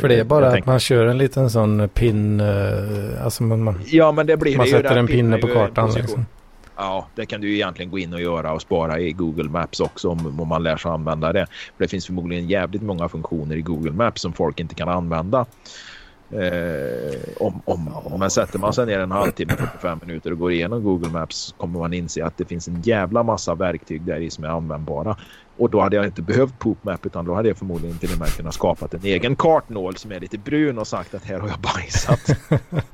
För 0.00 0.08
det 0.08 0.14
är 0.20 0.24
bara 0.24 0.48
att 0.48 0.66
man 0.66 0.80
kör 0.80 1.06
en 1.06 1.18
liten 1.18 1.50
sån 1.50 1.88
pin, 1.88 2.40
eh, 2.40 3.24
alltså 3.24 3.42
man, 3.42 3.62
man, 3.62 3.80
ja, 3.86 4.12
men 4.12 4.26
det 4.26 4.36
blir 4.36 4.56
man 4.56 4.66
sätter 4.66 4.96
en 4.96 5.06
pinne 5.06 5.38
på 5.38 5.46
kartan. 5.46 5.90
Liksom. 5.92 6.26
Ja, 6.76 7.06
det 7.14 7.26
kan 7.26 7.40
du 7.40 7.48
ju 7.48 7.54
egentligen 7.54 7.90
gå 7.90 7.98
in 7.98 8.14
och 8.14 8.20
göra 8.20 8.52
och 8.52 8.62
spara 8.62 9.00
i 9.00 9.12
Google 9.12 9.48
Maps 9.50 9.80
också 9.80 10.08
om, 10.08 10.40
om 10.40 10.48
man 10.48 10.62
lär 10.62 10.76
sig 10.76 10.90
använda 10.90 11.32
det. 11.32 11.46
För 11.76 11.84
det 11.84 11.88
finns 11.88 12.06
förmodligen 12.06 12.48
jävligt 12.48 12.82
många 12.82 13.08
funktioner 13.08 13.56
i 13.56 13.60
Google 13.60 13.92
Maps 13.92 14.22
som 14.22 14.32
folk 14.32 14.60
inte 14.60 14.74
kan 14.74 14.88
använda. 14.88 15.46
Eh, 16.32 17.20
om, 17.36 17.62
om, 17.64 17.88
om 17.88 18.20
man 18.20 18.30
sätter 18.30 18.58
man 18.58 18.72
sig 18.72 18.86
ner 18.86 18.98
en 18.98 19.10
halvtimme, 19.10 19.52
45 19.56 20.00
minuter 20.06 20.32
och 20.32 20.38
går 20.38 20.52
igenom 20.52 20.82
Google 20.82 21.10
Maps 21.10 21.54
kommer 21.56 21.78
man 21.78 21.92
inse 21.92 22.24
att 22.24 22.38
det 22.38 22.44
finns 22.44 22.68
en 22.68 22.82
jävla 22.82 23.22
massa 23.22 23.54
verktyg 23.54 24.02
där 24.02 24.20
i 24.20 24.30
som 24.30 24.44
är 24.44 24.48
användbara. 24.48 25.16
Och 25.56 25.70
då 25.70 25.80
hade 25.80 25.96
jag 25.96 26.04
inte 26.04 26.22
behövt 26.22 26.58
PoopMap 26.58 27.06
utan 27.06 27.24
då 27.24 27.34
hade 27.34 27.48
jag 27.48 27.56
förmodligen 27.56 27.98
till 27.98 28.12
och 28.12 28.18
med 28.18 28.28
kunnat 28.28 28.54
skapa 28.54 28.88
en 28.92 29.04
egen 29.04 29.36
kartnål 29.36 29.96
som 29.96 30.12
är 30.12 30.20
lite 30.20 30.38
brun 30.38 30.78
och 30.78 30.86
sagt 30.86 31.14
att 31.14 31.24
här 31.24 31.38
har 31.38 31.48
jag 31.48 31.58
bajsat. 31.58 32.38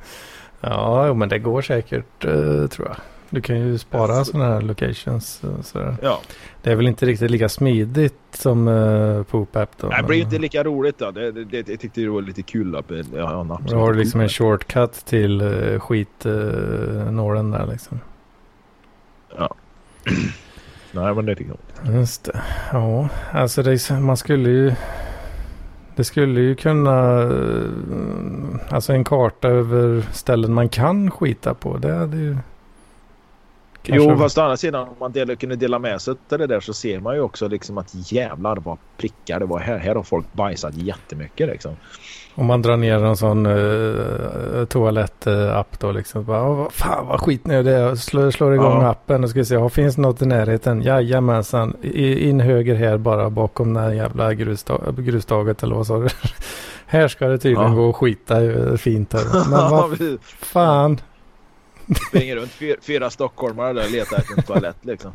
ja, 0.60 1.14
men 1.14 1.28
det 1.28 1.38
går 1.38 1.62
säkert 1.62 2.24
eh, 2.24 2.66
tror 2.66 2.88
jag. 2.88 2.96
Du 3.30 3.40
kan 3.40 3.56
ju 3.56 3.78
spara 3.78 4.12
alltså, 4.12 4.32
sådana 4.32 4.54
här 4.54 4.60
locations. 4.60 5.44
Eh, 5.44 5.60
sådär. 5.62 5.96
Ja. 6.02 6.20
Det 6.62 6.70
är 6.70 6.76
väl 6.76 6.86
inte 6.86 7.06
riktigt 7.06 7.30
lika 7.30 7.48
smidigt 7.48 8.14
som 8.30 8.68
uh, 8.68 9.22
PoopApp 9.22 9.70
då? 9.78 9.88
Det 9.88 10.02
blir 10.02 10.16
ju 10.16 10.22
inte 10.22 10.38
lika 10.38 10.64
roligt 10.64 10.98
då. 10.98 11.10
Det, 11.10 11.32
det, 11.32 11.44
det, 11.44 11.68
jag 11.68 11.80
tyckte 11.80 12.00
det 12.00 12.08
var 12.08 12.22
lite 12.22 12.42
kul. 12.42 12.76
Att, 12.76 12.84
ja, 13.14 13.58
då 13.68 13.76
har 13.76 13.92
du 13.92 13.98
liksom 13.98 14.20
en 14.20 14.28
shortcut 14.28 14.92
till 14.92 15.42
uh, 15.42 15.80
skitnålen 15.80 17.54
uh, 17.54 17.58
där 17.58 17.72
liksom. 17.72 18.00
Ja. 19.36 19.54
Nej, 20.92 21.14
men 21.14 21.26
det 21.26 21.34
tycker 21.34 21.56
jag 21.84 21.94
Just 21.94 22.24
det. 22.24 22.42
Ja, 22.72 23.08
alltså 23.32 23.62
det, 23.62 23.90
man 23.90 24.16
skulle 24.16 24.50
ju... 24.50 24.74
Det 25.96 26.04
skulle 26.04 26.40
ju 26.40 26.54
kunna... 26.54 27.22
Eh, 27.22 28.74
alltså 28.74 28.92
en 28.92 29.04
karta 29.04 29.48
över 29.48 30.06
ställen 30.12 30.52
man 30.52 30.68
kan 30.68 31.10
skita 31.10 31.54
på. 31.54 31.76
Det 31.76 31.94
hade 31.94 32.16
ju... 32.16 32.36
Kanske... 33.82 34.10
Jo, 34.10 34.18
fast 34.18 34.38
å 34.38 34.42
andra 34.42 34.56
sidan 34.56 34.88
om 34.88 34.94
man 35.00 35.12
delar, 35.12 35.34
kunde 35.34 35.56
dela 35.56 35.78
med 35.78 36.00
sig 36.00 36.14
av 36.30 36.38
det 36.38 36.46
där 36.46 36.60
så 36.60 36.72
ser 36.72 37.00
man 37.00 37.14
ju 37.14 37.20
också 37.20 37.48
liksom 37.48 37.78
att 37.78 38.12
jävlar 38.12 38.56
vad 38.56 38.78
prickar 38.96 39.40
det 39.40 39.46
var 39.46 39.58
här. 39.58 39.78
Här 39.78 39.94
har 39.94 40.02
folk 40.02 40.32
bajsat 40.32 40.74
jättemycket 40.74 41.48
liksom. 41.48 41.76
Om 42.34 42.46
man 42.46 42.62
drar 42.62 42.76
ner 42.76 43.04
en 43.04 43.16
sån 43.16 43.46
uh, 43.46 44.64
toalettapp 44.64 45.80
då 45.80 45.92
liksom. 45.92 46.24
Bara, 46.24 46.50
oh, 46.50 46.70
fan 46.70 47.06
vad 47.06 47.20
skit 47.20 47.46
nu 47.46 47.62
det 47.62 47.72
är. 47.72 47.94
Slår, 47.94 48.30
slår 48.30 48.54
igång 48.54 48.82
ja. 48.82 48.88
appen 48.88 49.24
och 49.24 49.30
ska 49.30 49.44
se. 49.44 49.56
Oh, 49.56 49.68
finns 49.68 49.96
något 49.96 50.22
i 50.22 50.26
närheten? 50.26 50.82
Jajamensan. 50.82 51.76
In 51.94 52.40
höger 52.40 52.74
här 52.74 52.98
bara 52.98 53.30
bakom 53.30 53.74
den 53.74 53.82
här 53.82 53.92
jävla 53.92 54.34
grustag, 54.34 54.96
grustaget 54.96 55.62
eller 55.62 55.74
vad 55.74 55.86
sa 55.86 55.98
du? 55.98 56.08
här 56.86 57.08
ska 57.08 57.28
det 57.28 57.38
tydligen 57.38 57.70
ja. 57.70 57.76
gå 57.76 57.88
och 57.88 57.96
skita 57.96 58.36
fint 58.76 59.12
här. 59.12 59.50
Men 59.50 59.70
vad 59.70 59.98
fan. 60.40 61.00
Springer 62.08 62.36
runt 62.36 62.50
fyra, 62.50 62.76
fyra 62.82 63.10
stockholmare 63.10 63.72
där 63.72 63.84
och 63.84 63.90
letar 63.90 64.16
efter 64.16 64.36
en 64.36 64.42
toalett 64.42 64.84
liksom. 64.84 65.12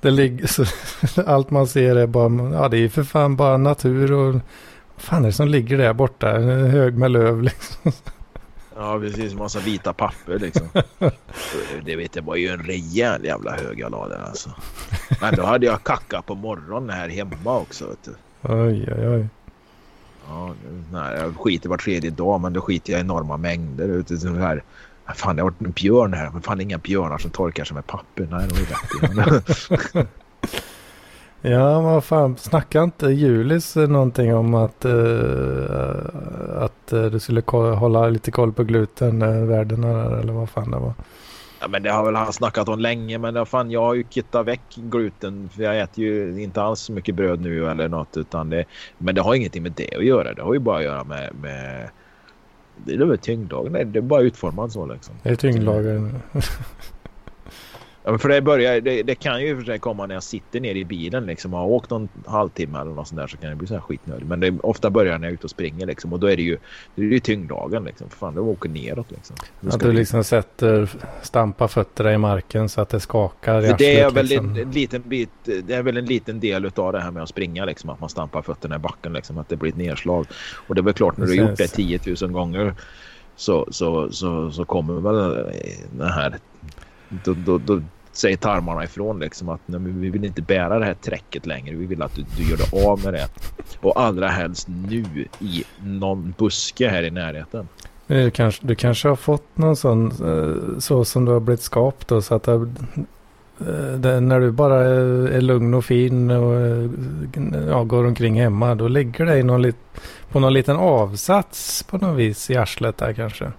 Det 0.00 0.10
ligger 0.10 0.46
så, 1.06 1.22
allt 1.26 1.50
man 1.50 1.66
ser 1.66 1.96
är 1.96 2.06
bara, 2.06 2.52
ja 2.52 2.68
det 2.68 2.78
är 2.78 2.88
för 2.88 3.04
fan 3.04 3.36
bara 3.36 3.56
natur 3.56 4.12
och 4.12 4.40
fan 4.96 5.22
är 5.22 5.26
det 5.26 5.32
som 5.32 5.48
ligger 5.48 5.78
där 5.78 5.92
borta? 5.92 6.36
En 6.36 6.70
hög 6.70 6.98
med 6.98 7.10
löv 7.10 7.42
liksom. 7.42 7.92
Ja, 8.76 8.98
precis. 9.00 9.34
Massa 9.34 9.60
vita 9.60 9.92
papper 9.92 10.38
liksom. 10.38 10.68
det 11.84 11.96
vet 11.96 12.16
jag 12.16 12.22
var 12.22 12.36
ju 12.36 12.48
en 12.48 12.62
rejäl 12.62 13.24
jävla 13.24 13.56
hög 13.56 13.80
jag 13.80 13.90
la 13.90 14.08
där 14.08 14.22
alltså. 14.28 14.50
Men 15.20 15.34
då 15.34 15.42
hade 15.42 15.66
jag 15.66 15.84
kacka 15.84 16.22
på 16.22 16.34
morgonen 16.34 16.90
här 16.90 17.08
hemma 17.08 17.56
också. 17.58 17.86
Vet 17.86 18.04
du. 18.04 18.14
Oj, 18.42 18.88
oj, 18.96 19.08
oj. 19.08 19.28
Ja, 20.28 20.54
nej, 20.92 21.18
jag 21.18 21.36
skiter 21.36 21.68
var 21.68 21.76
tredje 21.76 22.10
dag 22.10 22.40
men 22.40 22.52
då 22.52 22.60
skiter 22.60 22.92
jag 22.92 23.00
i 23.00 23.04
enorma 23.04 23.36
mängder. 23.36 23.88
Ute, 23.88 24.18
så 24.18 24.28
här. 24.28 24.62
Fan, 25.14 25.36
det 25.36 25.42
har 25.42 25.50
varit 25.50 25.60
en 25.60 25.70
björn 25.70 26.12
här. 26.12 26.30
Men 26.30 26.42
fan, 26.42 26.58
är 26.58 26.62
inga 26.64 26.78
björnar 26.78 27.18
som 27.18 27.30
torkar 27.30 27.64
sig 27.64 27.74
med 27.74 27.86
papper. 27.86 28.28
Nej, 28.30 28.48
det 28.48 29.14
var 29.14 29.24
rätt 29.24 30.08
Ja, 31.42 31.82
men 31.82 31.84
vad 31.84 32.04
fan, 32.04 32.36
snackade 32.36 32.84
inte 32.84 33.06
Julis 33.06 33.76
någonting 33.76 34.34
om 34.34 34.54
att, 34.54 34.84
uh, 34.84 35.94
att 36.56 36.92
uh, 36.92 37.04
du 37.04 37.20
skulle 37.20 37.42
hålla 37.50 38.08
lite 38.08 38.30
koll 38.30 38.52
på 38.52 38.64
glutenvärdena 38.64 39.92
där 39.92 40.16
eller 40.16 40.32
vad 40.32 40.50
fan 40.50 40.70
det 40.70 40.78
var? 40.78 40.94
Ja, 41.60 41.68
men 41.68 41.82
det 41.82 41.90
har 41.90 42.04
väl 42.04 42.14
han 42.14 42.32
snackat 42.32 42.68
om 42.68 42.78
länge, 42.78 43.18
men 43.18 43.34
det, 43.34 43.46
fan, 43.46 43.70
jag 43.70 43.80
har 43.80 43.94
ju 43.94 44.04
kittat 44.04 44.46
väck 44.46 44.62
gluten 44.76 45.48
för 45.48 45.62
jag 45.62 45.80
äter 45.80 46.04
ju 46.04 46.42
inte 46.42 46.62
alls 46.62 46.80
så 46.80 46.92
mycket 46.92 47.14
bröd 47.14 47.40
nu 47.40 47.70
eller 47.70 47.88
något, 47.88 48.16
utan 48.16 48.50
det, 48.50 48.64
men 48.98 49.14
det 49.14 49.20
har 49.20 49.34
ingenting 49.34 49.62
med 49.62 49.72
det 49.72 49.96
att 49.96 50.04
göra. 50.04 50.34
Det 50.34 50.42
har 50.42 50.54
ju 50.54 50.60
bara 50.60 50.78
att 50.78 50.84
göra 50.84 51.04
med, 51.04 51.34
med 51.34 51.90
det 52.84 52.94
är 52.94 52.98
väl 52.98 53.18
tyngdlagen, 53.18 53.92
det 53.92 53.98
är 53.98 54.02
bara 54.02 54.20
utformat 54.20 54.72
så 54.72 54.86
liksom. 54.86 55.14
Det 55.22 55.30
är 55.30 55.36
tyngdlagen. 55.36 56.18
Ja, 58.10 58.18
för 58.18 58.28
det, 58.28 58.40
börjar, 58.40 58.80
det, 58.80 59.02
det, 59.02 59.14
kan 59.14 59.42
ju 59.42 59.56
för 59.56 59.64
sig 59.64 59.78
komma 59.78 60.06
när 60.06 60.14
jag 60.14 60.22
sitter 60.22 60.60
ner 60.60 60.74
i 60.74 60.84
bilen 60.84 61.26
liksom, 61.26 61.54
och 61.54 61.60
har 61.60 61.66
åkt 61.66 61.90
någon 61.90 62.08
halvtimme 62.26 62.80
eller 62.80 62.90
något 62.90 63.08
sånt 63.08 63.20
där 63.20 63.26
så 63.26 63.36
kan 63.36 63.50
det 63.50 63.56
bli 63.56 63.66
så 63.66 63.74
här 63.74 63.80
skitnödig. 63.80 64.26
Men 64.26 64.40
det 64.40 64.58
ofta 64.62 64.90
börjar 64.90 65.18
när 65.18 65.26
jag 65.26 65.30
är 65.30 65.34
ute 65.34 65.44
och 65.44 65.50
springer 65.50 65.86
liksom, 65.86 66.12
och 66.12 66.20
då 66.20 66.26
är 66.26 66.36
det 66.36 66.42
ju, 66.42 66.58
det 66.94 67.02
är 67.02 67.06
ju 67.06 67.20
tyngdlagen 67.20 67.84
liksom. 67.84 68.08
För 68.10 68.16
fan, 68.16 68.34
det 68.34 68.40
åker 68.40 68.68
neråt 68.68 69.10
liksom. 69.10 69.36
Att 69.68 69.80
du 69.80 69.92
liksom 69.92 70.24
sätter, 70.24 70.90
stampar 71.22 71.68
fötterna 71.68 72.12
i 72.12 72.18
marken 72.18 72.68
så 72.68 72.80
att 72.80 72.88
det 72.88 73.00
skakar 73.00 73.64
i 73.64 73.74
Det 73.78 74.00
är 74.00 74.10
väl 74.10 74.26
liksom. 74.26 74.56
en, 74.56 74.70
liten 74.70 75.02
bit, 75.06 75.30
det 75.44 75.74
är 75.74 75.82
väl 75.82 75.96
en 75.96 76.06
liten 76.06 76.40
del 76.40 76.70
av 76.76 76.92
det 76.92 77.00
här 77.00 77.10
med 77.10 77.22
att 77.22 77.28
springa 77.28 77.64
liksom, 77.64 77.90
att 77.90 78.00
man 78.00 78.08
stampar 78.08 78.42
fötterna 78.42 78.76
i 78.76 78.78
backen 78.78 79.12
liksom, 79.12 79.38
att 79.38 79.48
det 79.48 79.56
blir 79.56 79.70
ett 79.70 79.76
nedslag. 79.76 80.26
Och 80.68 80.74
det 80.74 80.80
är 80.80 80.82
väl 80.82 80.94
klart 80.94 81.16
när 81.16 81.26
du 81.26 81.38
har 81.38 81.48
gjort 81.48 81.58
det 81.58 81.68
10 81.68 82.00
000 82.20 82.32
gånger 82.32 82.74
så, 83.36 83.66
så, 83.70 84.10
så, 84.12 84.50
så 84.50 84.64
kommer 84.64 84.94
väl 84.94 85.54
den 85.92 86.08
här 86.08 86.38
då, 87.10 87.34
då, 87.34 87.58
då 87.58 87.82
säger 88.12 88.36
tarmarna 88.36 88.84
ifrån 88.84 89.18
liksom 89.18 89.48
att 89.48 89.60
nej, 89.66 89.80
vi 89.80 90.10
vill 90.10 90.24
inte 90.24 90.42
bära 90.42 90.78
det 90.78 90.84
här 90.84 90.94
träcket 90.94 91.46
längre. 91.46 91.76
Vi 91.76 91.86
vill 91.86 92.02
att 92.02 92.14
du, 92.14 92.24
du 92.36 92.50
gör 92.50 92.56
dig 92.56 92.86
av 92.86 93.04
med 93.04 93.14
det. 93.14 93.28
Och 93.80 94.00
allra 94.00 94.28
helst 94.28 94.68
nu 94.68 95.04
i 95.38 95.64
någon 95.82 96.34
buske 96.38 96.88
här 96.88 97.02
i 97.02 97.10
närheten. 97.10 97.68
Du 98.06 98.30
kanske, 98.30 98.66
du 98.66 98.74
kanske 98.74 99.08
har 99.08 99.16
fått 99.16 99.56
någon 99.56 99.76
sån 99.76 100.06
eh, 100.06 100.78
så 100.78 101.04
som 101.04 101.24
du 101.24 101.32
har 101.32 101.40
blivit 101.40 101.62
skapt 101.62 102.08
då 102.08 102.22
så 102.22 102.34
att 102.34 102.42
det, 102.42 102.52
eh, 102.52 104.20
när 104.20 104.40
du 104.40 104.50
bara 104.50 104.80
är, 104.80 105.40
lugn 105.40 105.74
och 105.74 105.84
fin 105.84 106.30
och 106.30 106.54
eh, 106.54 106.90
ja, 107.68 107.84
går 107.84 108.06
omkring 108.06 108.40
hemma 108.40 108.74
då 108.74 108.88
ligger 108.88 109.26
det 109.26 109.42
någon 109.42 109.72
på 110.30 110.40
någon 110.40 110.52
liten 110.52 110.76
avsats 110.76 111.82
på 111.82 111.98
något 111.98 112.16
vis 112.16 112.50
i 112.50 112.56
arslet 112.56 112.96
där 112.96 113.12
kanske. 113.12 113.52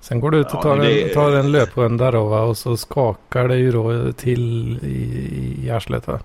Sen 0.00 0.20
går 0.20 0.30
du 0.30 0.38
ut 0.38 0.54
och 0.54 0.62
tar, 0.62 0.76
ja, 0.76 0.82
det... 0.82 1.02
en, 1.02 1.14
tar 1.14 1.32
en 1.32 1.52
löprunda 1.52 2.10
då 2.10 2.24
va? 2.24 2.40
och 2.40 2.56
så 2.56 2.76
skakar 2.76 3.48
det 3.48 3.56
ju 3.56 3.72
då 3.72 4.12
till 4.12 4.78
i, 4.82 5.66
i 5.66 5.70
arslet 5.70 6.06
va. 6.06 6.20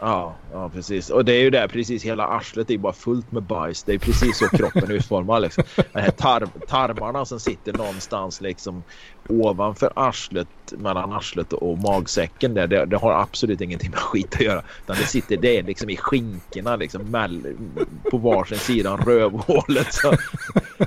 Ja, 0.00 0.34
ja, 0.52 0.68
precis. 0.68 1.10
Och 1.10 1.24
det 1.24 1.32
är 1.32 1.40
ju 1.40 1.50
det, 1.50 1.68
precis 1.68 2.04
hela 2.04 2.26
arslet 2.26 2.70
är 2.70 2.78
bara 2.78 2.92
fullt 2.92 3.32
med 3.32 3.42
bajs. 3.42 3.82
Det 3.82 3.94
är 3.94 3.98
precis 3.98 4.38
så 4.38 4.48
kroppen 4.48 4.90
är 4.90 4.92
utformad. 4.92 5.42
Liksom. 5.42 5.64
De 5.92 6.00
här 6.00 6.10
tarm, 6.10 6.48
tarmarna 6.68 7.24
som 7.24 7.40
sitter 7.40 7.72
någonstans 7.72 8.40
liksom 8.40 8.82
ovanför 9.30 9.92
arslet, 9.96 10.48
mellan 10.78 11.12
arslet 11.12 11.52
och 11.52 11.78
magsäcken 11.78 12.54
där, 12.54 12.66
det, 12.66 12.84
det, 12.84 12.96
har 12.96 13.12
absolut 13.12 13.60
ingenting 13.60 13.90
med 13.90 13.98
skit 13.98 14.34
att 14.34 14.40
göra. 14.40 14.62
Utan 14.84 14.96
det 14.96 15.06
sitter, 15.06 15.36
det 15.36 15.58
är 15.58 15.62
liksom 15.62 15.90
i 15.90 15.96
skinkorna 15.96 16.76
liksom 16.76 17.02
mell, 17.10 17.46
på 18.10 18.18
varsin 18.18 18.58
sida 18.58 18.92
av 18.92 19.00
rövhålet. 19.00 19.94
Så, 19.94 20.14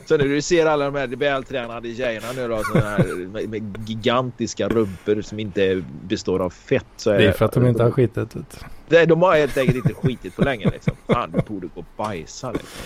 så 0.05 0.17
när 0.17 0.25
du 0.25 0.41
ser 0.41 0.65
alla 0.65 0.85
de 0.85 0.95
här 0.95 1.07
vältränade 1.07 1.95
tjejerna 1.95 2.27
nu 2.35 2.47
då, 2.47 2.55
här, 2.55 3.27
med, 3.27 3.49
med, 3.49 3.89
gigantiska 3.89 4.67
rumpor 4.69 5.21
som 5.21 5.39
inte 5.39 5.83
består 6.03 6.39
av 6.39 6.49
fett. 6.49 6.85
Så 6.97 7.11
är 7.11 7.17
det 7.17 7.27
är 7.27 7.31
för 7.31 7.45
att 7.45 7.53
de 7.53 7.67
inte 7.67 7.83
har 7.83 7.91
skitit 7.91 8.35
ut. 8.35 8.59
De 9.07 9.21
har 9.21 9.35
helt 9.55 9.69
enkelt 9.69 9.85
inte 9.85 10.07
skitit 10.07 10.35
på 10.35 10.41
länge 10.41 10.69
liksom. 10.69 10.93
Fan, 11.07 11.31
du 11.31 11.41
borde 11.41 11.67
gå 11.67 11.79
och 11.79 11.85
bajsa 11.97 12.51
liksom. 12.51 12.81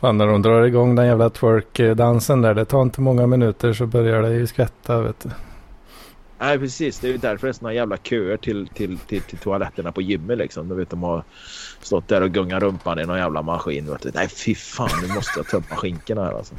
Fan, 0.00 0.18
när 0.18 0.26
de 0.26 0.42
drar 0.42 0.62
igång 0.62 0.94
den 0.94 1.06
jävla 1.06 1.30
twerk-dansen 1.30 2.42
där. 2.42 2.54
Det 2.54 2.64
tar 2.64 2.82
inte 2.82 3.00
många 3.00 3.26
minuter 3.26 3.72
så 3.72 3.86
börjar 3.86 4.22
det 4.22 4.34
ju 4.34 4.46
skvätta, 4.46 5.00
vet 5.00 5.20
du. 5.20 5.30
Nej, 6.38 6.58
precis. 6.58 6.98
Det 6.98 7.08
är 7.08 7.12
ju 7.12 7.18
därför 7.18 7.46
det 7.46 7.50
är 7.50 7.52
såna 7.52 7.74
jävla 7.74 7.96
köer 7.96 8.36
till, 8.36 8.68
till, 8.68 8.98
till, 8.98 9.22
till 9.22 9.38
toaletterna 9.38 9.92
på 9.92 10.02
gymmet 10.02 10.38
liksom. 10.38 10.68
Du 10.68 10.74
vet, 10.74 10.90
de 10.90 11.02
har 11.02 11.24
stått 11.80 12.08
där 12.08 12.20
och 12.20 12.30
gungat 12.30 12.62
rumpan 12.62 12.98
i 12.98 13.04
någon 13.04 13.18
jävla 13.18 13.42
maskin. 13.42 13.90
Vet 13.90 14.02
du. 14.02 14.10
Nej, 14.14 14.28
fy 14.28 14.54
fan, 14.54 14.88
nu 15.02 15.14
måste 15.14 15.32
jag 15.38 15.46
tömma 15.46 15.76
skinkorna 15.76 16.24
här 16.24 16.32
alltså. 16.32 16.54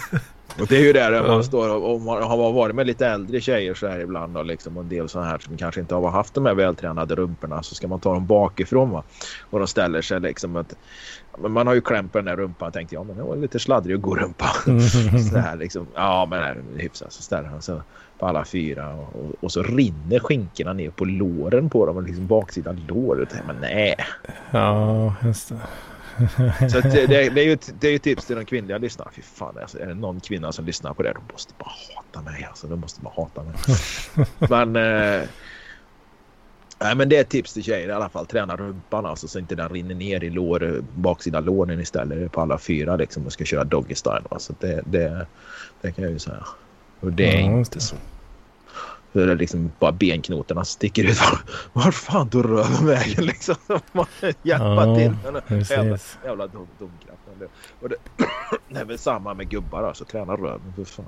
Och 0.60 0.66
det 0.66 0.76
är 0.76 0.80
ju 0.80 0.92
där 0.92 1.28
man 1.28 1.44
står 1.44 1.68
och 1.68 2.00
man 2.00 2.22
har 2.22 2.52
varit 2.52 2.74
med 2.74 2.86
lite 2.86 3.06
äldre 3.06 3.40
tjejer 3.40 3.74
så 3.74 3.86
här 3.86 4.00
ibland 4.00 4.36
och 4.36 4.46
liksom 4.46 4.76
och 4.76 4.82
en 4.82 4.88
del 4.88 5.08
sådana 5.08 5.28
här 5.28 5.38
som 5.38 5.56
kanske 5.56 5.80
inte 5.80 5.94
har 5.94 6.10
haft 6.10 6.34
de 6.34 6.46
här 6.46 6.54
vältränade 6.54 7.14
rumporna 7.14 7.62
så 7.62 7.74
ska 7.74 7.88
man 7.88 8.00
ta 8.00 8.14
dem 8.14 8.26
bakifrån 8.26 8.90
va. 8.90 9.02
Och 9.50 9.58
de 9.58 9.68
ställer 9.68 10.02
sig 10.02 10.20
liksom 10.20 10.56
att 10.56 10.74
man 11.38 11.66
har 11.66 11.74
ju 11.74 11.80
klämt 11.80 12.12
på 12.12 12.18
den 12.18 12.24
där 12.24 12.36
rumpan 12.36 12.68
och 12.68 12.74
tänkt 12.74 12.92
ja 12.92 13.02
men 13.04 13.16
det 13.16 13.22
var 13.22 13.36
lite 13.36 13.58
sladdrig 13.58 13.96
och 13.96 14.02
god 14.02 14.18
rumpa. 14.18 14.46
så 15.32 15.38
här 15.38 15.56
liksom. 15.56 15.86
Ja 15.94 16.26
men 16.30 16.64
hyfsat 16.76 17.12
så 17.12 17.22
ställer 17.22 17.48
han 17.48 17.62
sig 17.62 17.80
på 18.18 18.26
alla 18.26 18.44
fyra 18.44 18.94
och, 18.94 19.16
och, 19.16 19.34
och, 19.40 19.52
så 19.52 19.62
rinner 19.62 20.18
skinkorna 20.18 20.72
ner 20.72 20.90
på 20.90 21.04
låren 21.04 21.70
på 21.70 21.86
dem 21.86 21.96
och 21.96 22.02
liksom 22.02 22.26
baksidan 22.26 22.84
låret. 22.88 23.34
Men 23.46 23.56
nej. 23.60 23.96
Ja 24.50 25.14
just 25.24 25.48
det. 25.48 25.56
Så 26.70 26.80
det, 26.80 27.06
det, 27.06 27.40
är 27.40 27.44
ju 27.44 27.52
ett, 27.52 27.74
det 27.80 27.88
är 27.88 27.92
ju 27.92 27.98
tips 27.98 28.26
till 28.26 28.36
de 28.36 28.44
kvinnliga 28.44 28.78
lyssnarna. 28.78 29.10
Fy 29.14 29.22
fan, 29.22 29.58
alltså, 29.60 29.78
är 29.78 29.86
det 29.86 29.94
någon 29.94 30.20
kvinna 30.20 30.52
som 30.52 30.64
lyssnar 30.64 30.94
på 30.94 31.02
det, 31.02 31.12
de 31.12 31.32
måste 31.32 31.54
bara 31.58 31.72
hata 31.96 32.30
mig. 32.30 32.44
Alltså, 32.44 32.66
de 32.66 32.80
måste 32.80 33.00
bara 33.00 33.14
hata 33.16 33.42
mig. 33.42 33.54
men, 34.50 34.76
eh, 34.76 35.28
nej, 36.80 36.94
men 36.96 37.08
det 37.08 37.16
är 37.16 37.20
ett 37.20 37.28
tips 37.28 37.52
till 37.52 37.62
tjejer 37.62 37.88
i 37.88 37.92
alla 37.92 38.08
fall. 38.08 38.26
Träna 38.26 38.56
rumpan 38.56 39.06
alltså, 39.06 39.28
så 39.28 39.38
inte 39.38 39.54
den 39.54 39.68
rinner 39.68 39.94
ner 39.94 40.24
i 40.24 40.30
lår, 40.30 40.82
baksida 40.94 41.40
låren 41.40 41.80
istället 41.80 42.32
på 42.32 42.40
alla 42.40 42.58
fyra 42.58 42.96
liksom, 42.96 43.26
och 43.26 43.32
ska 43.32 43.44
köra 43.44 43.64
doggy 43.64 43.94
style. 43.94 44.22
Så 44.38 44.54
det, 44.60 44.82
det, 44.86 45.26
det 45.80 45.92
kan 45.92 46.04
jag 46.04 46.12
ju 46.12 46.18
säga. 46.18 46.46
Och 47.00 47.12
det 47.12 47.36
är 47.36 47.40
mm. 47.40 47.58
inte 47.58 47.80
så 47.80 47.96
hur 49.12 49.26
det 49.26 49.34
liksom 49.34 49.72
bara 49.78 49.92
benknotorna 49.92 50.64
sticker 50.64 51.04
ut. 51.04 51.18
Var 51.72 51.90
fan 51.90 52.28
tog 52.28 52.44
röven 52.44 52.86
vägen 52.86 53.24
liksom? 53.24 53.54
Man 53.92 54.06
hjälpa 54.42 54.86
ja, 54.86 54.96
till. 54.96 55.12
Jävla, 55.70 55.98
jävla 56.24 56.46
dum, 56.46 56.66
dumkraft. 56.78 57.20
Och 57.80 57.88
det, 57.88 57.96
det 58.68 58.80
är 58.80 58.84
väl 58.84 58.98
samma 58.98 59.34
med 59.34 59.48
gubbar 59.48 59.82
alltså. 59.82 60.04
Träna 60.04 60.32
röven 60.32 60.72
för 60.76 60.84
fan. 60.84 61.04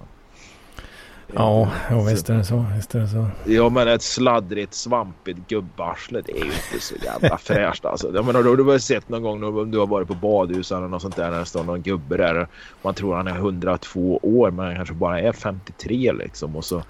Ja, 1.33 1.71
ja 1.91 2.03
visst 2.03 2.31
är 2.31 2.35
det 2.35 2.45
så. 2.45 2.65
Visst 2.77 2.95
är 2.95 3.01
det 3.01 3.09
så. 3.09 3.27
Ja, 3.45 3.69
men 3.69 3.89
ett 3.89 4.03
sladdrigt, 4.03 4.75
svampigt 4.75 5.39
gubbarsle 5.49 6.21
det 6.21 6.33
är 6.33 6.45
ju 6.45 6.45
inte 6.45 6.81
så 6.81 6.95
jävla 7.05 7.39
fräscht. 7.39 7.85
Alltså. 7.85 8.15
Jag 8.15 8.25
menar, 8.25 8.43
du 8.43 8.49
har 8.49 8.57
väl 8.57 8.81
sett 8.81 9.09
någon 9.09 9.23
gång 9.23 9.41
när 9.41 9.65
du 9.65 9.79
har 9.79 9.87
varit 9.87 10.09
på 10.09 10.15
badhus 10.15 10.73
eller 10.73 10.89
något 10.89 11.03
sånt 11.03 11.17
där 11.17 11.31
när 11.31 11.39
det 11.39 11.45
står 11.45 11.65
någon 11.65 11.83
gubbe 11.83 12.17
där. 12.17 12.49
Man 12.83 12.95
tror 12.95 13.17
han 13.17 13.27
är 13.27 13.37
102 13.37 14.21
år 14.23 14.51
men 14.51 14.67
han 14.67 14.77
kanske 14.77 14.95
bara 14.95 15.21
är 15.21 15.33
53 15.33 16.13
liksom. 16.13 16.57
Och 16.57 16.65
så 16.65 16.83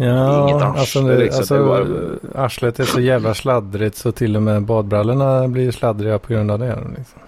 Ja, 0.00 0.48
Inget 0.48 0.62
arsle, 0.62 0.80
alltså, 0.80 1.02
liksom. 1.02 1.38
alltså 1.38 1.62
var... 1.62 2.18
arslet 2.34 2.80
är 2.80 2.84
så 2.84 3.00
jävla 3.00 3.34
sladdrigt 3.34 3.96
så 3.96 4.12
till 4.12 4.36
och 4.36 4.42
med 4.42 4.62
badbrallorna 4.62 5.48
blir 5.48 5.70
sladdriga 5.70 6.18
på 6.18 6.32
grund 6.32 6.50
av 6.50 6.58
det. 6.58 6.78
Liksom. 6.96 7.20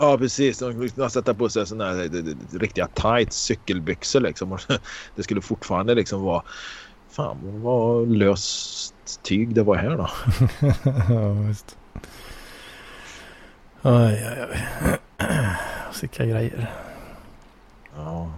Ja, 0.00 0.18
precis. 0.18 0.58
De 0.58 0.88
skulle 0.88 1.10
sätta 1.10 1.34
på 1.34 1.48
sig 1.48 1.66
sådana 1.66 1.90
här 1.90 2.34
riktiga 2.58 2.86
tight 2.86 3.32
cykelbyxor 3.32 4.20
liksom. 4.20 4.58
Det 5.16 5.22
skulle 5.22 5.40
fortfarande 5.40 5.94
liksom 5.94 6.22
vara... 6.22 6.42
Fan 7.10 7.36
vad 7.42 8.08
löst 8.08 9.22
tyg 9.22 9.54
det 9.54 9.62
var 9.62 9.76
här 9.76 9.96
då. 9.96 10.08
ja, 11.14 11.32
visst. 11.32 11.76
Oj, 13.82 14.26
oj, 14.30 14.46
oj. 14.50 14.88
Vilka 16.00 16.26
grejer. 16.26 16.70
Ja. 17.96 18.30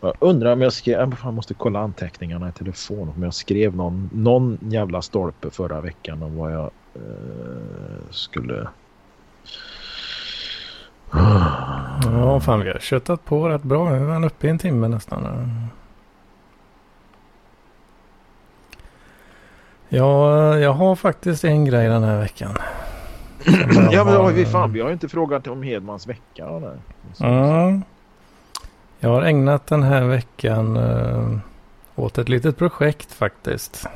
Jag 0.00 0.14
undrar 0.18 0.52
om 0.52 0.62
jag 0.62 0.72
skrev, 0.72 1.16
jag 1.24 1.34
måste 1.34 1.54
kolla 1.54 1.80
anteckningarna 1.80 2.48
i 2.48 2.52
telefon 2.52 3.12
om 3.16 3.22
jag 3.22 3.34
skrev 3.34 3.76
någon, 3.76 4.10
någon 4.12 4.58
jävla 4.60 5.02
stolpe 5.02 5.50
förra 5.50 5.80
veckan 5.80 6.22
om 6.22 6.36
vad 6.36 6.52
jag 6.52 6.70
eh, 6.94 7.00
skulle... 8.10 8.68
Ja, 12.04 12.40
fan 12.40 12.60
vi 12.60 12.70
har 12.70 12.78
köttat 12.78 13.24
på 13.24 13.48
rätt 13.48 13.62
bra. 13.62 13.90
Nu 13.90 13.96
är 13.96 14.12
han 14.12 14.24
uppe 14.24 14.46
i 14.46 14.50
en 14.50 14.58
timme 14.58 14.88
nästan. 14.88 15.26
Ja, 19.88 20.58
jag 20.58 20.72
har 20.72 20.96
faktiskt 20.96 21.44
en 21.44 21.64
grej 21.64 21.88
den 21.88 22.02
här 22.02 22.20
veckan. 22.20 22.50
ja, 23.90 24.04
men 24.04 24.14
har... 24.14 24.32
vi, 24.32 24.46
fan, 24.46 24.72
vi 24.72 24.80
har 24.80 24.88
ju 24.88 24.92
inte 24.92 25.08
frågat 25.08 25.46
om 25.46 25.62
Hedmans 25.62 26.06
vecka. 26.06 26.72
Ja. 27.18 27.80
Jag 29.00 29.08
har 29.08 29.22
ägnat 29.22 29.66
den 29.66 29.82
här 29.82 30.04
veckan 30.04 30.76
uh, 30.76 31.38
åt 31.96 32.18
ett 32.18 32.28
litet 32.28 32.56
projekt 32.56 33.12
faktiskt. 33.12 33.86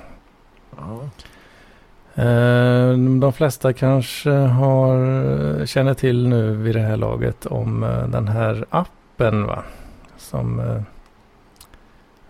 Uh, 2.18 2.92
de 3.20 3.32
flesta 3.32 3.72
kanske 3.72 4.30
har, 4.30 5.66
känner 5.66 5.94
till 5.94 6.28
nu 6.28 6.56
vid 6.56 6.74
det 6.74 6.80
här 6.80 6.96
laget 6.96 7.46
om 7.46 7.82
uh, 7.82 8.08
den 8.08 8.28
här 8.28 8.64
appen 8.70 9.46
va? 9.46 9.62
Som, 10.16 10.60
uh, 10.60 10.82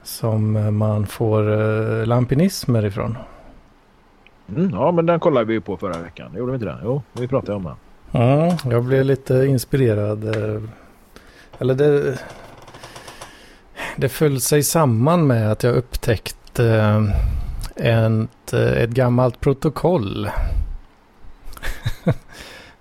som 0.03 0.77
man 0.79 1.07
får 1.07 1.43
uh, 1.49 2.07
lampinismer 2.07 2.85
ifrån. 2.85 3.17
Mm, 4.49 4.71
ja 4.71 4.93
men 4.93 5.07
den 5.07 5.21
kollade 5.21 5.47
vi 5.47 5.61
på 5.61 5.77
förra 5.77 5.99
veckan. 5.99 6.35
Gjorde 6.37 6.53
vi 6.53 6.57
inte 6.57 6.67
det? 6.67 6.79
Jo, 6.85 7.03
vi 7.13 7.29
pratade 7.29 7.53
om 7.53 7.65
den. 7.65 7.77
Ja, 8.11 8.59
jag 8.71 8.85
blev 8.85 9.05
lite 9.05 9.35
inspirerad. 9.35 10.25
Eller 11.59 11.75
det, 11.75 12.19
det 13.97 14.09
föll 14.09 14.41
sig 14.41 14.63
samman 14.63 15.27
med 15.27 15.53
att 15.53 15.63
jag 15.63 15.75
upptäckte 15.75 17.07
ett, 17.77 18.53
ett 18.53 18.91
gammalt 18.91 19.41
protokoll. 19.41 20.31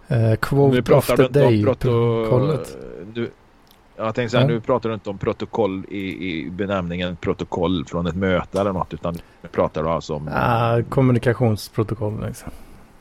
Eh, 0.07 0.35
quote 0.35 0.93
of 0.93 1.07
the 1.07 1.27
day-protokollet. 1.27 2.77
Jag 3.97 4.15
tänkte 4.15 4.31
säga, 4.31 4.41
ja. 4.41 4.47
nu 4.47 4.61
pratar 4.61 4.89
du 4.89 4.93
inte 4.95 5.09
om 5.09 5.17
protokoll 5.17 5.85
i, 5.89 6.29
i 6.29 6.49
benämningen 6.49 7.15
protokoll 7.15 7.85
från 7.85 8.07
ett 8.07 8.15
möte 8.15 8.59
eller 8.59 8.73
något, 8.73 8.93
utan 8.93 9.13
nu 9.41 9.49
pratar 9.51 9.83
du 9.83 9.89
alltså 9.89 10.13
om... 10.13 10.27
Ja, 10.27 10.81
kommunikationsprotokoll 10.89 12.25
liksom. 12.25 12.51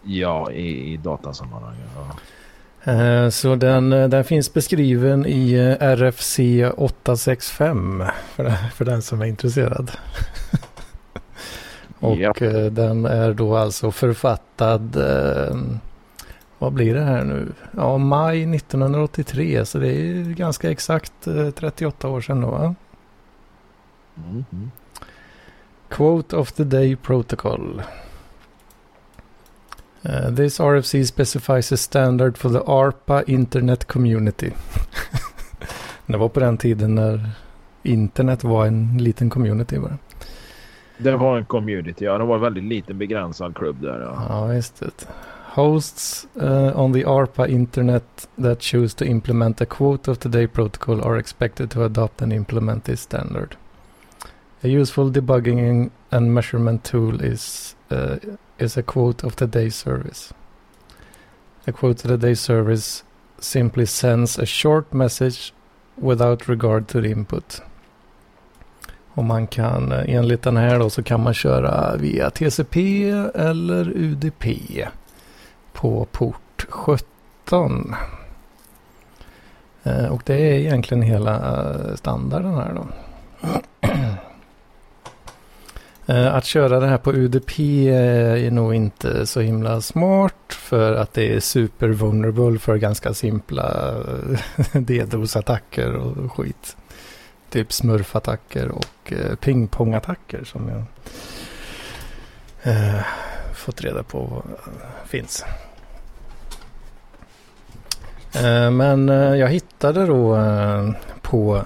Ja, 0.03 0.51
i, 0.51 0.93
i 0.93 0.97
datasammanhang. 0.97 1.77
Ja. 1.97 2.17
Eh, 2.85 3.29
så 3.29 3.55
den, 3.55 3.93
eh, 3.93 4.09
den 4.09 4.25
finns 4.25 4.55
beskriven 4.55 5.27
i 5.27 5.53
eh, 5.53 5.89
RFC 5.89 6.41
865 6.77 8.05
för, 8.35 8.51
för 8.75 8.85
den 8.85 9.03
som 9.03 9.23
är 9.23 9.27
intresserad. 9.27 9.91
Och 12.01 12.17
yep. 12.17 12.39
den 12.75 13.05
är 13.05 13.33
då 13.33 13.57
alltså 13.57 13.91
författad, 13.91 14.97
vad 16.59 16.73
blir 16.73 16.95
det 16.95 17.01
här 17.01 17.25
nu? 17.25 17.53
Ja, 17.77 17.99
maj 17.99 18.55
1983 18.57 19.67
så 19.67 19.79
det 19.79 19.89
är 19.89 20.25
ganska 20.35 20.71
exakt 20.71 21.13
38 21.55 22.09
år 22.09 22.21
sedan 22.21 22.41
då. 22.41 22.51
Va? 22.51 22.75
Mm 24.17 24.45
-hmm. 24.51 24.69
Quote 25.89 26.37
of 26.37 26.53
the 26.53 26.65
Day 26.65 26.97
Protocol. 26.97 27.83
Uh, 30.03 30.31
this 30.31 30.61
RFC 30.61 31.07
specifies 31.07 31.73
a 31.73 31.77
standard 31.77 32.39
for 32.39 32.49
the 32.49 32.61
ARPA 32.61 33.25
Internet 33.27 33.87
Community. 33.87 34.53
det 36.07 36.17
var 36.17 36.29
på 36.29 36.41
den 36.41 36.59
tiden 36.59 36.95
när 36.95 37.31
internet 37.83 38.45
var 38.45 38.67
en 38.67 38.99
liten 38.99 39.31
community 39.31 39.79
bara. 39.79 39.99
Det 40.99 41.17
var 41.17 41.37
en 41.39 41.45
community, 41.45 42.05
ja. 42.05 42.19
Det 42.19 42.25
var 42.25 42.35
en 42.35 42.41
väldigt 42.41 42.65
liten 42.65 42.99
begränsad 42.99 43.57
klubb 43.57 43.83
där. 43.83 44.01
Ja, 44.01 44.27
ja 44.29 44.55
just 44.55 44.81
det. 44.81 45.09
Hosts 45.55 46.29
uh, 46.43 46.81
on 46.81 46.93
the 46.93 47.05
ARPA 47.05 47.49
internet 47.49 48.29
that 48.43 48.63
choose 48.63 48.97
to 48.97 49.05
implement 49.05 49.61
a 49.61 49.67
quote 49.67 50.11
of 50.11 50.19
the 50.19 50.29
day 50.29 50.47
protocol 50.47 51.01
are 51.01 51.19
expected 51.19 51.71
to 51.71 51.85
adopt 51.85 52.23
and 52.23 52.33
implement 52.33 52.85
this 52.85 53.01
standard. 53.01 53.57
A 54.63 54.69
useful 54.69 55.13
debugging 55.13 55.91
and 56.11 56.35
measurement 56.35 56.85
tool 56.85 57.21
is 57.21 57.75
uh, 57.91 58.17
is 58.61 58.77
a 58.77 58.83
quote 58.83 59.27
of 59.27 59.37
the 59.37 59.47
day 59.47 59.71
service. 59.71 60.35
A 61.67 61.73
quote 61.73 62.05
of 62.05 62.11
the 62.11 62.17
day 62.17 62.35
service 62.35 63.05
simply 63.39 63.87
sends 63.87 64.39
a 64.39 64.47
short 64.47 64.93
message 64.93 65.53
without 65.97 66.49
regard 66.49 66.89
to 66.89 67.01
the 67.01 67.11
input. 67.11 67.63
Och 69.15 69.25
man 69.25 69.47
kan, 69.47 69.93
eh, 69.93 70.15
enligt 70.15 70.43
den 70.43 70.57
här 70.57 70.79
då, 70.79 70.91
så 70.91 71.03
kan 71.03 71.23
man 71.23 71.35
köra 71.35 71.97
via 71.97 72.31
TCP 72.31 73.11
eller 73.35 73.89
UDP 73.97 74.45
på 75.73 76.07
port 76.13 76.67
17. 76.69 77.95
Eh, 79.83 80.07
och 80.07 80.23
det 80.27 80.35
är 80.35 80.59
egentligen 80.59 81.03
hela 81.03 81.35
eh, 81.35 81.95
standarden 81.95 82.55
här 82.55 82.75
då. 82.75 82.87
Eh, 86.11 86.35
att 86.35 86.45
köra 86.45 86.81
det 86.81 86.87
här 86.87 86.99
på 86.99 87.13
UDP 87.13 87.59
eh, 87.59 88.47
är 88.47 88.51
nog 88.51 88.75
inte 88.75 89.27
så 89.27 89.41
himla 89.41 89.81
smart 89.81 90.35
för 90.49 90.95
att 90.95 91.15
det 91.15 91.35
är 91.35 91.41
super 91.41 91.89
vulnerable 91.89 92.59
för 92.59 92.77
ganska 92.77 93.15
simpla 93.15 93.95
eh, 93.99 94.39
DDoS-attacker 94.81 95.95
och 95.95 96.33
skit. 96.33 96.77
Typ 97.51 97.73
smurfattacker 97.73 98.69
och 98.69 99.13
pingpongattacker 99.41 100.45
som 100.45 100.69
jag 100.69 100.85
fått 103.55 103.81
reda 103.81 104.03
på 104.03 104.43
finns. 105.07 105.45
Men 108.73 109.09
jag 109.09 109.49
hittade 109.49 110.07
då 110.07 110.39
på 111.23 111.63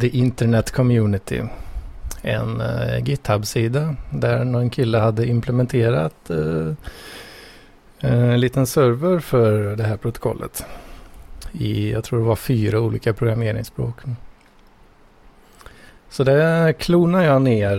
The 0.00 0.08
Internet 0.08 0.70
Community 0.70 1.42
en 2.28 2.60
eh, 2.60 3.04
GitHub-sida 3.04 3.96
där 4.10 4.44
någon 4.44 4.70
kille 4.70 4.98
hade 4.98 5.26
implementerat 5.26 6.30
eh, 6.30 6.68
eh, 8.00 8.30
en 8.30 8.40
liten 8.40 8.66
server 8.66 9.18
för 9.18 9.76
det 9.76 9.84
här 9.84 9.96
protokollet. 9.96 10.64
I, 11.52 11.92
jag 11.92 12.04
tror 12.04 12.18
det 12.18 12.24
var 12.24 12.36
fyra 12.36 12.80
olika 12.80 13.12
programmeringsspråk. 13.12 13.94
Så 16.08 16.24
där 16.24 16.72
klonade 16.72 17.24
jag 17.24 17.42
ner 17.42 17.76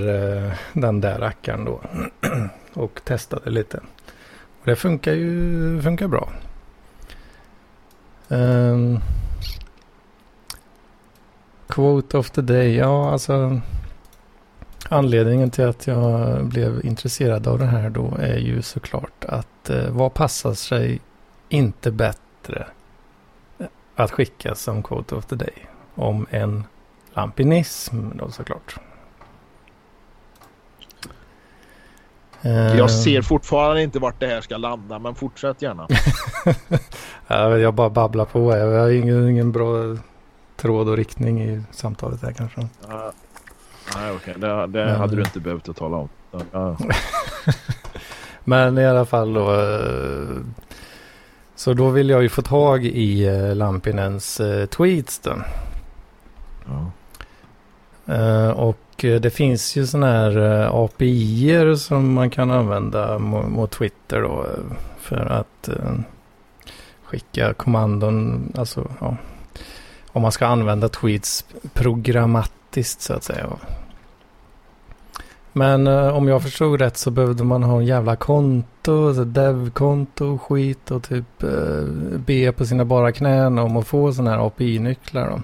den 0.73 1.01
där 1.01 1.19
rackaren 1.19 1.65
då 1.65 1.81
och 2.73 3.01
testade 3.03 3.49
lite. 3.49 3.77
Och 4.59 4.65
det 4.65 4.75
funkar 4.75 5.13
ju 5.13 5.81
funkar 5.81 6.07
bra. 6.07 6.29
Um, 8.27 8.99
quote 11.67 12.17
of 12.17 12.29
the 12.29 12.41
day. 12.41 12.75
Ja, 12.75 13.11
alltså. 13.11 13.61
Anledningen 14.91 15.51
till 15.51 15.65
att 15.65 15.87
jag 15.87 16.45
blev 16.45 16.85
intresserad 16.85 17.47
av 17.47 17.59
det 17.59 17.65
här 17.65 17.89
då 17.89 18.17
är 18.19 18.37
ju 18.37 18.61
såklart 18.61 19.25
att 19.25 19.69
eh, 19.69 19.89
vad 19.89 20.13
passar 20.13 20.53
sig 20.53 21.01
inte 21.49 21.91
bättre 21.91 22.67
att 23.95 24.11
skicka 24.11 24.55
som 24.55 24.83
quote 24.83 25.15
of 25.15 25.25
the 25.25 25.35
day 25.35 25.53
om 25.95 26.27
en 26.29 26.63
lampinism 27.13 28.09
då 28.13 28.31
såklart. 28.31 28.75
Jag 32.77 32.91
ser 32.91 33.21
fortfarande 33.21 33.83
inte 33.83 33.99
vart 33.99 34.19
det 34.19 34.27
här 34.27 34.41
ska 34.41 34.57
landa 34.57 34.99
men 34.99 35.15
fortsätt 35.15 35.61
gärna. 35.61 35.87
jag 37.57 37.73
bara 37.73 37.89
babblar 37.89 38.25
på. 38.25 38.57
Jag 38.57 38.79
har 38.79 38.89
ingen, 38.89 39.29
ingen 39.29 39.51
bra 39.51 39.97
tråd 40.55 40.89
och 40.89 40.97
riktning 40.97 41.41
i 41.41 41.63
samtalet 41.71 42.21
här 42.21 42.31
kanske. 42.31 42.61
Uh, 42.61 42.67
nej 43.95 44.11
okej, 44.11 44.35
okay. 44.35 44.49
det, 44.49 44.67
det 44.67 44.85
men... 44.85 44.95
hade 44.95 45.15
du 45.15 45.21
inte 45.21 45.39
behövt 45.39 45.69
att 45.69 45.77
tala 45.77 45.97
om. 45.97 46.09
Uh. 46.55 46.81
men 48.43 48.77
i 48.77 48.85
alla 48.85 49.05
fall 49.05 49.33
då. 49.33 49.53
Eh, 49.53 50.37
så 51.59 51.73
då 51.73 51.89
vill 51.89 52.09
jag 52.09 52.23
ju 52.23 52.29
få 52.29 52.41
tag 52.41 52.85
i 52.85 53.27
eh, 53.27 53.55
Lampinens 53.55 54.39
eh, 54.39 54.65
tweets 54.65 55.19
då. 55.19 55.35
Ja. 56.65 56.91
Och 58.53 58.79
det 58.97 59.33
finns 59.33 59.75
ju 59.75 59.87
sådana 59.87 60.07
här 60.07 60.61
eh, 60.61 60.75
API 60.75 61.75
som 61.77 62.13
man 62.13 62.29
kan 62.29 62.51
använda 62.51 63.19
mot 63.19 63.71
Twitter 63.71 64.21
då. 64.21 64.45
För 64.99 65.25
att 65.25 65.69
skicka 67.03 67.53
kommandon. 67.53 68.51
Alltså 68.57 68.91
ja, 68.99 69.17
om 70.07 70.21
man 70.21 70.31
ska 70.31 70.47
använda 70.47 70.89
tweets 70.89 71.45
programmatiskt 71.73 73.01
så 73.01 73.13
att 73.13 73.23
säga. 73.23 73.47
Men 75.53 75.87
eh, 75.87 76.07
om 76.07 76.27
jag 76.27 76.43
förstod 76.43 76.81
rätt 76.81 76.97
så 76.97 77.11
behövde 77.11 77.43
man 77.43 77.63
ha 77.63 77.77
en 77.77 77.85
jävla 77.85 78.15
konto, 78.15 79.13
dev-konto 79.13 80.25
och 80.25 80.41
skit 80.41 80.91
och 80.91 81.03
typ 81.03 81.43
eh, 81.43 81.83
be 82.25 82.51
på 82.51 82.65
sina 82.65 82.85
bara 82.85 83.11
knän 83.11 83.59
om 83.59 83.77
att 83.77 83.87
få 83.87 84.13
sådana 84.13 84.31
här 84.31 84.47
API-nycklar. 84.47 85.29
Då. 85.29 85.41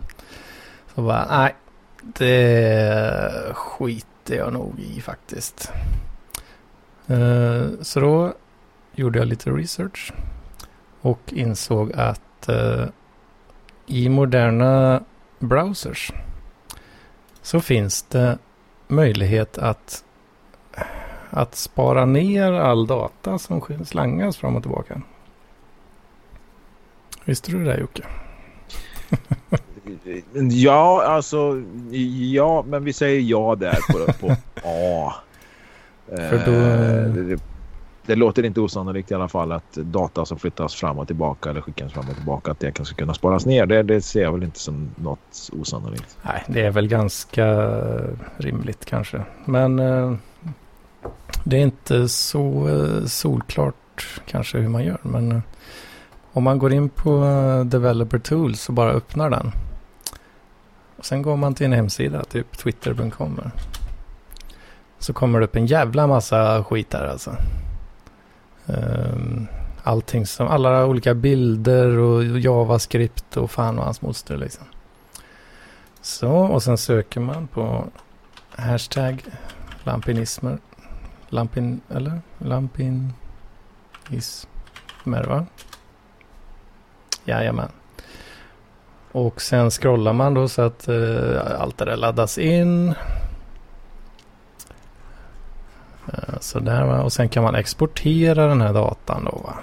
Så 0.96 1.02
bara, 1.02 1.28
nej, 1.30 1.56
det 2.02 3.32
skiter 3.54 4.36
jag 4.36 4.54
nog 4.54 4.80
i 4.80 5.02
faktiskt. 5.02 5.72
Uh, 7.10 7.68
så 7.82 8.00
då 8.00 8.34
gjorde 8.96 9.20
jag 9.20 9.28
lite 9.28 9.50
research 9.50 10.14
och 11.02 11.20
insåg 11.34 11.94
att 11.94 12.50
uh, 12.50 12.86
i 13.86 14.10
moderna 14.10 15.04
browsers 15.40 16.12
så 17.42 17.62
finns 17.62 18.04
det 18.04 18.38
möjlighet 18.88 19.58
att, 19.58 20.04
att 21.30 21.56
spara 21.56 22.06
ner 22.06 22.52
all 22.52 22.88
data 22.88 23.40
som 23.40 23.62
slangas 23.86 24.38
fram 24.38 24.56
och 24.56 24.62
tillbaka. 24.62 25.02
Visste 27.26 27.52
du 27.52 27.66
det 27.66 27.80
Jocke? 27.80 28.04
Ja, 30.52 31.04
alltså 31.04 31.64
ja, 32.32 32.66
men 32.68 32.84
vi 32.84 32.94
säger 32.94 33.22
ja 33.22 33.56
där 33.56 33.78
på, 33.92 34.14
på 34.14 34.36
A. 34.64 35.14
För 36.08 36.46
då... 36.46 37.32
Eh, 37.32 37.40
det, 38.06 38.16
låter 38.16 38.46
inte 38.46 38.62
osannolikt 38.62 39.12
i 39.12 39.14
alla 39.14 39.28
fall 39.28 39.52
att 39.52 39.74
data 39.74 40.26
som 40.26 40.40
flyttas 40.40 40.76
fram 40.76 41.00
och 41.00 41.08
tillbaka 41.08 41.50
eller 41.50 41.62
skickas 41.62 41.94
fram 41.94 42.10
och 42.10 42.16
tillbaka 42.16 42.52
att 42.52 42.60
det 42.60 42.72
kanske 42.72 42.96
kunna 42.96 43.14
sparas 43.14 43.46
ner. 43.46 43.66
Det, 43.66 43.84
det 43.84 44.02
ser 44.02 44.22
jag 44.22 44.32
väl 44.32 44.44
inte 44.44 44.60
som 44.60 44.90
något 44.96 45.50
osannolikt. 45.52 46.18
Nej, 46.22 46.44
det 46.48 46.62
är 46.62 46.72
väl 46.72 46.88
ganska 46.88 47.70
rimligt 48.38 48.86
kanske. 48.86 49.22
Men 49.46 49.80
eh, 49.80 50.14
det 51.44 51.58
är 51.58 51.62
inte 51.62 52.08
så 52.08 52.68
eh, 52.70 53.06
solklart 53.06 54.22
kanske 54.26 54.58
hur 54.58 54.70
man 54.70 54.84
gör. 54.84 55.00
Men 55.02 55.32
eh, 55.32 55.40
om 56.34 56.44
man 56.44 56.60
går 56.60 56.74
in 56.74 56.90
på 56.90 57.26
eh, 57.26 57.66
Developer 57.66 58.20
Tools 58.20 58.70
och 58.70 58.76
bara 58.76 58.92
öppnar 58.92 59.30
den 59.30 59.52
och 61.06 61.06
sen 61.06 61.22
går 61.22 61.38
man 61.38 61.56
till 61.56 61.66
en 61.66 61.74
hemsida, 61.74 62.24
typ 62.24 62.58
twitter.com. 62.58 63.42
Så 65.00 65.14
kommer 65.14 65.40
det 65.40 65.46
upp 65.46 65.56
en 65.56 65.66
jävla 65.66 66.08
massa 66.08 66.64
skit 66.64 66.90
där 66.90 67.08
alltså. 67.08 67.36
Ehm, 68.68 69.48
allting 69.84 70.26
som, 70.26 70.48
alla 70.48 70.86
olika 70.86 71.14
bilder 71.14 71.98
och 71.98 72.40
JavaScript 72.40 73.38
och 73.38 73.52
fan 73.52 73.80
och 73.80 73.86
hans 73.86 74.02
moster 74.02 74.38
liksom. 74.38 74.66
Så, 76.02 76.32
och 76.32 76.64
sen 76.64 76.78
söker 76.78 77.20
man 77.20 77.48
på 77.48 77.86
hashtag 78.50 79.24
lampinismer. 79.84 80.58
Lampin, 81.30 81.82
eller? 81.90 82.22
Lampinismer 82.38 83.16
va? 85.24 85.46
Jajamän. 87.26 87.72
Och 89.12 89.42
sen 89.42 89.72
scrollar 89.72 90.14
man 90.14 90.34
då 90.34 90.48
så 90.48 90.62
att 90.62 90.88
eh, 90.88 91.62
allt 91.62 91.78
det 91.78 91.86
där 91.86 91.98
laddas 91.98 92.38
in. 92.38 92.96
Eh, 96.14 96.15
Eh, 96.28 96.40
så 96.40 96.60
där 96.60 96.86
va. 96.86 97.02
Och 97.02 97.14
sen 97.14 97.30
kan 97.30 97.44
man 97.44 97.56
exportera 97.56 98.48
den 98.48 98.62
här 98.62 98.74
datan 98.74 99.26
då 99.26 99.42
va. 99.44 99.56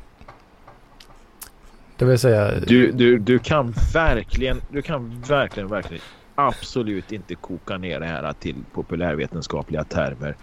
Det 1.96 2.04
vill 2.04 2.18
säga... 2.18 2.50
Du, 2.66 2.92
du, 2.92 3.18
du 3.18 3.38
kan 3.38 3.74
verkligen, 3.92 4.60
du 4.70 4.82
kan 4.82 5.22
verkligen, 5.28 5.68
verkligen 5.68 6.02
absolut 6.34 7.12
inte 7.12 7.34
koka 7.34 7.78
ner 7.78 8.00
det 8.00 8.06
här 8.06 8.32
till 8.32 8.56
populärvetenskapliga 8.72 9.84
termer. 9.84 10.36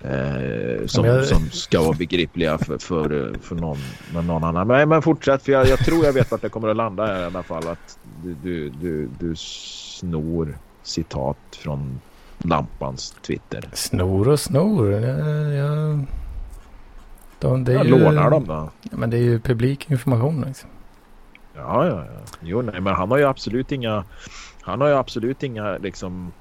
Eh, 0.00 0.86
som, 0.86 1.04
jag... 1.04 1.24
som 1.24 1.50
ska 1.50 1.82
vara 1.82 1.96
begripliga 1.96 2.58
för, 2.58 2.78
för, 2.78 3.34
för 3.42 3.54
någon, 3.54 3.78
någon 4.12 4.44
annan. 4.44 4.66
Men, 4.66 4.88
men 4.88 5.02
fortsätt 5.02 5.42
för 5.42 5.52
jag, 5.52 5.66
jag 5.66 5.78
tror 5.78 6.04
jag 6.04 6.12
vet 6.12 6.30
vart 6.30 6.42
det 6.42 6.48
kommer 6.48 6.68
att 6.68 6.76
landa 6.76 7.06
här 7.06 7.22
i 7.22 7.24
alla 7.24 7.42
fall. 7.42 7.68
Att 7.68 7.98
du, 8.22 8.34
du, 8.34 8.68
du, 8.68 9.08
du 9.18 9.36
snor 9.36 10.58
citat 10.82 11.38
från 11.50 12.00
Lampans 12.38 13.16
Twitter. 13.26 13.70
Snor 13.72 14.28
och 14.28 14.40
snor. 14.40 14.92
Jag, 14.92 15.52
jag... 15.52 16.04
De, 17.38 17.64
det 17.64 17.72
är 17.72 17.76
jag 17.76 17.86
ju... 17.86 17.98
lånar 17.98 18.30
dem 18.30 18.44
då. 18.46 18.70
Ja, 18.82 18.96
men 18.96 19.10
det 19.10 19.16
är 19.16 19.22
ju 19.22 19.40
publik 19.40 19.90
information. 19.90 20.44
Liksom. 20.46 20.70
Ja, 21.54 21.86
ja, 21.86 22.04
ja. 22.04 22.20
Jo, 22.40 22.62
nej, 22.62 22.80
men 22.80 22.94
han 22.94 23.10
har 23.10 23.18
ju 23.18 23.24
absolut 23.24 23.72
inga, 23.72 24.04
han 24.70 24.80
har 24.80 24.88
ju 24.88 24.94
absolut 24.94 25.42
inga 25.42 25.78
liksom 25.78 26.32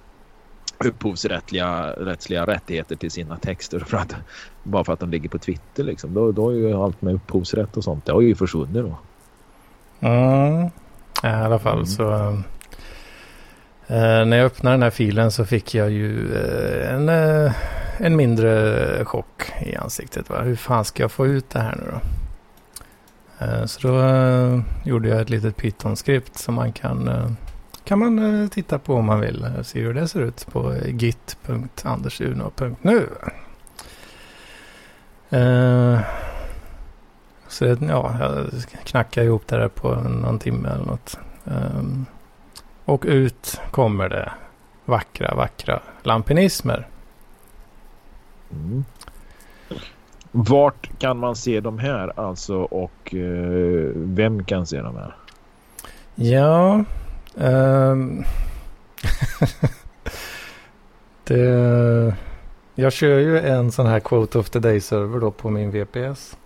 upphovsrättsliga 0.77 1.91
rättsliga 1.91 2.45
rättigheter 2.45 2.95
till 2.95 3.11
sina 3.11 3.37
texter 3.37 3.79
för 3.79 3.97
att, 3.97 4.15
bara 4.63 4.83
för 4.83 4.93
att 4.93 4.99
de 4.99 5.09
ligger 5.09 5.29
på 5.29 5.37
Twitter 5.37 5.83
liksom. 5.83 6.13
Då, 6.13 6.31
då 6.31 6.49
är 6.49 6.55
ju 6.55 6.73
allt 6.73 7.01
med 7.01 7.13
upphovsrätt 7.13 7.77
och 7.77 7.83
sånt. 7.83 8.05
Det 8.05 8.11
har 8.11 8.21
ju 8.21 8.35
försvunnit 8.35 8.83
då. 8.83 8.97
Mm. 9.99 10.65
I 11.23 11.27
alla 11.27 11.59
fall 11.59 11.73
mm. 11.73 11.85
så. 11.85 12.11
Eh, 13.87 14.25
när 14.25 14.37
jag 14.37 14.45
öppnade 14.45 14.73
den 14.73 14.83
här 14.83 14.89
filen 14.89 15.31
så 15.31 15.45
fick 15.45 15.75
jag 15.75 15.89
ju 15.89 16.35
eh, 16.35 16.93
en, 16.93 17.09
eh, 17.09 17.51
en 17.97 18.15
mindre 18.15 19.05
chock 19.05 19.51
i 19.61 19.75
ansiktet. 19.75 20.29
Va? 20.29 20.41
Hur 20.41 20.55
fan 20.55 20.85
ska 20.85 21.03
jag 21.03 21.11
få 21.11 21.27
ut 21.27 21.49
det 21.49 21.59
här 21.59 21.75
nu 21.75 21.91
då? 21.91 21.99
Eh, 23.39 23.65
så 23.65 23.87
då 23.87 23.93
uh, 23.93 24.61
gjorde 24.83 25.09
jag 25.09 25.21
ett 25.21 25.29
litet 25.29 25.57
Python-skript 25.57 26.37
som 26.37 26.55
man 26.55 26.71
kan, 26.71 27.07
uh, 27.07 27.31
kan 27.89 27.99
man 27.99 28.19
uh, 28.19 28.49
titta 28.49 28.79
på 28.79 28.95
om 28.95 29.05
man 29.05 29.19
vill. 29.19 29.47
Se 29.63 29.81
hur 29.81 29.93
det 29.93 30.07
ser 30.07 30.21
ut 30.21 30.47
på 30.51 30.75
git.andersuno.nu. 30.85 33.09
Så 37.47 37.65
ja, 37.65 38.15
jag 38.19 38.47
knackar 38.83 39.23
ihop 39.23 39.47
det 39.47 39.57
där 39.57 39.67
på 39.67 39.95
någon 39.95 40.39
timme 40.39 40.69
eller 40.69 40.85
något. 40.85 41.19
Um, 41.43 42.05
och 42.85 43.03
ut 43.07 43.61
kommer 43.71 44.09
det 44.09 44.31
vackra, 44.85 45.35
vackra 45.35 45.79
lampinismer. 46.03 46.87
Mm. 48.51 48.85
Vart 50.31 50.99
kan 50.99 51.17
man 51.17 51.35
se 51.35 51.59
de 51.59 51.79
här 51.79 52.19
alltså 52.19 52.57
och 52.57 53.15
vem 53.95 54.43
kan 54.43 54.65
se 54.65 54.81
de 54.81 54.95
här? 54.95 55.15
Ja, 56.15 56.83
um, 57.39 58.23
det, 61.23 62.15
jag 62.75 62.93
kör 62.93 63.19
ju 63.19 63.39
en 63.39 63.71
sån 63.71 63.85
här 63.85 63.99
Quote 63.99 64.39
of 64.39 64.49
the 64.49 64.59
Day-server 64.59 65.19
då 65.19 65.31
på 65.31 65.49
min 65.49 65.71
VPS. 65.71 66.37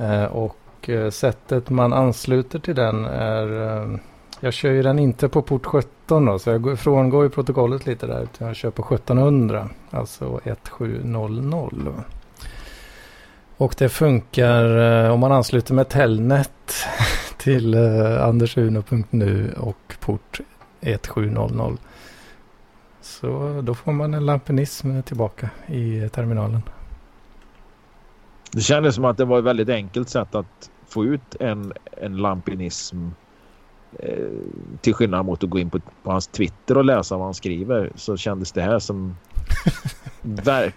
Uh, 0.00 0.12
eh, 0.12 0.24
och 0.24 0.88
uh, 0.88 1.10
sättet 1.10 1.70
man 1.70 1.92
ansluter 1.92 2.58
till 2.58 2.74
den 2.74 3.04
är 3.04 3.52
uh, 3.52 3.96
jag 4.40 4.52
kör 4.52 4.70
ju 4.70 4.82
den 4.82 4.98
inte 4.98 5.28
på 5.28 5.42
port 5.42 5.66
17 5.66 6.24
då, 6.24 6.38
så 6.38 6.50
jag 6.50 6.78
frångår 6.78 7.24
ju 7.24 7.30
protokollet 7.30 7.86
lite 7.86 8.06
där. 8.06 8.22
Utan 8.22 8.46
jag 8.46 8.56
kör 8.56 8.70
på 8.70 8.94
1700, 8.94 9.68
alltså 9.90 10.40
1700. 10.44 11.92
Och 13.56 13.74
det 13.78 13.88
funkar 13.88 14.78
eh, 15.04 15.12
om 15.12 15.20
man 15.20 15.32
ansluter 15.32 15.74
med 15.74 15.88
Telnet 15.88 16.74
till 17.46 17.74
eh, 17.74 18.24
andersuno.nu 18.24 19.54
och 19.56 19.94
port 20.00 20.40
1700. 20.80 21.76
Så 23.00 23.60
då 23.64 23.74
får 23.74 23.92
man 23.92 24.14
en 24.14 24.26
lampinism 24.26 25.02
tillbaka 25.02 25.50
i 25.66 26.08
terminalen. 26.08 26.62
Det 28.52 28.60
kändes 28.60 28.94
som 28.94 29.04
att 29.04 29.16
det 29.16 29.24
var 29.24 29.38
ett 29.38 29.44
väldigt 29.44 29.68
enkelt 29.68 30.08
sätt 30.08 30.34
att 30.34 30.70
få 30.88 31.04
ut 31.04 31.34
en, 31.40 31.72
en 32.02 32.16
lampinism 32.16 33.08
Eh, 33.98 34.28
till 34.80 34.94
skillnad 34.94 35.26
mot 35.26 35.44
att 35.44 35.50
gå 35.50 35.58
in 35.58 35.70
på, 35.70 35.80
på, 36.02 36.10
hans 36.10 36.26
Twitter 36.26 36.76
och 36.76 36.84
läsa 36.84 37.16
vad 37.16 37.26
han 37.26 37.34
skriver 37.34 37.92
så 37.94 38.16
kändes 38.16 38.52
det 38.52 38.62
här 38.62 38.78
som 38.78 39.16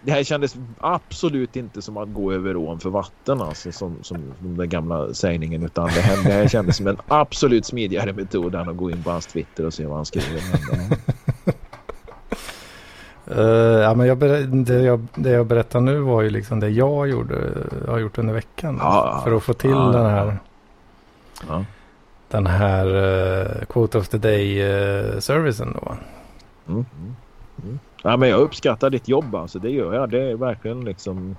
det 0.01 0.11
här 0.11 0.23
kändes 0.23 0.55
absolut 0.79 1.55
inte 1.55 1.81
som 1.81 1.97
att 1.97 2.13
gå 2.13 2.33
över 2.33 2.55
ån 2.55 2.79
för 2.79 2.89
vatten 2.89 3.41
alltså 3.41 3.71
som, 3.71 3.97
som 4.01 4.33
den 4.39 4.69
gamla 4.69 5.13
sägningen 5.13 5.63
utan 5.63 5.85
det 5.85 6.01
här, 6.01 6.23
det 6.23 6.31
här 6.31 6.47
kändes 6.47 6.77
som 6.77 6.87
en 6.87 6.97
absolut 7.07 7.65
smidigare 7.65 8.13
metod 8.13 8.55
än 8.55 8.69
att 8.69 8.77
gå 8.77 8.91
in 8.91 9.03
på 9.03 9.11
hans 9.11 9.25
Twitter 9.25 9.65
och 9.65 9.73
se 9.73 9.85
vad 9.85 9.95
han 9.95 10.05
skriver. 10.05 10.41
Uh, 13.37 13.45
ja, 13.81 13.93
men 13.93 14.07
jag 14.07 14.17
det, 14.65 14.81
jag, 14.81 15.07
det 15.15 15.29
jag 15.29 15.45
berättar 15.45 15.81
nu 15.81 15.99
var 15.99 16.21
ju 16.21 16.29
liksom 16.29 16.59
det 16.59 16.69
jag 16.69 17.09
gjorde, 17.09 17.51
har 17.87 17.99
gjort 17.99 18.17
under 18.17 18.33
veckan. 18.33 18.77
Ja, 18.81 19.21
för 19.23 19.37
att 19.37 19.43
få 19.43 19.53
till 19.53 19.69
ja, 19.69 19.91
den 19.91 20.05
här. 20.05 20.39
Ja 21.47 21.65
den 22.29 22.47
här 22.47 22.85
uh, 22.87 23.65
Quote 23.65 23.97
of 23.97 24.07
the 24.07 24.17
Day-servicen 24.17 25.67
uh, 25.67 25.73
då. 25.73 25.97
Mm. 26.73 26.85
Ja, 28.03 28.17
men 28.17 28.29
jag 28.29 28.39
uppskattar 28.39 28.89
ditt 28.89 29.07
jobb 29.07 29.35
alltså, 29.35 29.59
det 29.59 29.69
gör 29.69 29.93
jag. 29.93 30.09
Det 30.09 30.21
är 30.21 30.35
verkligen 30.35 30.85
liksom... 30.85 31.35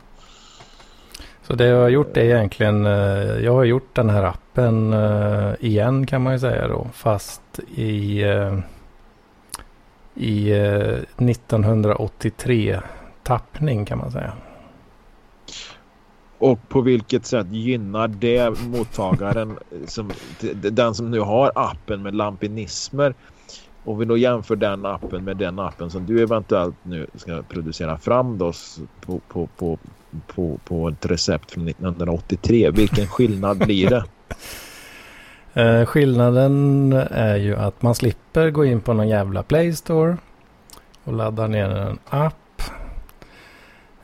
Så 1.43 1.55
det 1.55 1.67
jag 1.67 1.81
har 1.81 1.89
gjort 1.89 2.17
är 2.17 2.21
egentligen, 2.21 2.87
uh, 2.87 3.45
jag 3.45 3.53
har 3.53 3.65
gjort 3.65 3.95
den 3.95 4.11
här 4.11 4.23
appen 4.23 4.93
uh, 4.93 5.55
igen 5.61 6.07
kan 6.07 6.23
man 6.23 6.33
ju 6.33 6.39
säga 6.39 6.69
då. 6.69 6.87
Fast 6.93 7.61
i, 7.75 8.23
i 10.15 10.53
1983 10.53 12.81
tappning 13.23 13.85
kan 13.85 13.99
man 13.99 14.13
säga. 14.13 14.33
Och 16.39 16.69
på 16.69 16.81
vilket 16.81 17.27
sätt 17.27 17.47
gynnar 17.51 18.09
det 18.09 18.61
mottagaren, 18.61 19.59
som, 19.87 20.11
den 20.53 20.95
som 20.95 21.11
nu 21.11 21.21
har 21.21 21.53
appen 21.55 22.03
med 22.03 22.15
lampinismer? 22.15 23.15
Om 23.85 23.99
vi 23.99 24.05
då 24.05 24.17
jämför 24.17 24.57
den 24.57 24.87
appen 24.87 25.25
med 25.25 25.37
den 25.37 25.59
appen 25.59 25.91
som 25.91 26.07
du 26.07 26.23
eventuellt 26.23 26.77
nu 26.83 27.07
ska 27.15 27.43
producera 27.43 27.99
fram 27.99 28.39
då 28.39 28.53
på, 29.01 29.21
på, 29.29 29.47
på, 29.47 29.79
på, 30.27 30.59
på 30.65 30.89
ett 30.89 31.07
recept 31.07 31.51
från 31.51 31.69
1983. 31.69 32.71
Vilken 32.71 33.07
skillnad 33.07 33.59
blir 33.59 33.91
det? 33.91 34.05
Eh, 35.55 35.87
skillnaden 35.87 36.93
är 37.11 37.37
ju 37.37 37.57
att 37.57 37.83
man 37.83 37.95
slipper 37.95 38.51
gå 38.51 38.65
in 38.65 38.81
på 38.81 38.93
någon 38.93 39.09
jävla 39.09 39.43
Play 39.43 39.73
Store 39.73 40.17
och 41.05 41.13
ladda 41.13 41.47
ner 41.47 41.71
en 41.71 41.99
app. 42.09 42.63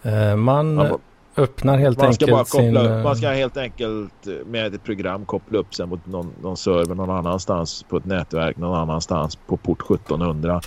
Eh, 0.03 0.37
man... 0.37 0.77
Ja, 0.77 0.99
öppnar 1.37 1.78
helt 1.78 1.99
man 1.99 2.14
ska 2.14 2.24
enkelt 2.24 2.30
bara 2.30 2.45
koppla 2.45 2.84
sin... 2.84 2.99
Upp, 2.99 3.05
man 3.05 3.16
ska 3.16 3.28
helt 3.28 3.57
enkelt 3.57 4.26
med 4.47 4.74
ett 4.74 4.84
program 4.84 5.24
koppla 5.24 5.59
upp 5.59 5.74
sig 5.74 5.87
mot 5.87 6.07
någon, 6.07 6.32
någon 6.43 6.57
server 6.57 6.95
någon 6.95 7.11
annanstans 7.11 7.84
på 7.89 7.97
ett 7.97 8.05
nätverk 8.05 8.57
någon 8.57 8.78
annanstans 8.78 9.37
på 9.37 9.57
port 9.57 9.82
1700. 9.82 10.61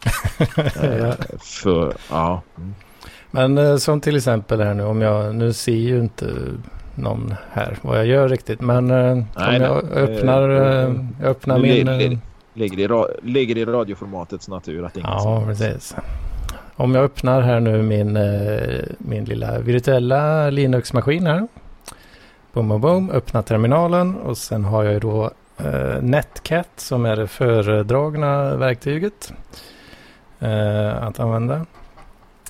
eh, 0.56 1.12
för, 1.38 1.94
ja. 2.10 2.42
Mm. 2.56 2.74
Men 3.30 3.58
eh, 3.58 3.76
som 3.76 4.00
till 4.00 4.16
exempel 4.16 4.60
här 4.60 4.74
nu 4.74 4.84
om 4.84 5.00
jag, 5.00 5.34
nu 5.34 5.52
ser 5.52 5.72
ju 5.72 5.98
inte 6.00 6.26
någon 6.94 7.34
här 7.52 7.78
vad 7.82 7.98
jag 7.98 8.06
gör 8.06 8.28
riktigt. 8.28 8.60
Men 8.60 8.90
eh, 8.90 9.24
nej, 9.36 9.56
om 9.56 9.62
jag 9.62 9.92
öppnar, 9.92 10.50
eh, 10.50 10.94
jag 11.20 11.30
öppnar 11.30 11.58
min... 11.58 11.70
Ligger, 11.70 12.18
ligger, 12.54 12.78
i, 12.78 13.20
ligger 13.22 13.58
i 13.58 13.64
radioformatets 13.64 14.48
natur 14.48 14.84
att 14.84 14.96
ingen 14.96 15.10
Ja, 15.10 15.42
precis. 15.46 15.94
Om 16.80 16.94
jag 16.94 17.04
öppnar 17.04 17.40
här 17.40 17.60
nu 17.60 17.82
min, 17.82 18.16
eh, 18.16 18.80
min 18.98 19.24
lilla 19.24 19.58
virtuella 19.58 20.50
Linux-maskin 20.50 21.26
här. 21.26 21.48
Boom, 22.52 22.68
boom, 22.68 22.80
boom. 22.80 23.10
Öppna 23.10 23.42
terminalen 23.42 24.16
och 24.16 24.38
sen 24.38 24.64
har 24.64 24.84
jag 24.84 25.00
då 25.00 25.30
eh, 25.56 26.02
Netcat 26.02 26.68
som 26.76 27.04
är 27.04 27.16
det 27.16 27.26
föredragna 27.26 28.56
verktyget 28.56 29.32
eh, 30.38 31.02
att 31.02 31.20
använda. 31.20 31.66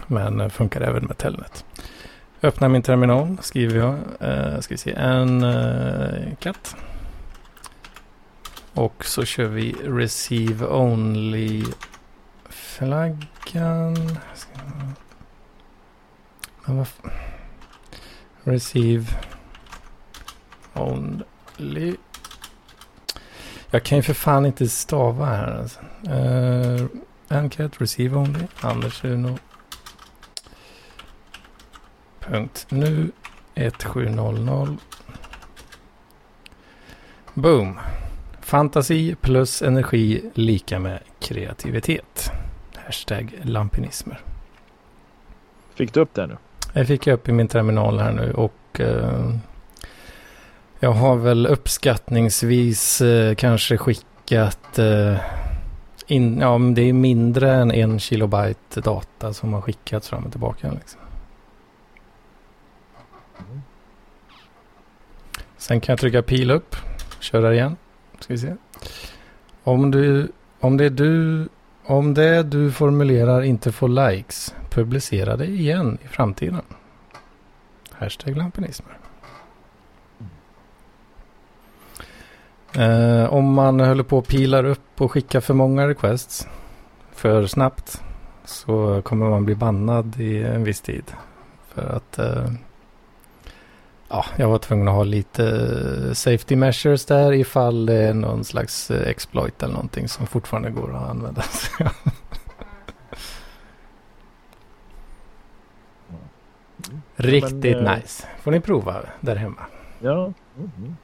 Men 0.06 0.40
eh, 0.40 0.48
funkar 0.48 0.80
även 0.80 1.04
med 1.04 1.18
Telnet. 1.18 1.64
Öppnar 2.42 2.68
min 2.68 2.82
terminal, 2.82 3.36
skriver 3.40 3.78
jag, 3.78 3.94
eh, 4.20 4.60
ska 4.60 4.74
vi 4.74 4.78
se, 4.78 4.92
en 4.92 5.44
eh, 5.44 6.34
katt. 6.38 6.76
Och 8.74 9.04
så 9.04 9.24
kör 9.24 9.46
vi 9.46 9.72
Receive 9.72 10.66
Only 10.66 11.64
flaggan. 12.70 14.18
Men 16.64 16.76
vad 16.76 16.86
Receive 18.44 19.06
only. 20.74 21.96
Jag 23.70 23.82
kan 23.82 23.98
ju 23.98 24.02
för 24.02 24.14
fan 24.14 24.46
inte 24.46 24.68
stava 24.68 25.24
här. 25.24 25.58
Alltså. 25.58 25.80
Eh, 26.08 26.82
uh, 26.82 26.86
Encat 27.28 27.80
receive 27.80 28.16
only. 28.16 28.46
Anders 28.60 29.04
Uno. 29.04 29.38
Punkt 32.20 32.66
nu. 32.68 33.12
1700. 33.54 34.76
Boom. 37.34 37.78
Fantasi 38.40 39.14
plus 39.20 39.62
energi 39.62 40.30
lika 40.34 40.78
med 40.78 41.00
kreativitet. 41.20 42.32
Hashtag 42.90 43.38
lampinismer. 43.42 44.20
Fick 45.74 45.94
du 45.94 46.00
upp 46.00 46.14
det 46.14 46.26
nu? 46.26 46.36
Jag 46.72 46.86
fick 46.86 47.06
upp 47.06 47.28
i 47.28 47.32
min 47.32 47.48
terminal 47.48 47.98
här 47.98 48.12
nu 48.12 48.32
och 48.32 48.80
eh, 48.80 49.34
jag 50.80 50.92
har 50.92 51.16
väl 51.16 51.46
uppskattningsvis 51.46 53.00
eh, 53.00 53.34
kanske 53.34 53.76
skickat 53.76 54.78
eh, 54.78 55.16
in, 56.06 56.38
ja, 56.40 56.58
det 56.58 56.82
är 56.82 56.92
mindre 56.92 57.52
än 57.52 57.70
en 57.70 57.98
kilobyte 57.98 58.80
data 58.80 59.32
som 59.32 59.52
har 59.52 59.60
skickats 59.60 60.08
fram 60.08 60.24
och 60.24 60.30
tillbaka. 60.30 60.72
Liksom. 60.72 61.00
Sen 65.56 65.80
kan 65.80 65.92
jag 65.92 66.00
trycka 66.00 66.22
pil 66.22 66.50
upp, 66.50 66.76
köra 67.20 67.54
igen. 67.54 67.76
Ska 68.20 68.32
vi 68.32 68.38
se. 68.38 68.54
Om, 69.64 69.90
du, 69.90 70.32
om 70.60 70.76
det 70.76 70.84
är 70.84 70.90
du 70.90 71.48
om 71.84 72.14
det 72.14 72.42
du 72.42 72.72
formulerar 72.72 73.42
inte 73.42 73.72
får 73.72 73.88
likes, 73.88 74.54
publicera 74.70 75.36
det 75.36 75.46
igen 75.46 75.98
i 76.04 76.08
framtiden. 76.08 76.62
Hashtag 77.90 78.36
lampinismer. 78.36 78.98
Eh, 82.76 83.32
om 83.32 83.52
man 83.54 83.80
håller 83.80 84.02
på 84.02 84.18
och 84.18 84.26
pilar 84.26 84.64
upp 84.64 85.00
och 85.00 85.12
skickar 85.12 85.40
för 85.40 85.54
många 85.54 85.88
requests 85.88 86.48
för 87.12 87.46
snabbt 87.46 88.02
så 88.44 89.02
kommer 89.02 89.30
man 89.30 89.44
bli 89.44 89.54
bannad 89.54 90.20
i 90.20 90.42
en 90.42 90.64
viss 90.64 90.80
tid. 90.80 91.04
För 91.68 91.96
att 91.96 92.18
eh, 92.18 92.52
ja, 94.10 94.24
jag 94.36 94.48
var 94.48 94.58
tvungen 94.58 94.88
att 94.88 94.94
ha 94.94 95.04
lite 95.04 96.14
safety 96.14 96.56
measures 96.56 97.06
där 97.06 97.32
ifall 97.32 97.86
det 97.86 97.94
är 97.94 98.14
någon 98.14 98.44
slags 98.44 98.90
eh, 98.90 99.08
exploit 99.08 99.62
eller 99.62 99.72
någonting 99.72 100.08
som 100.08 100.26
fortfarande 100.26 100.70
går 100.70 100.96
att 100.96 101.10
använda. 101.10 101.44
Riktigt 107.16 107.76
men, 107.76 107.98
nice. 107.98 108.26
Får 108.42 108.50
ni 108.50 108.60
prova 108.60 108.96
där 109.20 109.36
hemma. 109.36 109.60
Ja. 110.00 110.32
Mm. 110.58 110.96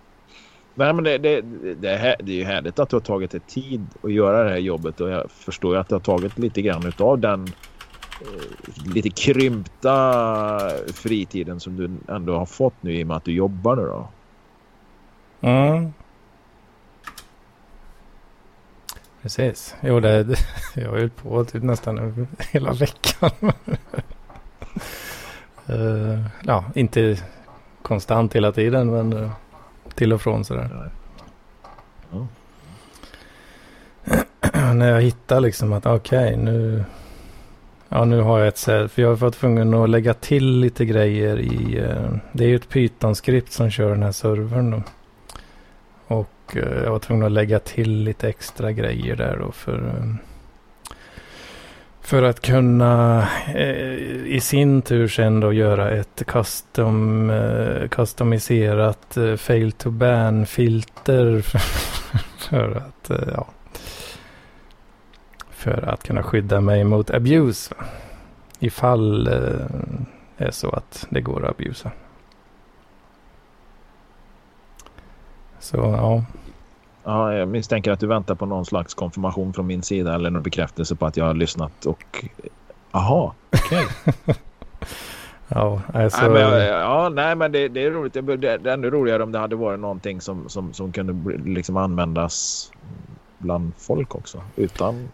Nej, 0.74 0.92
men 0.92 1.04
det, 1.04 1.18
det, 1.18 1.40
det, 1.74 1.90
är, 1.90 2.16
det 2.22 2.32
är 2.32 2.36
ju 2.36 2.44
härligt 2.44 2.78
att 2.78 2.88
du 2.88 2.96
har 2.96 3.00
tagit 3.00 3.30
dig 3.30 3.40
tid 3.40 3.86
att 4.02 4.12
göra 4.12 4.44
det 4.44 4.50
här 4.50 4.56
jobbet 4.56 5.00
och 5.00 5.10
jag 5.10 5.30
förstår 5.30 5.74
ju 5.74 5.80
att 5.80 5.88
det 5.88 5.94
har 5.94 6.00
tagit 6.00 6.38
lite 6.38 6.62
grann 6.62 6.92
av 6.98 7.18
den 7.18 7.42
eh, 7.44 7.50
lite 8.84 9.10
krympta 9.10 10.70
fritiden 10.94 11.60
som 11.60 11.76
du 11.76 12.14
ändå 12.14 12.38
har 12.38 12.46
fått 12.46 12.74
nu 12.80 12.92
i 12.92 13.02
och 13.02 13.06
med 13.06 13.16
att 13.16 13.24
du 13.24 13.32
jobbar 13.32 13.76
nu 13.76 13.82
då. 13.82 14.08
Mm. 15.40 15.92
Precis. 19.22 19.74
Jo, 19.80 20.00
det, 20.00 20.24
det, 20.24 20.36
jag 20.74 20.90
har 20.90 20.98
ju 20.98 21.08
på 21.08 21.44
typ 21.44 21.62
nästan 21.62 22.26
hela 22.50 22.72
veckan. 22.72 23.30
uh, 25.70 26.26
ja, 26.44 26.64
inte 26.74 27.22
konstant 27.82 28.36
hela 28.36 28.52
tiden, 28.52 28.90
men 28.90 29.12
uh, 29.12 29.30
till 29.94 30.12
och 30.12 30.22
från 30.22 30.44
sådär. 30.44 30.90
Ja. 32.10 32.26
När 34.74 34.90
jag 34.90 35.02
hittar 35.02 35.40
liksom 35.40 35.72
att 35.72 35.86
okej, 35.86 36.34
okay, 36.34 36.36
nu, 36.36 36.84
ja, 37.88 38.04
nu 38.04 38.20
har 38.20 38.38
jag 38.38 38.48
ett 38.48 38.58
sätt. 38.58 38.92
För 38.92 39.02
jag 39.02 39.08
har 39.08 39.16
varit 39.16 39.34
tvungen 39.34 39.74
att 39.74 39.90
lägga 39.90 40.14
till 40.14 40.60
lite 40.60 40.84
grejer 40.84 41.38
i, 41.38 41.78
eh, 41.78 42.16
det 42.32 42.44
är 42.44 42.48
ju 42.48 42.56
ett 42.56 42.68
Python-skript 42.68 43.52
som 43.52 43.70
kör 43.70 43.90
den 43.90 44.02
här 44.02 44.12
servern 44.12 44.70
då. 44.70 44.82
Och 46.06 46.56
eh, 46.56 46.82
jag 46.84 46.90
var 46.90 46.98
tvungen 46.98 47.26
att 47.26 47.32
lägga 47.32 47.58
till 47.58 48.02
lite 48.02 48.28
extra 48.28 48.72
grejer 48.72 49.16
där 49.16 49.36
då 49.40 49.52
för 49.52 49.78
eh, 49.78 50.14
för 52.06 52.22
att 52.22 52.40
kunna 52.40 53.28
eh, 53.54 54.26
i 54.26 54.40
sin 54.42 54.82
tur 54.82 55.08
sen 55.08 55.40
då 55.40 55.52
göra 55.52 55.90
ett 55.90 56.22
custom, 56.26 57.30
eh, 57.30 57.88
customiserat 57.88 59.16
eh, 59.16 59.36
fail 59.36 59.72
to 59.72 59.90
ban 59.90 60.46
filter 60.46 61.40
för 62.38 62.76
att 62.76 63.10
eh, 63.10 63.28
ja, 63.34 63.46
för 65.56 65.88
att 65.88 66.02
kunna 66.02 66.22
skydda 66.22 66.60
mig 66.60 66.84
mot 66.84 67.10
abuse. 67.10 67.74
Ifall 68.58 69.24
det 69.24 69.68
eh, 70.38 70.46
är 70.46 70.50
så 70.50 70.70
att 70.70 71.06
det 71.10 71.20
går 71.20 71.44
att 71.44 71.50
abusa. 71.50 71.90
Så 75.58 75.76
ja. 75.76 76.24
Ja, 77.04 77.34
jag 77.34 77.48
misstänker 77.48 77.90
att 77.90 78.00
du 78.00 78.06
väntar 78.06 78.34
på 78.34 78.46
någon 78.46 78.66
slags 78.66 78.94
konfirmation 78.94 79.52
från 79.52 79.66
min 79.66 79.82
sida 79.82 80.14
eller 80.14 80.30
någon 80.30 80.42
bekräftelse 80.42 80.96
på 80.96 81.06
att 81.06 81.16
jag 81.16 81.24
har 81.24 81.34
lyssnat 81.34 81.86
och... 81.86 82.24
Aha, 82.90 83.34
okej. 83.52 83.86
Okay. 84.04 84.34
ja, 85.48 85.80
alltså... 85.94 86.22
nej, 86.22 86.50
men, 86.50 86.66
ja, 86.66 87.08
nej, 87.08 87.36
men 87.36 87.52
det, 87.52 87.68
det 87.68 87.84
är 87.84 87.90
roligt. 87.90 88.12
Det, 88.12 88.36
det 88.36 88.48
är 88.48 88.66
ännu 88.66 88.90
roligare 88.90 89.22
om 89.22 89.32
det 89.32 89.38
hade 89.38 89.56
varit 89.56 89.80
någonting 89.80 90.20
som, 90.20 90.48
som, 90.48 90.72
som 90.72 90.92
kunde 90.92 91.38
liksom 91.50 91.76
användas 91.76 92.70
bland 93.38 93.72
folk 93.76 94.14
också. 94.14 94.42
Utan... 94.56 95.08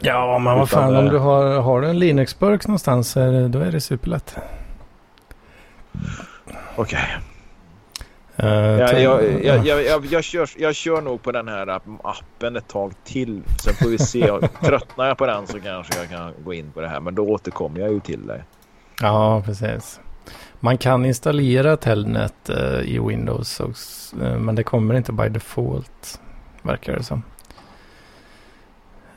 Ja, 0.00 0.38
men 0.38 0.58
vad 0.58 0.70
fan, 0.70 0.92
det... 0.92 0.98
om 0.98 1.08
du 1.08 1.18
har, 1.18 1.60
har 1.60 1.80
du 1.80 1.88
en 1.88 1.98
Linux-burk 1.98 2.66
någonstans 2.66 3.14
då 3.14 3.58
är 3.58 3.72
det 3.72 3.80
superlätt. 3.80 4.36
Okej. 6.76 6.98
Okay. 7.00 7.22
Uh, 8.42 8.48
ja, 8.50 8.98
jag, 8.98 9.44
jag, 9.44 9.66
jag, 9.66 10.06
jag, 10.06 10.24
kör, 10.24 10.50
jag 10.56 10.74
kör 10.74 11.02
nog 11.02 11.22
på 11.22 11.32
den 11.32 11.48
här 11.48 11.66
appen 12.02 12.56
ett 12.56 12.68
tag 12.68 12.92
till. 13.04 13.42
Sen 13.64 13.74
får 13.74 13.88
vi 13.88 13.98
se. 13.98 14.32
Tröttnar 14.62 15.06
jag 15.06 15.18
på 15.18 15.26
den 15.26 15.46
så 15.46 15.60
kanske 15.60 15.98
jag 15.98 16.08
kan 16.08 16.32
gå 16.44 16.54
in 16.54 16.72
på 16.72 16.80
det 16.80 16.88
här. 16.88 17.00
Men 17.00 17.14
då 17.14 17.28
återkommer 17.28 17.80
jag 17.80 17.92
ju 17.92 18.00
till 18.00 18.26
dig. 18.26 18.42
Ja, 19.00 19.42
precis. 19.46 20.00
Man 20.60 20.78
kan 20.78 21.04
installera 21.04 21.76
Telnet 21.76 22.50
uh, 22.50 22.80
i 22.80 22.98
Windows. 22.98 23.60
Och, 23.60 23.74
uh, 24.22 24.38
men 24.38 24.54
det 24.54 24.62
kommer 24.62 24.94
inte 24.94 25.12
by 25.12 25.28
default. 25.28 26.20
Verkar 26.62 26.96
det 26.96 27.02
som. 27.02 27.22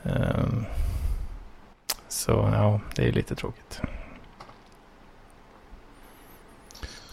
Ehm, 0.04 0.64
så 2.08 2.50
ja, 2.52 2.80
det 2.96 3.08
är 3.08 3.12
lite 3.12 3.34
tråkigt. 3.34 3.80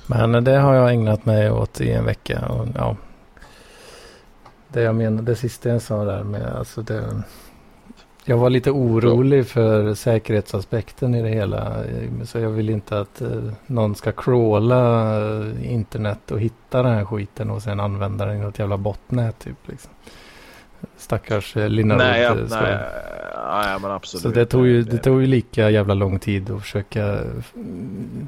Men 0.08 0.44
det 0.44 0.58
har 0.58 0.74
jag 0.74 0.94
ägnat 0.94 1.26
mig 1.26 1.52
åt 1.52 1.82
i 1.82 1.92
en 1.92 2.06
vecka. 2.06 2.46
Och, 2.48 2.68
ja, 2.76 2.96
det 4.68 4.82
jag 4.82 4.96
menar, 4.96 5.22
det 5.22 5.36
sista 5.36 5.70
jag 5.70 5.82
sa 5.82 6.04
där 6.04 6.24
med, 6.24 6.46
alltså 6.56 6.82
det, 6.82 7.24
jag 8.26 8.38
var 8.38 8.50
lite 8.50 8.72
orolig 8.72 9.48
för 9.48 9.94
säkerhetsaspekten 9.94 11.16
i 11.16 11.22
det 11.22 11.30
hela. 11.30 11.84
Så 12.24 12.40
jag 12.40 12.50
vill 12.50 12.70
inte 12.70 13.00
att 13.00 13.22
eh, 13.22 13.54
någon 13.68 13.96
ska 13.96 14.12
crawla 14.12 15.16
eh, 15.18 15.74
internet 15.74 16.32
och 16.32 16.40
hitta 16.40 16.84
den 16.84 16.94
här 16.94 17.06
skiten 17.06 17.50
och 17.50 17.62
sen 17.62 17.80
använda 17.80 18.26
den 18.26 18.38
i 18.38 18.40
något 18.40 18.60
jävla 18.60 18.78
botnät 18.78 19.40
typ. 19.40 19.68
Liksom. 19.68 19.92
Stackars 20.98 21.58
eh, 21.58 21.70
Linnarud. 21.70 22.02
Nej, 22.02 22.22
ja, 22.22 22.34
nej, 22.34 22.78
nej, 23.66 23.80
men 23.80 23.92
absolut. 23.92 24.22
Så 24.22 24.30
det 24.30 24.46
tog, 24.46 24.68
ju, 24.68 24.84
det 24.84 24.98
tog 24.98 25.22
ju 25.22 25.28
lika 25.28 25.70
jävla 25.70 25.94
lång 25.94 26.20
tid 26.20 26.52
att 26.52 26.62
försöka 26.62 27.20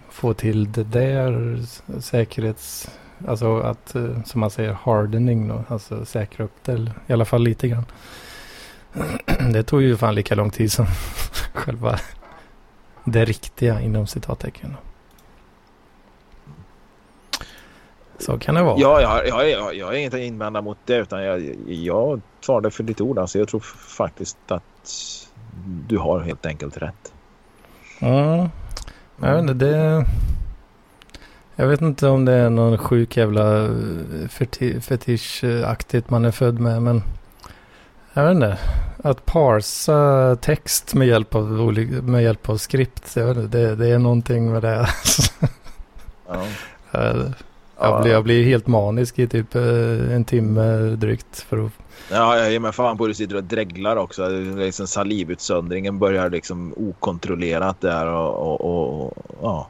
få 0.10 0.34
till 0.34 0.72
det 0.72 0.84
där 0.84 1.60
säkerhets... 2.00 2.90
Alltså 3.28 3.60
att, 3.60 3.96
eh, 3.96 4.24
som 4.26 4.40
man 4.40 4.52
säger, 4.52 4.74
hardening 4.74 5.48
då. 5.48 5.64
Alltså 5.68 6.06
säkra 6.06 6.46
upp 6.46 6.56
det, 6.64 6.92
i 7.08 7.14
alla 7.14 7.26
fall 7.26 7.44
lite 7.44 7.68
grann. 7.68 7.86
Det 9.54 9.64
tog 9.64 9.82
ju 9.82 9.98
fan 9.98 10.16
lika 10.16 10.36
lång 10.36 10.50
tid 10.50 10.72
som 10.72 10.86
själva 11.54 12.00
det 13.04 13.26
riktiga 13.26 13.82
inom 13.82 14.08
citattecken. 14.08 14.76
Så 18.22 18.40
kan 18.40 18.56
det 18.56 18.64
vara. 18.64 18.80
Ja, 18.80 19.02
jag, 19.02 19.28
jag, 19.28 19.50
jag, 19.50 19.76
jag 19.76 19.86
har 19.86 19.94
inget 19.94 20.14
att 20.14 20.20
invända 20.20 20.62
mot 20.62 20.78
det 20.86 20.98
utan 20.98 21.24
jag, 21.24 21.56
jag 21.68 22.22
tar 22.46 22.62
det 22.62 22.72
för 22.72 22.84
ditt 22.84 23.02
ord. 23.02 23.20
Alltså, 23.20 23.40
jag 23.40 23.48
tror 23.48 23.60
faktiskt 23.88 24.38
att 24.48 24.64
du 25.88 25.98
har 25.98 26.20
helt 26.20 26.46
enkelt 26.46 26.78
rätt. 26.78 27.14
Mm. 28.00 28.50
Jag 29.22 29.32
vet 29.32 29.42
inte, 29.42 29.54
det... 29.54 30.06
Jag 31.56 31.68
vet 31.68 31.82
inte 31.82 32.08
om 32.08 32.26
det 32.26 32.34
är 32.34 32.50
någon 32.50 32.78
sjuk 32.78 33.18
jävla 33.18 33.70
feti 34.30 34.82
fetischaktigt 34.82 36.10
man 36.10 36.26
är 36.26 36.32
född 36.32 36.60
med 36.60 36.82
men 36.82 37.04
jag 38.14 38.24
vet 38.24 38.36
inte. 38.36 38.58
Att 39.04 39.26
parsa 39.26 40.36
text 40.42 40.94
med 40.94 41.08
hjälp 41.08 41.36
av, 41.36 41.74
med 42.04 42.24
hjälp 42.24 42.50
av 42.50 42.58
skript. 42.58 43.16
Jag 43.16 43.26
vet 43.26 43.38
inte, 43.38 43.58
det, 43.58 43.76
det 43.76 43.88
är 43.88 44.00
någonting 44.00 44.52
med 44.52 44.62
det. 44.62 44.88
ja. 46.28 46.46
Jag 47.82 48.02
blir, 48.02 48.12
jag 48.12 48.24
blir 48.24 48.44
helt 48.44 48.68
manisk 48.68 49.20
i 49.20 49.28
typ 49.28 49.56
eh, 49.56 50.16
en 50.16 50.26
timme 50.26 50.80
drygt 50.80 51.40
för 51.40 51.66
att... 51.66 51.72
Ja, 52.12 52.38
jag 52.38 52.52
ger 52.52 52.60
mig 52.60 52.72
fan 52.72 52.98
på 52.98 53.04
att 53.04 53.10
du 53.10 53.14
sitter 53.14 53.36
och 53.36 53.44
dreglar 53.44 53.96
också. 53.96 54.28
Liksom 54.58 54.88
salivutsöndringen 54.88 56.00
börjar 56.00 56.30
liksom 56.30 56.74
okontrollerat 56.78 57.82
där 57.82 58.08
och, 58.08 58.62
och, 58.62 59.06
och 59.06 59.14
ja. 59.42 59.68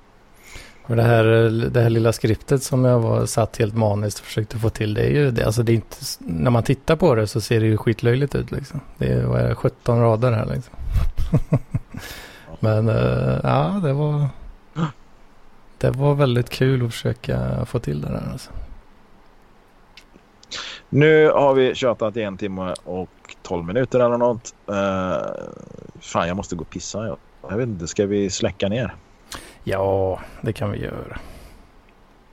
Men 0.87 0.97
det 0.97 1.03
här, 1.03 1.23
det 1.69 1.81
här 1.81 1.89
lilla 1.89 2.13
skriptet 2.13 2.63
som 2.63 2.85
jag 2.85 2.99
var 2.99 3.25
satt 3.25 3.57
helt 3.57 3.75
maniskt 3.75 4.19
och 4.19 4.25
försökte 4.25 4.57
få 4.57 4.69
till 4.69 4.93
det 4.93 5.01
är 5.01 5.09
ju 5.09 5.31
det. 5.31 5.45
Alltså 5.45 5.63
det 5.63 5.71
är 5.71 5.73
inte, 5.73 5.97
när 6.19 6.51
man 6.51 6.63
tittar 6.63 6.95
på 6.95 7.15
det 7.15 7.27
så 7.27 7.41
ser 7.41 7.59
det 7.59 7.65
ju 7.65 7.77
skitlöjligt 7.77 8.35
ut 8.35 8.51
liksom. 8.51 8.79
Det 8.97 9.07
är, 9.07 9.23
vad 9.23 9.41
är 9.41 9.49
det, 9.49 9.55
17 9.55 10.01
rader 10.01 10.31
här 10.31 10.45
liksom. 10.45 10.75
Men 12.59 12.89
eh, 12.89 13.39
ja, 13.43 13.79
det 13.83 13.93
var 13.93 14.29
det 15.81 15.91
var 15.91 16.15
väldigt 16.15 16.49
kul 16.49 16.85
att 16.85 16.93
försöka 16.93 17.65
få 17.65 17.79
till 17.79 18.01
det 18.01 18.07
där. 18.07 18.29
Alltså. 18.31 18.51
Nu 20.89 21.29
har 21.29 21.53
vi 21.53 21.75
tjatat 21.75 22.17
i 22.17 22.21
en 22.21 22.37
timme 22.37 22.73
och 22.83 23.09
tolv 23.41 23.65
minuter 23.65 23.99
eller 23.99 24.17
något. 24.17 24.53
Uh, 24.69 24.75
fan, 25.99 26.27
jag 26.27 26.37
måste 26.37 26.55
gå 26.55 26.61
och 26.61 26.69
pissa. 26.69 27.07
Jag, 27.07 27.17
jag 27.49 27.57
vet 27.57 27.67
inte, 27.67 27.87
ska 27.87 28.05
vi 28.05 28.29
släcka 28.29 28.69
ner? 28.69 28.95
Ja, 29.63 30.19
det 30.41 30.53
kan 30.53 30.71
vi 30.71 30.77
göra. 30.77 31.19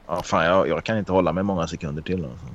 Ja, 0.06 0.22
fan, 0.22 0.44
jag, 0.44 0.68
jag 0.68 0.84
kan 0.84 0.98
inte 0.98 1.12
hålla 1.12 1.32
mig 1.32 1.44
många 1.44 1.66
sekunder 1.66 2.02
till. 2.02 2.24
Alltså. 2.24 2.46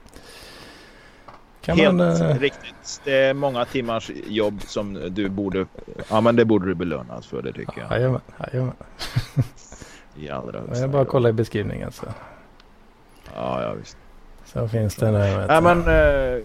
Kan 1.60 1.78
Helt 1.78 1.94
man, 1.94 2.10
eh... 2.10 2.38
riktigt. 2.38 3.00
Det 3.04 3.16
är 3.16 3.34
många 3.34 3.64
timmars 3.64 4.10
jobb 4.26 4.62
som 4.66 4.94
du 5.10 5.28
borde... 5.28 5.66
Ja, 6.10 6.20
men 6.20 6.36
det 6.36 6.44
borde 6.44 6.66
du 6.66 6.74
belönas 6.74 7.26
för, 7.26 7.42
det 7.42 7.52
tycker 7.52 7.80
jag. 7.80 7.90
Jajamän, 7.90 8.20
jajamän. 8.52 8.74
I 10.16 10.30
allra 10.30 10.60
högsta 10.60 10.80
Jag 10.80 10.90
bara 10.90 11.04
kolla 11.04 11.28
i 11.28 11.32
beskrivningen 11.32 11.92
så. 11.92 12.06
Ja, 13.34 13.62
ja 13.62 13.72
visst. 13.72 13.96
Så 14.52 14.68
finns 14.68 14.96
det 14.96 15.10
nu. 15.10 15.46
Ja, 15.48 15.60
men, 15.60 15.78
eh, 15.78 16.42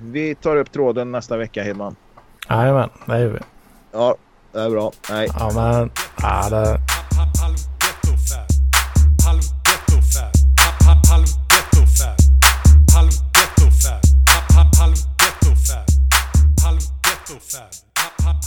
vi 0.00 0.34
tar 0.34 0.56
upp 0.56 0.72
tråden 0.72 1.12
nästa 1.12 1.36
vecka 1.36 1.62
Hedman. 1.62 1.96
Jajamän, 2.48 2.90
det 3.06 3.20
gör 3.20 3.28
vi. 3.28 3.38
Ja, 3.92 4.16
det 4.52 4.60
är 4.60 4.70
bra. 4.70 4.92
Hej. 5.10 5.28
Ja, 5.38 5.50
men, 5.54 5.90
ja, 6.22 6.48
det... 6.50 6.80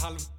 Halv 0.02 0.35